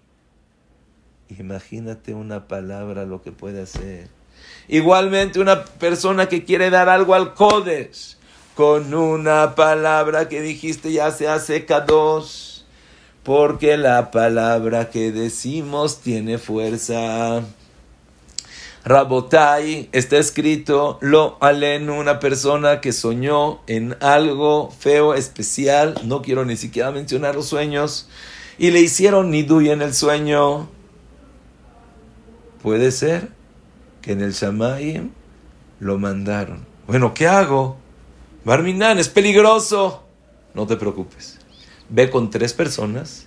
Imagínate 1.36 2.14
una 2.14 2.46
palabra 2.46 3.04
lo 3.04 3.22
que 3.22 3.32
puede 3.32 3.62
hacer. 3.62 4.15
Igualmente 4.68 5.40
una 5.40 5.64
persona 5.64 6.28
que 6.28 6.44
quiere 6.44 6.70
dar 6.70 6.88
algo 6.88 7.14
al 7.14 7.34
Kodesh. 7.34 8.16
Con 8.54 8.94
una 8.94 9.54
palabra 9.54 10.28
que 10.28 10.40
dijiste 10.40 10.92
ya 10.92 11.10
se 11.10 11.28
hace 11.28 11.66
dos. 11.86 12.64
Porque 13.22 13.76
la 13.76 14.10
palabra 14.10 14.90
que 14.90 15.12
decimos 15.12 16.00
tiene 16.00 16.38
fuerza. 16.38 17.42
Rabotai 18.86 19.88
está 19.90 20.16
escrito 20.16 20.98
lo 21.00 21.38
alen 21.40 21.90
una 21.90 22.20
persona 22.20 22.80
que 22.80 22.92
soñó 22.92 23.58
en 23.66 23.96
algo 24.00 24.70
feo, 24.70 25.14
especial, 25.14 25.96
no 26.04 26.22
quiero 26.22 26.44
ni 26.44 26.56
siquiera 26.56 26.92
mencionar 26.92 27.34
los 27.34 27.46
sueños, 27.46 28.08
y 28.58 28.70
le 28.70 28.80
hicieron 28.80 29.32
nidui 29.32 29.70
en 29.70 29.82
el 29.82 29.92
sueño. 29.92 30.68
Puede 32.62 32.92
ser 32.92 33.35
que 34.06 34.12
en 34.12 34.20
el 34.20 34.32
Shamayim 34.32 35.10
lo 35.80 35.98
mandaron. 35.98 36.64
Bueno, 36.86 37.12
¿qué 37.12 37.26
hago? 37.26 37.76
Barminan, 38.44 39.00
es 39.00 39.08
peligroso. 39.08 40.04
No 40.54 40.64
te 40.64 40.76
preocupes. 40.76 41.40
Ve 41.88 42.08
con 42.08 42.30
tres 42.30 42.52
personas 42.52 43.26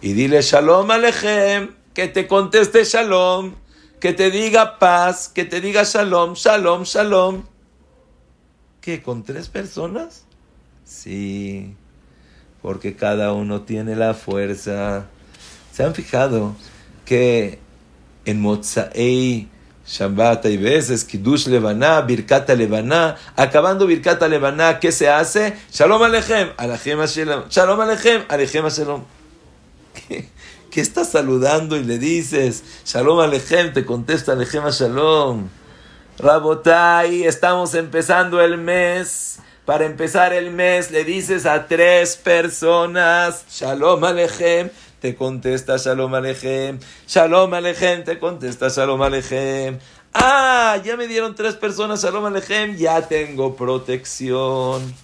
y 0.00 0.14
dile 0.14 0.42
Shalom 0.42 0.90
Alechem, 0.90 1.76
que 1.94 2.08
te 2.08 2.26
conteste 2.26 2.82
Shalom 2.82 3.52
que 4.00 4.12
te 4.12 4.32
diga 4.32 4.80
paz, 4.80 5.28
que 5.28 5.44
te 5.44 5.60
diga 5.60 5.84
shalom, 5.84 6.34
shalom, 6.34 6.82
shalom. 6.82 7.44
¿Qué? 8.80 9.00
¿Con 9.00 9.22
tres 9.22 9.48
personas? 9.48 10.24
Sí. 10.84 11.74
porque 12.62 12.96
cada 12.96 13.32
uno 13.32 13.62
tiene 13.62 13.94
la 13.94 14.14
fuerza. 14.14 15.06
¿Se 15.72 15.84
han 15.84 15.94
fijado 15.94 16.56
que 17.04 17.60
en 18.24 18.40
Mozaei 18.40 19.48
Shabbat 19.86 20.44
hay 20.44 20.56
veces, 20.56 21.04
Kiddush 21.04 21.46
Levaná, 21.46 22.00
Birkata 22.00 22.54
Levaná, 22.54 23.16
acabando 23.36 23.86
Birkata 23.86 24.26
Levaná, 24.26 24.80
¿qué 24.80 24.90
se 24.90 25.08
hace? 25.08 25.56
Shalom 25.72 26.02
Alechem, 26.02 26.50
Alechem 26.56 27.04
Shalom, 27.06 27.48
Shalom 27.48 27.80
Alechem, 27.80 28.24
Alechem 28.28 28.68
Shalom. 28.68 29.04
¿Qué, 29.94 30.28
¿Qué 30.70 30.80
estás 30.80 31.10
saludando 31.10 31.76
y 31.76 31.84
le 31.84 31.98
dices? 31.98 32.64
Shalom 32.84 33.20
Alechem, 33.20 33.72
te 33.72 33.84
contesta 33.84 34.32
Alechem 34.32 34.64
Shalom. 34.70 35.48
Rabotai, 36.18 37.22
estamos 37.24 37.74
empezando 37.74 38.40
el 38.40 38.58
mes. 38.58 39.38
Para 39.66 39.84
empezar 39.84 40.32
el 40.32 40.52
mes 40.52 40.92
le 40.92 41.04
dices 41.04 41.44
a 41.44 41.66
tres 41.66 42.16
personas, 42.16 43.44
Shalom 43.50 44.02
Alechem, 44.02 44.70
te 45.00 45.14
contesta 45.14 45.76
Shalom 45.76 46.14
Alechem. 46.14 46.78
Shalom 47.06 47.52
Alechem, 47.54 48.04
te 48.04 48.18
contesta 48.18 48.68
Shalom 48.68 49.00
Alechem. 49.02 49.78
Ah, 50.12 50.80
ya 50.84 50.96
me 50.96 51.06
dieron 51.06 51.34
tres 51.34 51.54
personas 51.54 52.02
Shalom 52.02 52.24
Alechem, 52.24 52.76
ya 52.76 53.02
tengo 53.02 53.56
protección. 53.56 54.94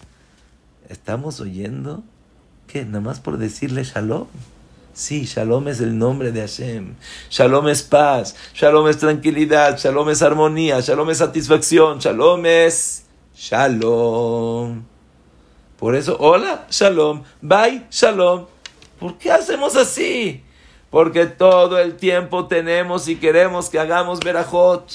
¿Estamos 0.88 1.40
oyendo? 1.40 2.02
¿Qué? 2.66 2.84
Nada 2.84 3.00
más 3.00 3.20
por 3.20 3.38
decirle 3.38 3.84
Shalom. 3.84 4.26
Sí, 4.94 5.24
Shalom 5.24 5.68
es 5.68 5.80
el 5.80 5.96
nombre 5.96 6.32
de 6.32 6.40
Hashem. 6.40 6.94
Shalom 7.30 7.68
es 7.68 7.82
paz. 7.82 8.36
Shalom 8.54 8.88
es 8.88 8.98
tranquilidad. 8.98 9.78
Shalom 9.78 10.10
es 10.10 10.20
armonía. 10.20 10.80
Shalom 10.80 11.08
es 11.10 11.18
satisfacción. 11.18 11.98
Shalom 11.98 12.44
es 12.44 13.04
Shalom. 13.34 14.82
Por 15.78 15.96
eso, 15.96 16.16
hola, 16.20 16.66
Shalom. 16.70 17.22
Bye, 17.40 17.86
Shalom. 17.90 18.51
¿Por 19.02 19.18
qué 19.18 19.32
hacemos 19.32 19.74
así? 19.74 20.44
Porque 20.88 21.26
todo 21.26 21.80
el 21.80 21.96
tiempo 21.96 22.46
tenemos 22.46 23.08
y 23.08 23.16
queremos 23.16 23.68
que 23.68 23.80
hagamos 23.80 24.20
verajot. 24.20 24.88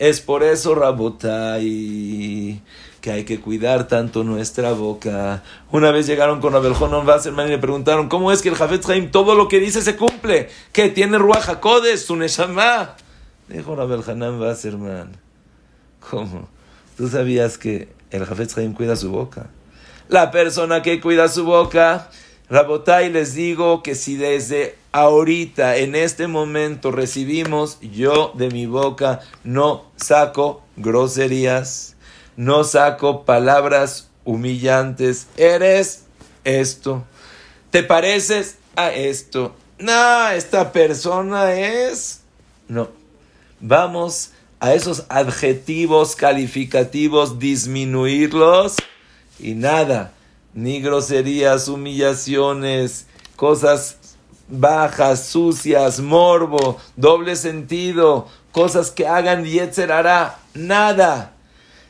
Es 0.00 0.20
por 0.20 0.42
eso, 0.42 0.74
Rabotai, 0.74 2.60
que 3.00 3.12
hay 3.12 3.24
que 3.24 3.40
cuidar 3.40 3.86
tanto 3.86 4.24
nuestra 4.24 4.72
boca. 4.72 5.44
Una 5.70 5.92
vez 5.92 6.08
llegaron 6.08 6.40
con 6.40 6.56
Abel 6.56 6.74
Jonon 6.74 7.06
Wasserman 7.06 7.46
y 7.46 7.50
le 7.50 7.58
preguntaron, 7.58 8.08
¿cómo 8.08 8.32
es 8.32 8.42
que 8.42 8.48
el 8.48 8.56
Jafet 8.56 8.84
Chaim 8.84 9.12
todo 9.12 9.36
lo 9.36 9.46
que 9.46 9.60
dice 9.60 9.80
se 9.80 9.94
cumple? 9.94 10.48
¿Qué 10.72 10.88
tiene 10.88 11.16
Ruach 11.16 11.50
HaKodesh, 11.50 12.00
su 12.00 12.16
Neshama? 12.16 12.96
Dijo 13.46 13.80
Abel 13.80 14.02
Hanan 14.04 14.40
Wasserman, 14.40 15.12
¿cómo? 16.10 16.48
¿Tú 16.96 17.06
sabías 17.06 17.58
que 17.58 17.90
el 18.10 18.24
Jafet 18.24 18.52
Chaim 18.52 18.74
cuida 18.74 18.96
su 18.96 19.12
boca? 19.12 19.50
La 20.08 20.32
persona 20.32 20.82
que 20.82 21.00
cuida 21.00 21.28
su 21.28 21.44
boca 21.44 22.10
Rabotai, 22.50 23.10
les 23.10 23.34
digo 23.34 23.80
que 23.80 23.94
si 23.94 24.16
desde 24.16 24.76
ahorita, 24.90 25.76
en 25.76 25.94
este 25.94 26.26
momento, 26.26 26.90
recibimos, 26.90 27.78
yo 27.80 28.32
de 28.34 28.50
mi 28.50 28.66
boca 28.66 29.20
no 29.44 29.84
saco 29.94 30.60
groserías, 30.76 31.94
no 32.36 32.64
saco 32.64 33.24
palabras 33.24 34.10
humillantes. 34.24 35.28
Eres 35.36 36.06
esto. 36.42 37.04
¿Te 37.70 37.84
pareces 37.84 38.56
a 38.74 38.90
esto? 38.90 39.54
No, 39.78 40.30
esta 40.30 40.72
persona 40.72 41.54
es... 41.54 42.22
No. 42.66 42.88
Vamos 43.60 44.32
a 44.58 44.74
esos 44.74 45.04
adjetivos 45.08 46.16
calificativos, 46.16 47.38
disminuirlos 47.38 48.74
y 49.38 49.54
nada 49.54 50.14
ni 50.54 50.80
groserías, 50.80 51.68
humillaciones, 51.68 53.06
cosas 53.36 53.96
bajas, 54.48 55.26
sucias, 55.26 56.00
morbo, 56.00 56.78
doble 56.96 57.36
sentido, 57.36 58.26
cosas 58.52 58.90
que 58.90 59.06
hagan 59.06 59.44
hará 59.90 60.38
nada. 60.54 61.32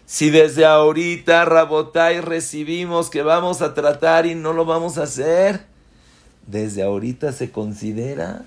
Si 0.06 0.30
desde 0.30 0.66
ahorita, 0.66 1.44
Rabotai, 1.44 2.20
recibimos 2.20 3.10
que 3.10 3.22
vamos 3.22 3.62
a 3.62 3.74
tratar 3.74 4.26
y 4.26 4.34
no 4.34 4.52
lo 4.52 4.64
vamos 4.64 4.98
a 4.98 5.04
hacer, 5.04 5.64
desde 6.46 6.82
ahorita 6.82 7.32
se 7.32 7.52
considera, 7.52 8.42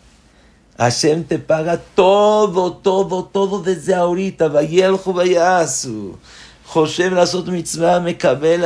Hashem 0.77 1.23
te 1.23 1.37
paga 1.37 1.77
todo, 1.77 2.73
todo, 2.73 3.25
todo 3.25 3.61
desde 3.61 3.93
ahorita. 3.93 4.47
Vayel 4.47 4.97
Jubayasu. 4.97 6.17
Joshem 6.65 7.13
Lasot 7.13 7.47
Mitzvah 7.47 7.99
Mekabel 7.99 8.63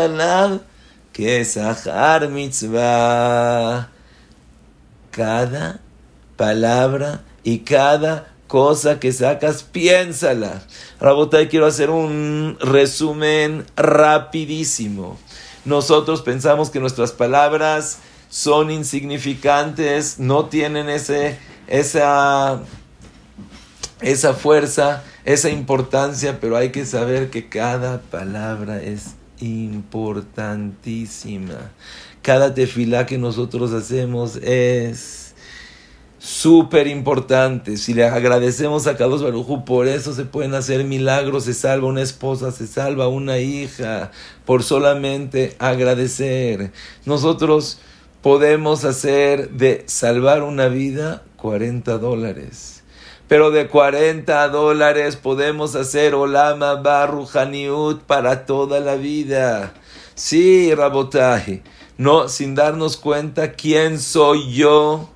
que 1.14 1.44
Sahar 1.46 2.30
Mitzvah. 2.30 3.90
Cada 5.12 5.82
palabra 6.36 7.24
y 7.44 7.60
cada 7.60 8.28
cosa 8.48 9.00
que 9.00 9.12
sacas, 9.12 9.64
piénsala. 9.64 10.64
Rabotai, 11.00 11.50
quiero 11.50 11.66
hacer 11.66 11.90
un 11.90 12.58
resumen 12.60 13.66
rapidísimo. 13.76 15.18
Nosotros 15.66 16.22
pensamos 16.22 16.70
que 16.70 16.80
nuestras 16.80 17.12
palabras 17.12 18.00
son 18.30 18.72
insignificantes, 18.72 20.20
no 20.20 20.46
tienen 20.46 20.90
ese, 20.90 21.38
esa, 21.68 22.62
esa 24.02 24.34
fuerza, 24.34 25.04
esa 25.26 25.50
importancia, 25.50 26.40
pero 26.40 26.56
hay 26.56 26.72
que 26.72 26.86
saber 26.86 27.30
que 27.30 27.50
cada 27.50 28.02
palabra 28.02 28.82
es 28.82 29.16
importantísima. 29.40 31.72
Cada 32.22 32.54
tefilá 32.54 33.06
que 33.06 33.18
nosotros 33.18 33.74
hacemos 33.74 34.36
es 34.38 35.34
súper 36.20 36.88
importante. 36.88 37.78
Si 37.78 37.94
le 37.94 38.06
agradecemos 38.06 38.88
a 38.88 38.98
Kadosh 38.98 39.22
Barujú, 39.22 39.64
por 39.64 39.88
eso 39.88 40.14
se 40.14 40.26
pueden 40.26 40.54
hacer 40.54 40.84
milagros, 40.84 41.46
se 41.46 41.54
salva 41.54 41.88
una 41.88 42.02
esposa, 42.02 42.52
se 42.52 42.68
salva 42.68 43.08
una 43.08 43.40
hija, 43.40 44.12
por 44.46 44.64
solamente 44.64 45.56
agradecer. 45.60 46.72
Nosotros 47.06 47.80
podemos 48.22 48.84
hacer 48.84 49.52
de 49.52 49.84
salvar 49.86 50.44
una 50.44 50.68
vida 50.68 51.24
40 51.38 51.98
dólares 51.98 52.77
pero 53.28 53.52
de 53.52 53.68
40 53.68 54.48
dólares 54.50 55.16
podemos 55.16 55.76
hacer 55.76 56.16
Olama 56.16 56.76
Barruhaniut 56.76 58.02
para 58.04 58.46
toda 58.46 58.80
la 58.80 58.96
vida. 58.96 59.74
Sí, 60.16 60.74
Rabotai, 60.74 61.62
no, 61.98 62.30
sin 62.30 62.56
darnos 62.56 62.98
cuenta 62.98 63.54
quién 63.54 64.00
soy 64.00 64.54
yo. 64.54 65.10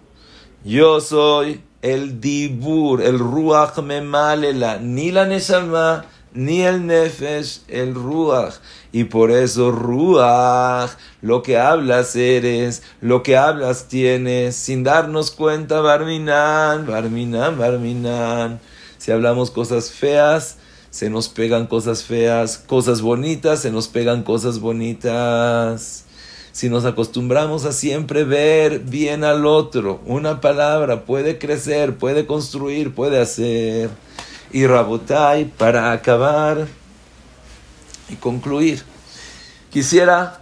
Yo 0.63 1.01
soy 1.01 1.61
el 1.81 2.21
Dibur, 2.21 3.01
el 3.01 3.17
Ruach 3.17 3.77
Memalela, 3.79 4.77
ni 4.77 5.11
la 5.11 5.25
Neshama, 5.25 6.05
ni 6.33 6.61
el 6.61 6.85
Nefesh, 6.85 7.61
el 7.67 7.93
Ruach. 7.93 8.55
Y 8.91 9.05
por 9.05 9.31
eso 9.31 9.71
Ruach, 9.71 10.91
lo 11.21 11.43
que 11.43 11.57
hablas 11.57 12.15
eres, 12.15 12.83
lo 13.01 13.23
que 13.23 13.37
hablas 13.37 13.87
tienes, 13.87 14.55
sin 14.55 14.83
darnos 14.83 15.31
cuenta, 15.31 15.81
Barminan, 15.81 16.85
Barminan, 16.85 17.57
Barminan. 17.57 18.59
Si 18.97 19.11
hablamos 19.11 19.51
cosas 19.51 19.91
feas, 19.91 20.57
se 20.89 21.09
nos 21.09 21.29
pegan 21.29 21.67
cosas 21.67 22.03
feas, 22.03 22.57
cosas 22.57 23.01
bonitas, 23.01 23.61
se 23.61 23.71
nos 23.71 23.87
pegan 23.87 24.23
cosas 24.23 24.59
bonitas. 24.59 26.05
Si 26.51 26.67
nos 26.67 26.83
acostumbramos 26.83 27.63
a 27.63 27.71
siempre 27.71 28.25
ver 28.25 28.79
bien 28.79 29.23
al 29.23 29.45
otro, 29.45 30.01
una 30.05 30.41
palabra 30.41 31.05
puede 31.05 31.37
crecer, 31.37 31.95
puede 31.95 32.25
construir, 32.25 32.93
puede 32.93 33.21
hacer. 33.21 33.89
Y 34.53 34.67
Rabotai, 34.67 35.45
para 35.45 35.91
acabar, 35.91 36.67
y 38.09 38.15
concluir. 38.15 38.83
Quisiera 39.71 40.39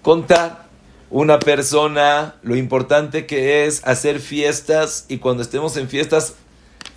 contar 0.00 0.66
una 1.10 1.38
persona 1.38 2.36
lo 2.42 2.56
importante 2.56 3.26
que 3.26 3.66
es 3.66 3.82
hacer 3.84 4.18
fiestas 4.18 5.04
y 5.08 5.18
cuando 5.18 5.42
estemos 5.42 5.76
en 5.76 5.88
fiestas 5.88 6.34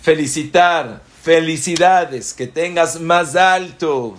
felicitar, 0.00 1.02
felicidades, 1.22 2.32
que 2.32 2.46
tengas 2.46 3.00
más 3.00 3.36
alto. 3.36 4.16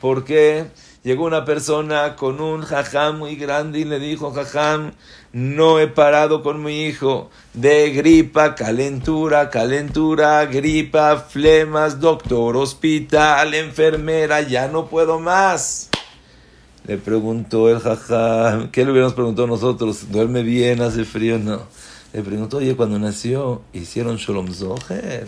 Porque 0.00 0.66
llegó 1.02 1.24
una 1.24 1.44
persona 1.44 2.16
con 2.16 2.40
un 2.40 2.62
jajam 2.62 3.18
muy 3.18 3.36
grande 3.36 3.80
y 3.80 3.84
le 3.84 3.98
dijo, 3.98 4.32
jajam, 4.32 4.92
no 5.32 5.80
he 5.80 5.88
parado 5.88 6.42
con 6.42 6.62
mi 6.62 6.84
hijo 6.84 7.30
de 7.54 7.90
gripa, 7.90 8.54
calentura, 8.54 9.50
calentura, 9.50 10.46
gripa, 10.46 11.16
flemas, 11.16 12.00
doctor, 12.00 12.56
hospital, 12.56 13.54
enfermera, 13.54 14.42
ya 14.42 14.68
no 14.68 14.86
puedo 14.86 15.18
más. 15.18 15.88
Le 16.86 16.98
preguntó 16.98 17.70
el 17.70 17.78
jajam, 17.78 18.70
¿qué 18.70 18.84
le 18.84 18.90
hubiéramos 18.90 19.14
preguntado 19.14 19.46
nosotros? 19.46 20.10
¿Duerme 20.10 20.42
bien, 20.42 20.82
hace 20.82 21.04
frío? 21.04 21.38
No. 21.38 21.62
Le 22.12 22.22
preguntó, 22.22 22.58
oye, 22.58 22.76
cuando 22.76 22.98
nació, 22.98 23.62
hicieron 23.72 24.16
Sholom 24.16 24.52
Zoher. 24.52 25.26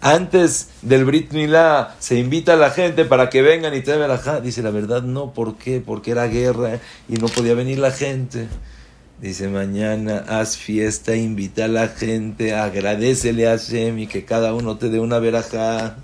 Antes 0.00 0.68
del 0.82 1.04
Brit 1.04 1.32
Milá 1.32 1.96
se 1.98 2.18
invita 2.18 2.52
a 2.52 2.56
la 2.56 2.70
gente 2.70 3.06
para 3.06 3.30
que 3.30 3.40
vengan 3.42 3.74
y 3.74 3.80
te 3.80 3.96
la 3.96 4.40
Dice, 4.40 4.62
la 4.62 4.70
verdad 4.70 5.02
no, 5.02 5.32
¿por 5.32 5.56
qué? 5.56 5.82
Porque 5.84 6.10
era 6.10 6.26
guerra 6.26 6.80
y 7.08 7.14
no 7.14 7.28
podía 7.28 7.54
venir 7.54 7.78
la 7.78 7.90
gente. 7.90 8.46
Dice, 9.20 9.48
mañana 9.48 10.24
haz 10.28 10.58
fiesta, 10.58 11.16
invita 11.16 11.64
a 11.64 11.68
la 11.68 11.88
gente, 11.88 12.54
agradecele 12.54 13.48
a 13.48 13.56
Shem 13.56 14.00
y 14.00 14.06
que 14.06 14.26
cada 14.26 14.52
uno 14.52 14.76
te 14.76 14.90
dé 14.90 15.00
una 15.00 15.18
verajá. 15.18 15.96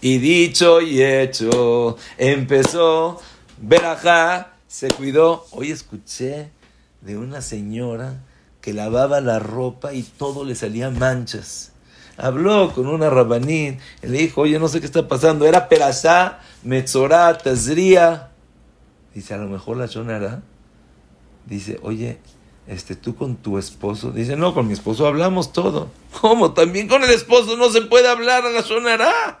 Y 0.00 0.18
dicho 0.18 0.80
y 0.80 1.02
hecho, 1.02 1.96
empezó 2.18 3.20
verajá, 3.60 4.52
se 4.68 4.88
cuidó. 4.88 5.46
Hoy 5.50 5.72
escuché 5.72 6.50
de 7.00 7.18
una 7.18 7.42
señora 7.42 8.22
que 8.60 8.72
lavaba 8.72 9.20
la 9.20 9.40
ropa 9.40 9.92
y 9.92 10.02
todo 10.02 10.44
le 10.44 10.54
salían 10.54 10.98
manchas. 10.98 11.72
Habló 12.16 12.72
con 12.72 12.86
una 12.86 13.10
rabanín 13.10 13.78
y 14.02 14.06
le 14.06 14.18
dijo, 14.18 14.42
oye, 14.42 14.58
no 14.58 14.68
sé 14.68 14.80
qué 14.80 14.86
está 14.86 15.06
pasando. 15.06 15.46
Era 15.46 15.68
perasá, 15.68 16.40
metzorá, 16.62 17.36
tazría. 17.36 18.30
Dice, 19.14 19.34
a 19.34 19.38
lo 19.38 19.48
mejor 19.48 19.76
la 19.76 19.88
sonará. 19.88 20.42
Dice, 21.44 21.78
oye, 21.82 22.18
este, 22.66 22.96
tú 22.96 23.16
con 23.16 23.36
tu 23.36 23.58
esposo. 23.58 24.10
Dice, 24.10 24.36
no, 24.36 24.54
con 24.54 24.66
mi 24.66 24.72
esposo 24.72 25.06
hablamos 25.06 25.52
todo. 25.52 25.90
¿Cómo? 26.20 26.52
También 26.52 26.88
con 26.88 27.04
el 27.04 27.10
esposo 27.10 27.56
no 27.56 27.70
se 27.70 27.82
puede 27.82 28.08
hablar 28.08 28.46
a 28.46 28.50
la 28.50 28.62
sonará. 28.62 29.40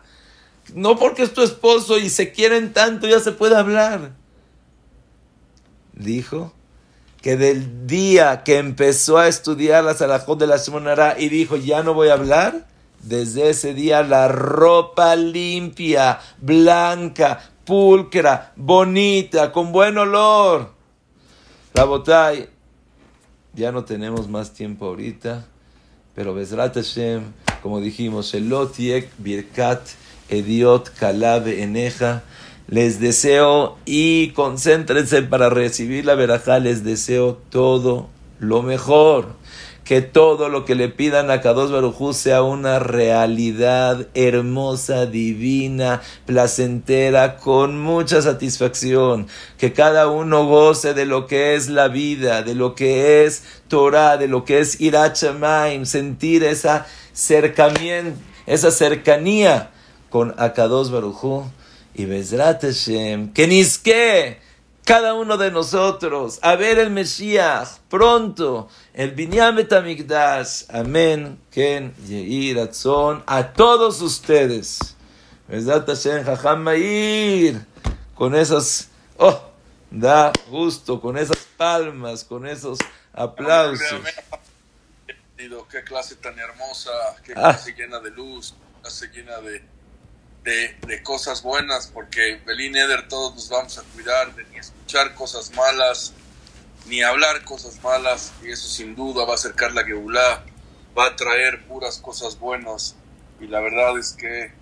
No 0.74 0.98
porque 0.98 1.22
es 1.22 1.32
tu 1.32 1.42
esposo 1.42 1.98
y 1.98 2.10
se 2.10 2.32
quieren 2.32 2.72
tanto, 2.72 3.06
ya 3.06 3.20
se 3.20 3.32
puede 3.32 3.56
hablar. 3.56 4.12
Dijo 5.94 6.52
que 7.26 7.36
del 7.36 7.88
día 7.88 8.44
que 8.44 8.56
empezó 8.56 9.18
a 9.18 9.26
estudiar 9.26 9.82
la 9.82 9.94
Salahot 9.94 10.38
de 10.38 10.46
la 10.46 10.58
sonará 10.58 11.16
y 11.18 11.28
dijo, 11.28 11.56
ya 11.56 11.82
no 11.82 11.92
voy 11.92 12.10
a 12.10 12.12
hablar, 12.12 12.68
desde 13.02 13.50
ese 13.50 13.74
día 13.74 14.04
la 14.04 14.28
ropa 14.28 15.16
limpia, 15.16 16.20
blanca, 16.40 17.40
pulcra, 17.64 18.52
bonita, 18.54 19.50
con 19.50 19.72
buen 19.72 19.98
olor. 19.98 20.70
La 21.74 21.82
botay 21.82 22.48
ya 23.54 23.72
no 23.72 23.84
tenemos 23.84 24.28
más 24.28 24.52
tiempo 24.52 24.86
ahorita, 24.86 25.46
pero 26.14 26.32
Bezrat 26.32 26.76
Hashem, 26.76 27.24
como 27.60 27.80
dijimos, 27.80 28.32
Elotiek 28.34 29.10
Birkat 29.18 29.80
Ediot 30.28 30.90
Kalabe 30.90 31.60
Eneja, 31.64 32.22
les 32.68 32.98
deseo 33.00 33.76
y 33.84 34.30
concéntrense 34.30 35.22
para 35.22 35.50
recibir 35.50 36.04
la 36.04 36.14
verajá, 36.14 36.58
les 36.58 36.84
deseo 36.84 37.38
todo 37.50 38.08
lo 38.40 38.62
mejor. 38.62 39.36
Que 39.84 40.02
todo 40.02 40.48
lo 40.48 40.64
que 40.64 40.74
le 40.74 40.88
pidan 40.88 41.30
a 41.30 41.40
Kadosh 41.40 41.70
Barujú 41.70 42.12
sea 42.12 42.42
una 42.42 42.80
realidad 42.80 44.08
hermosa, 44.14 45.06
divina, 45.06 46.02
placentera, 46.24 47.36
con 47.36 47.80
mucha 47.80 48.20
satisfacción. 48.20 49.28
Que 49.58 49.72
cada 49.72 50.08
uno 50.08 50.44
goce 50.44 50.92
de 50.92 51.06
lo 51.06 51.28
que 51.28 51.54
es 51.54 51.68
la 51.68 51.86
vida, 51.86 52.42
de 52.42 52.56
lo 52.56 52.74
que 52.74 53.24
es 53.24 53.44
Torah, 53.68 54.16
de 54.16 54.26
lo 54.26 54.44
que 54.44 54.58
es 54.58 54.80
Irachamaim, 54.80 55.86
sentir 55.86 56.42
esa 56.42 56.84
cercamiento, 57.12 58.18
esa 58.46 58.72
cercanía 58.72 59.70
con 60.10 60.34
Akados 60.36 60.90
Barujú 60.90 61.44
y 61.96 62.04
Bezrat 62.04 62.62
Hashem. 62.62 63.32
Que 63.32 63.46
nisque 63.46 64.38
cada 64.84 65.14
uno 65.14 65.38
de 65.38 65.50
nosotros 65.50 66.38
a 66.42 66.54
ver 66.54 66.78
el 66.78 66.90
Mesías 66.90 67.80
pronto, 67.88 68.68
el 68.92 69.12
Binyamet 69.12 69.68
Betamigdash. 69.68 70.64
Amén. 70.68 71.40
Ken. 71.50 71.94
A 73.26 73.52
todos 73.52 74.02
ustedes. 74.02 74.94
Besat 75.48 75.86
Hashem 75.86 76.24
Jajam 76.24 76.62
Mair. 76.62 77.66
Con 78.14 78.34
esas. 78.34 78.88
Oh, 79.16 79.42
da 79.90 80.32
gusto. 80.50 81.00
Con 81.00 81.16
esas 81.16 81.38
palmas. 81.56 82.24
Con 82.24 82.46
esos 82.46 82.78
aplausos. 83.14 84.02
Qué 85.36 85.82
clase 85.84 86.16
tan 86.16 86.38
hermosa. 86.38 86.90
Qué 87.24 87.32
ah. 87.36 87.52
clase 87.52 87.72
llena 87.72 88.00
de 88.00 88.10
luz. 88.10 88.54
Clase 88.82 89.08
llena 89.08 89.38
de 89.40 89.75
de, 90.46 91.02
cosas 91.02 91.42
buenas, 91.42 91.88
porque 91.88 92.40
Belín 92.46 92.76
Eder 92.76 93.08
todos 93.08 93.34
nos 93.34 93.48
vamos 93.48 93.78
a 93.78 93.82
cuidar 93.82 94.32
de 94.36 94.44
ni 94.44 94.58
escuchar 94.58 95.12
cosas 95.14 95.52
malas, 95.56 96.12
ni 96.86 97.02
hablar 97.02 97.42
cosas 97.42 97.82
malas, 97.82 98.32
y 98.44 98.52
eso 98.52 98.68
sin 98.68 98.94
duda 98.94 99.24
va 99.24 99.32
a 99.32 99.34
acercar 99.34 99.72
la 99.72 99.84
Geulá, 99.84 100.44
va 100.96 101.06
a 101.06 101.16
traer 101.16 101.64
puras 101.66 101.98
cosas 101.98 102.38
buenas, 102.38 102.94
y 103.40 103.48
la 103.48 103.60
verdad 103.60 103.98
es 103.98 104.12
que 104.12 104.52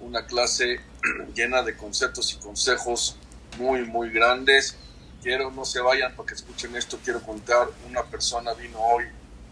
una 0.00 0.26
clase 0.26 0.80
llena 1.34 1.62
de 1.62 1.76
conceptos 1.76 2.32
y 2.32 2.36
consejos 2.38 3.16
muy, 3.58 3.84
muy 3.84 4.10
grandes. 4.10 4.76
Quiero, 5.22 5.50
no 5.52 5.64
se 5.64 5.80
vayan 5.80 6.14
para 6.16 6.28
que 6.28 6.34
escuchen 6.34 6.74
esto, 6.76 6.98
quiero 7.02 7.22
contar, 7.22 7.68
una 7.88 8.02
persona 8.04 8.54
vino 8.54 8.78
hoy 8.80 9.04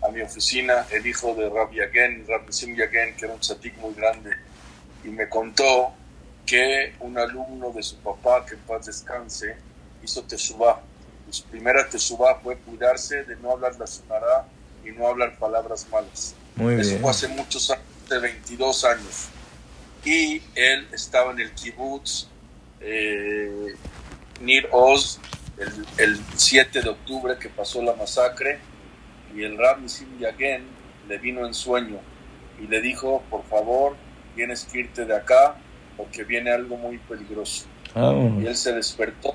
a 0.03 0.09
mi 0.09 0.21
oficina, 0.21 0.87
el 0.91 1.07
hijo 1.07 1.35
de 1.35 1.49
Rabbi 1.49 1.77
Yagen, 1.77 2.27
Rabbi 2.27 2.53
Sim 2.53 2.77
Yagen, 2.77 3.17
que 3.17 3.25
era 3.25 3.35
un 3.35 3.41
tzatik 3.41 3.77
muy 3.79 3.95
grande, 3.95 4.31
y 5.07 5.11
me 5.11 5.29
contó 5.29 5.93
que 6.45 6.95
un 7.01 7.17
alumno 7.17 7.71
de 7.71 7.83
su 7.83 7.97
papá, 7.99 8.45
que 8.45 8.55
en 8.55 8.61
paz 8.61 8.87
descanse, 8.87 9.57
hizo 10.03 10.23
tesubá. 10.23 10.83
Su 11.31 11.45
primera 11.45 11.89
tesubá 11.89 12.41
fue 12.41 12.57
cuidarse 12.59 13.25
de 13.25 13.37
no 13.37 13.53
hablar 13.53 13.77
la 13.79 13.87
sonará 13.87 14.47
y 14.85 14.91
no 14.91 15.07
hablar 15.07 15.39
palabras 15.39 15.87
malas. 15.91 16.35
Eso 16.57 16.99
fue 16.99 17.11
hace 17.11 17.29
muchos 17.29 17.71
años, 17.71 17.85
de 18.09 18.19
22 18.19 18.85
años. 18.85 19.29
Y 20.05 20.43
él 20.55 20.89
estaba 20.93 21.33
en 21.33 21.41
el 21.41 21.53
kibbutz 21.53 22.29
eh, 22.81 23.75
Nir 24.41 24.69
Oz 24.71 25.19
el, 25.59 25.87
el, 25.99 26.21
7 26.37 26.83
de 26.83 26.89
octubre 26.89 27.39
que 27.39 27.49
pasó 27.49 27.83
la 27.83 27.95
masacre 27.95 28.59
y 29.35 29.43
el 29.43 29.57
Rabbi 29.57 29.89
Sim 29.89 30.19
Yagen 30.19 30.67
le 31.09 31.19
vino 31.19 31.47
en 31.47 31.55
sueño 31.55 31.99
y 32.61 32.67
le 32.67 32.81
dijo, 32.81 33.23
por 33.31 33.45
favor, 33.45 33.97
tienes 34.37 34.65
que 34.65 34.81
irte 34.81 35.05
de 35.05 35.17
acá 35.17 35.57
porque 35.97 36.23
viene 36.23 36.53
algo 36.53 36.77
muy 36.77 36.99
peligroso. 36.99 37.65
Ah, 37.95 38.13
y 38.41 38.47
él 38.47 38.55
se 38.55 38.73
despertó 38.73 39.35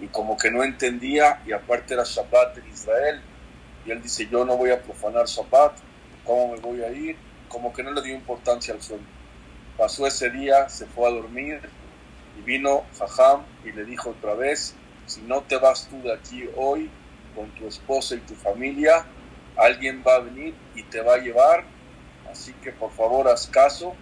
y 0.00 0.06
como 0.08 0.36
que 0.36 0.50
no 0.50 0.64
entendía 0.64 1.42
y 1.46 1.52
aparte 1.52 1.94
era 1.94 2.02
Shabbat 2.04 2.58
en 2.58 2.68
Israel 2.72 3.20
y 3.84 3.90
él 3.90 4.02
dice 4.02 4.26
yo 4.28 4.44
no 4.44 4.56
voy 4.56 4.70
a 4.70 4.82
profanar 4.82 5.26
Shabbat, 5.26 5.76
¿cómo 6.24 6.54
me 6.54 6.60
voy 6.60 6.82
a 6.82 6.90
ir? 6.90 7.16
Como 7.48 7.72
que 7.72 7.82
no 7.82 7.92
le 7.92 8.02
dio 8.02 8.14
importancia 8.14 8.72
al 8.72 8.82
sueño. 8.82 9.04
Pasó 9.76 10.06
ese 10.06 10.30
día, 10.30 10.68
se 10.68 10.86
fue 10.86 11.08
a 11.08 11.12
dormir 11.12 11.60
y 12.38 12.42
vino 12.42 12.84
Jajam 12.98 13.42
y 13.64 13.72
le 13.72 13.84
dijo 13.84 14.10
otra 14.10 14.34
vez, 14.34 14.74
si 15.06 15.20
no 15.22 15.42
te 15.42 15.58
vas 15.58 15.86
tú 15.88 16.00
de 16.02 16.14
aquí 16.14 16.48
hoy 16.56 16.90
con 17.36 17.50
tu 17.50 17.66
esposa 17.66 18.14
y 18.14 18.20
tu 18.20 18.34
familia, 18.34 19.04
alguien 19.56 20.02
va 20.06 20.14
a 20.14 20.20
venir 20.20 20.54
y 20.74 20.82
te 20.84 21.02
va 21.02 21.14
a 21.14 21.18
llevar, 21.18 21.64
así 22.30 22.54
que 22.62 22.72
por 22.72 22.90
favor 22.92 23.28
haz 23.28 23.46
caso 23.46 23.94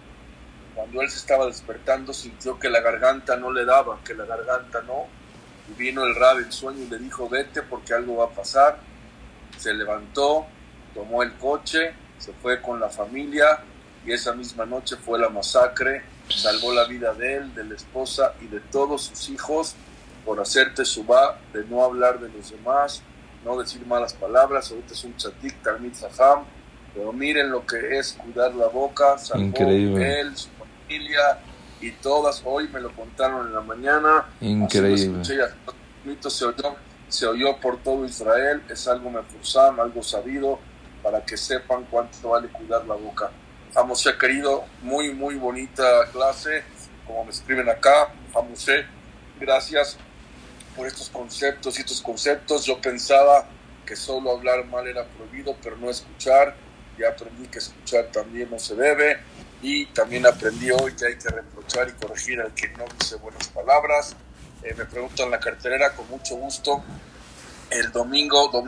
cuando 0.75 1.01
él 1.01 1.09
se 1.09 1.17
estaba 1.17 1.45
despertando 1.45 2.13
sintió 2.13 2.59
que 2.59 2.69
la 2.69 2.81
garganta 2.81 3.35
no 3.35 3.51
le 3.51 3.65
daba, 3.65 3.99
que 4.03 4.13
la 4.13 4.25
garganta 4.25 4.81
no. 4.81 5.05
Y 5.69 5.73
vino 5.77 6.03
el 6.03 6.15
rab 6.15 6.39
en 6.39 6.51
sueño 6.51 6.83
y 6.83 6.89
le 6.89 6.99
dijo, 6.99 7.29
vete 7.29 7.61
porque 7.61 7.93
algo 7.93 8.17
va 8.17 8.25
a 8.25 8.29
pasar. 8.29 8.79
Se 9.57 9.73
levantó, 9.73 10.45
tomó 10.93 11.23
el 11.23 11.33
coche, 11.33 11.93
se 12.17 12.33
fue 12.33 12.61
con 12.61 12.79
la 12.79 12.89
familia 12.89 13.59
y 14.05 14.11
esa 14.11 14.33
misma 14.33 14.65
noche 14.65 14.95
fue 14.97 15.19
la 15.19 15.29
masacre. 15.29 16.03
Salvó 16.29 16.73
la 16.73 16.85
vida 16.85 17.13
de 17.13 17.35
él, 17.35 17.55
de 17.55 17.63
la 17.65 17.75
esposa 17.75 18.33
y 18.41 18.47
de 18.47 18.59
todos 18.59 19.03
sus 19.03 19.29
hijos 19.29 19.75
por 20.25 20.39
hacerte 20.39 20.85
subá, 20.85 21.39
de 21.53 21.63
no 21.65 21.83
hablar 21.83 22.19
de 22.19 22.29
los 22.29 22.51
demás, 22.51 23.01
no 23.43 23.59
decir 23.59 23.85
malas 23.85 24.13
palabras. 24.13 24.69
Ahorita 24.71 24.93
es 24.93 25.03
un 25.03 25.15
chatik, 25.17 25.61
talmid 25.63 25.93
zaham, 25.93 26.43
pero 26.93 27.11
miren 27.11 27.49
lo 27.49 27.65
que 27.65 27.97
es 27.97 28.13
cuidar 28.13 28.53
la 28.53 28.67
boca, 28.67 29.17
salvó 29.17 29.45
Increíble. 29.45 30.19
él, 30.19 30.33
y 31.81 31.91
todas 31.91 32.41
hoy 32.45 32.67
me 32.67 32.79
lo 32.79 32.95
contaron 32.95 33.47
en 33.47 33.53
la 33.53 33.61
mañana. 33.61 34.25
Increíble. 34.39 35.23
se 35.25 36.45
oyó, 36.45 36.75
se 37.07 37.25
oyó 37.25 37.57
por 37.57 37.81
todo 37.81 38.05
Israel, 38.05 38.61
es 38.69 38.87
algo 38.87 39.09
mefusam, 39.09 39.79
algo 39.79 40.03
sabido, 40.03 40.59
para 41.01 41.25
que 41.25 41.35
sepan 41.37 41.85
cuánto 41.89 42.29
vale 42.29 42.47
cuidar 42.49 42.85
la 42.85 42.95
boca. 42.95 43.31
Vamos, 43.73 44.07
querido, 44.19 44.65
muy, 44.81 45.13
muy 45.13 45.35
bonita 45.35 45.83
clase, 46.11 46.63
como 47.07 47.25
me 47.25 47.31
escriben 47.31 47.69
acá. 47.69 48.13
Vamos, 48.33 48.67
gracias 49.39 49.97
por 50.75 50.87
estos 50.87 51.09
conceptos 51.09 51.77
y 51.77 51.81
estos 51.81 52.01
conceptos. 52.01 52.65
Yo 52.65 52.79
pensaba 52.79 53.47
que 53.85 53.95
solo 53.95 54.31
hablar 54.31 54.65
mal 54.67 54.87
era 54.87 55.05
prohibido, 55.05 55.55
pero 55.63 55.77
no 55.77 55.89
escuchar. 55.89 56.55
Ya 56.99 57.09
aprendí 57.09 57.47
que 57.47 57.57
escuchar 57.57 58.11
también 58.11 58.49
no 58.51 58.59
se 58.59 58.75
debe 58.75 59.19
y 59.61 59.85
también 59.87 60.25
aprendí 60.25 60.71
hoy 60.71 60.93
que 60.93 61.05
hay 61.05 61.17
que 61.17 61.29
reprochar 61.29 61.89
y 61.89 61.91
corregir 61.93 62.41
al 62.41 62.53
que 62.53 62.69
no 62.69 62.85
dice 62.99 63.15
buenas 63.17 63.47
palabras. 63.49 64.15
Eh, 64.63 64.73
me 64.77 64.85
preguntan 64.85 65.29
la 65.29 65.39
carterera 65.39 65.93
con 65.93 66.07
mucho 66.09 66.35
gusto. 66.35 66.83
El 67.69 67.91
domingo, 67.91 68.49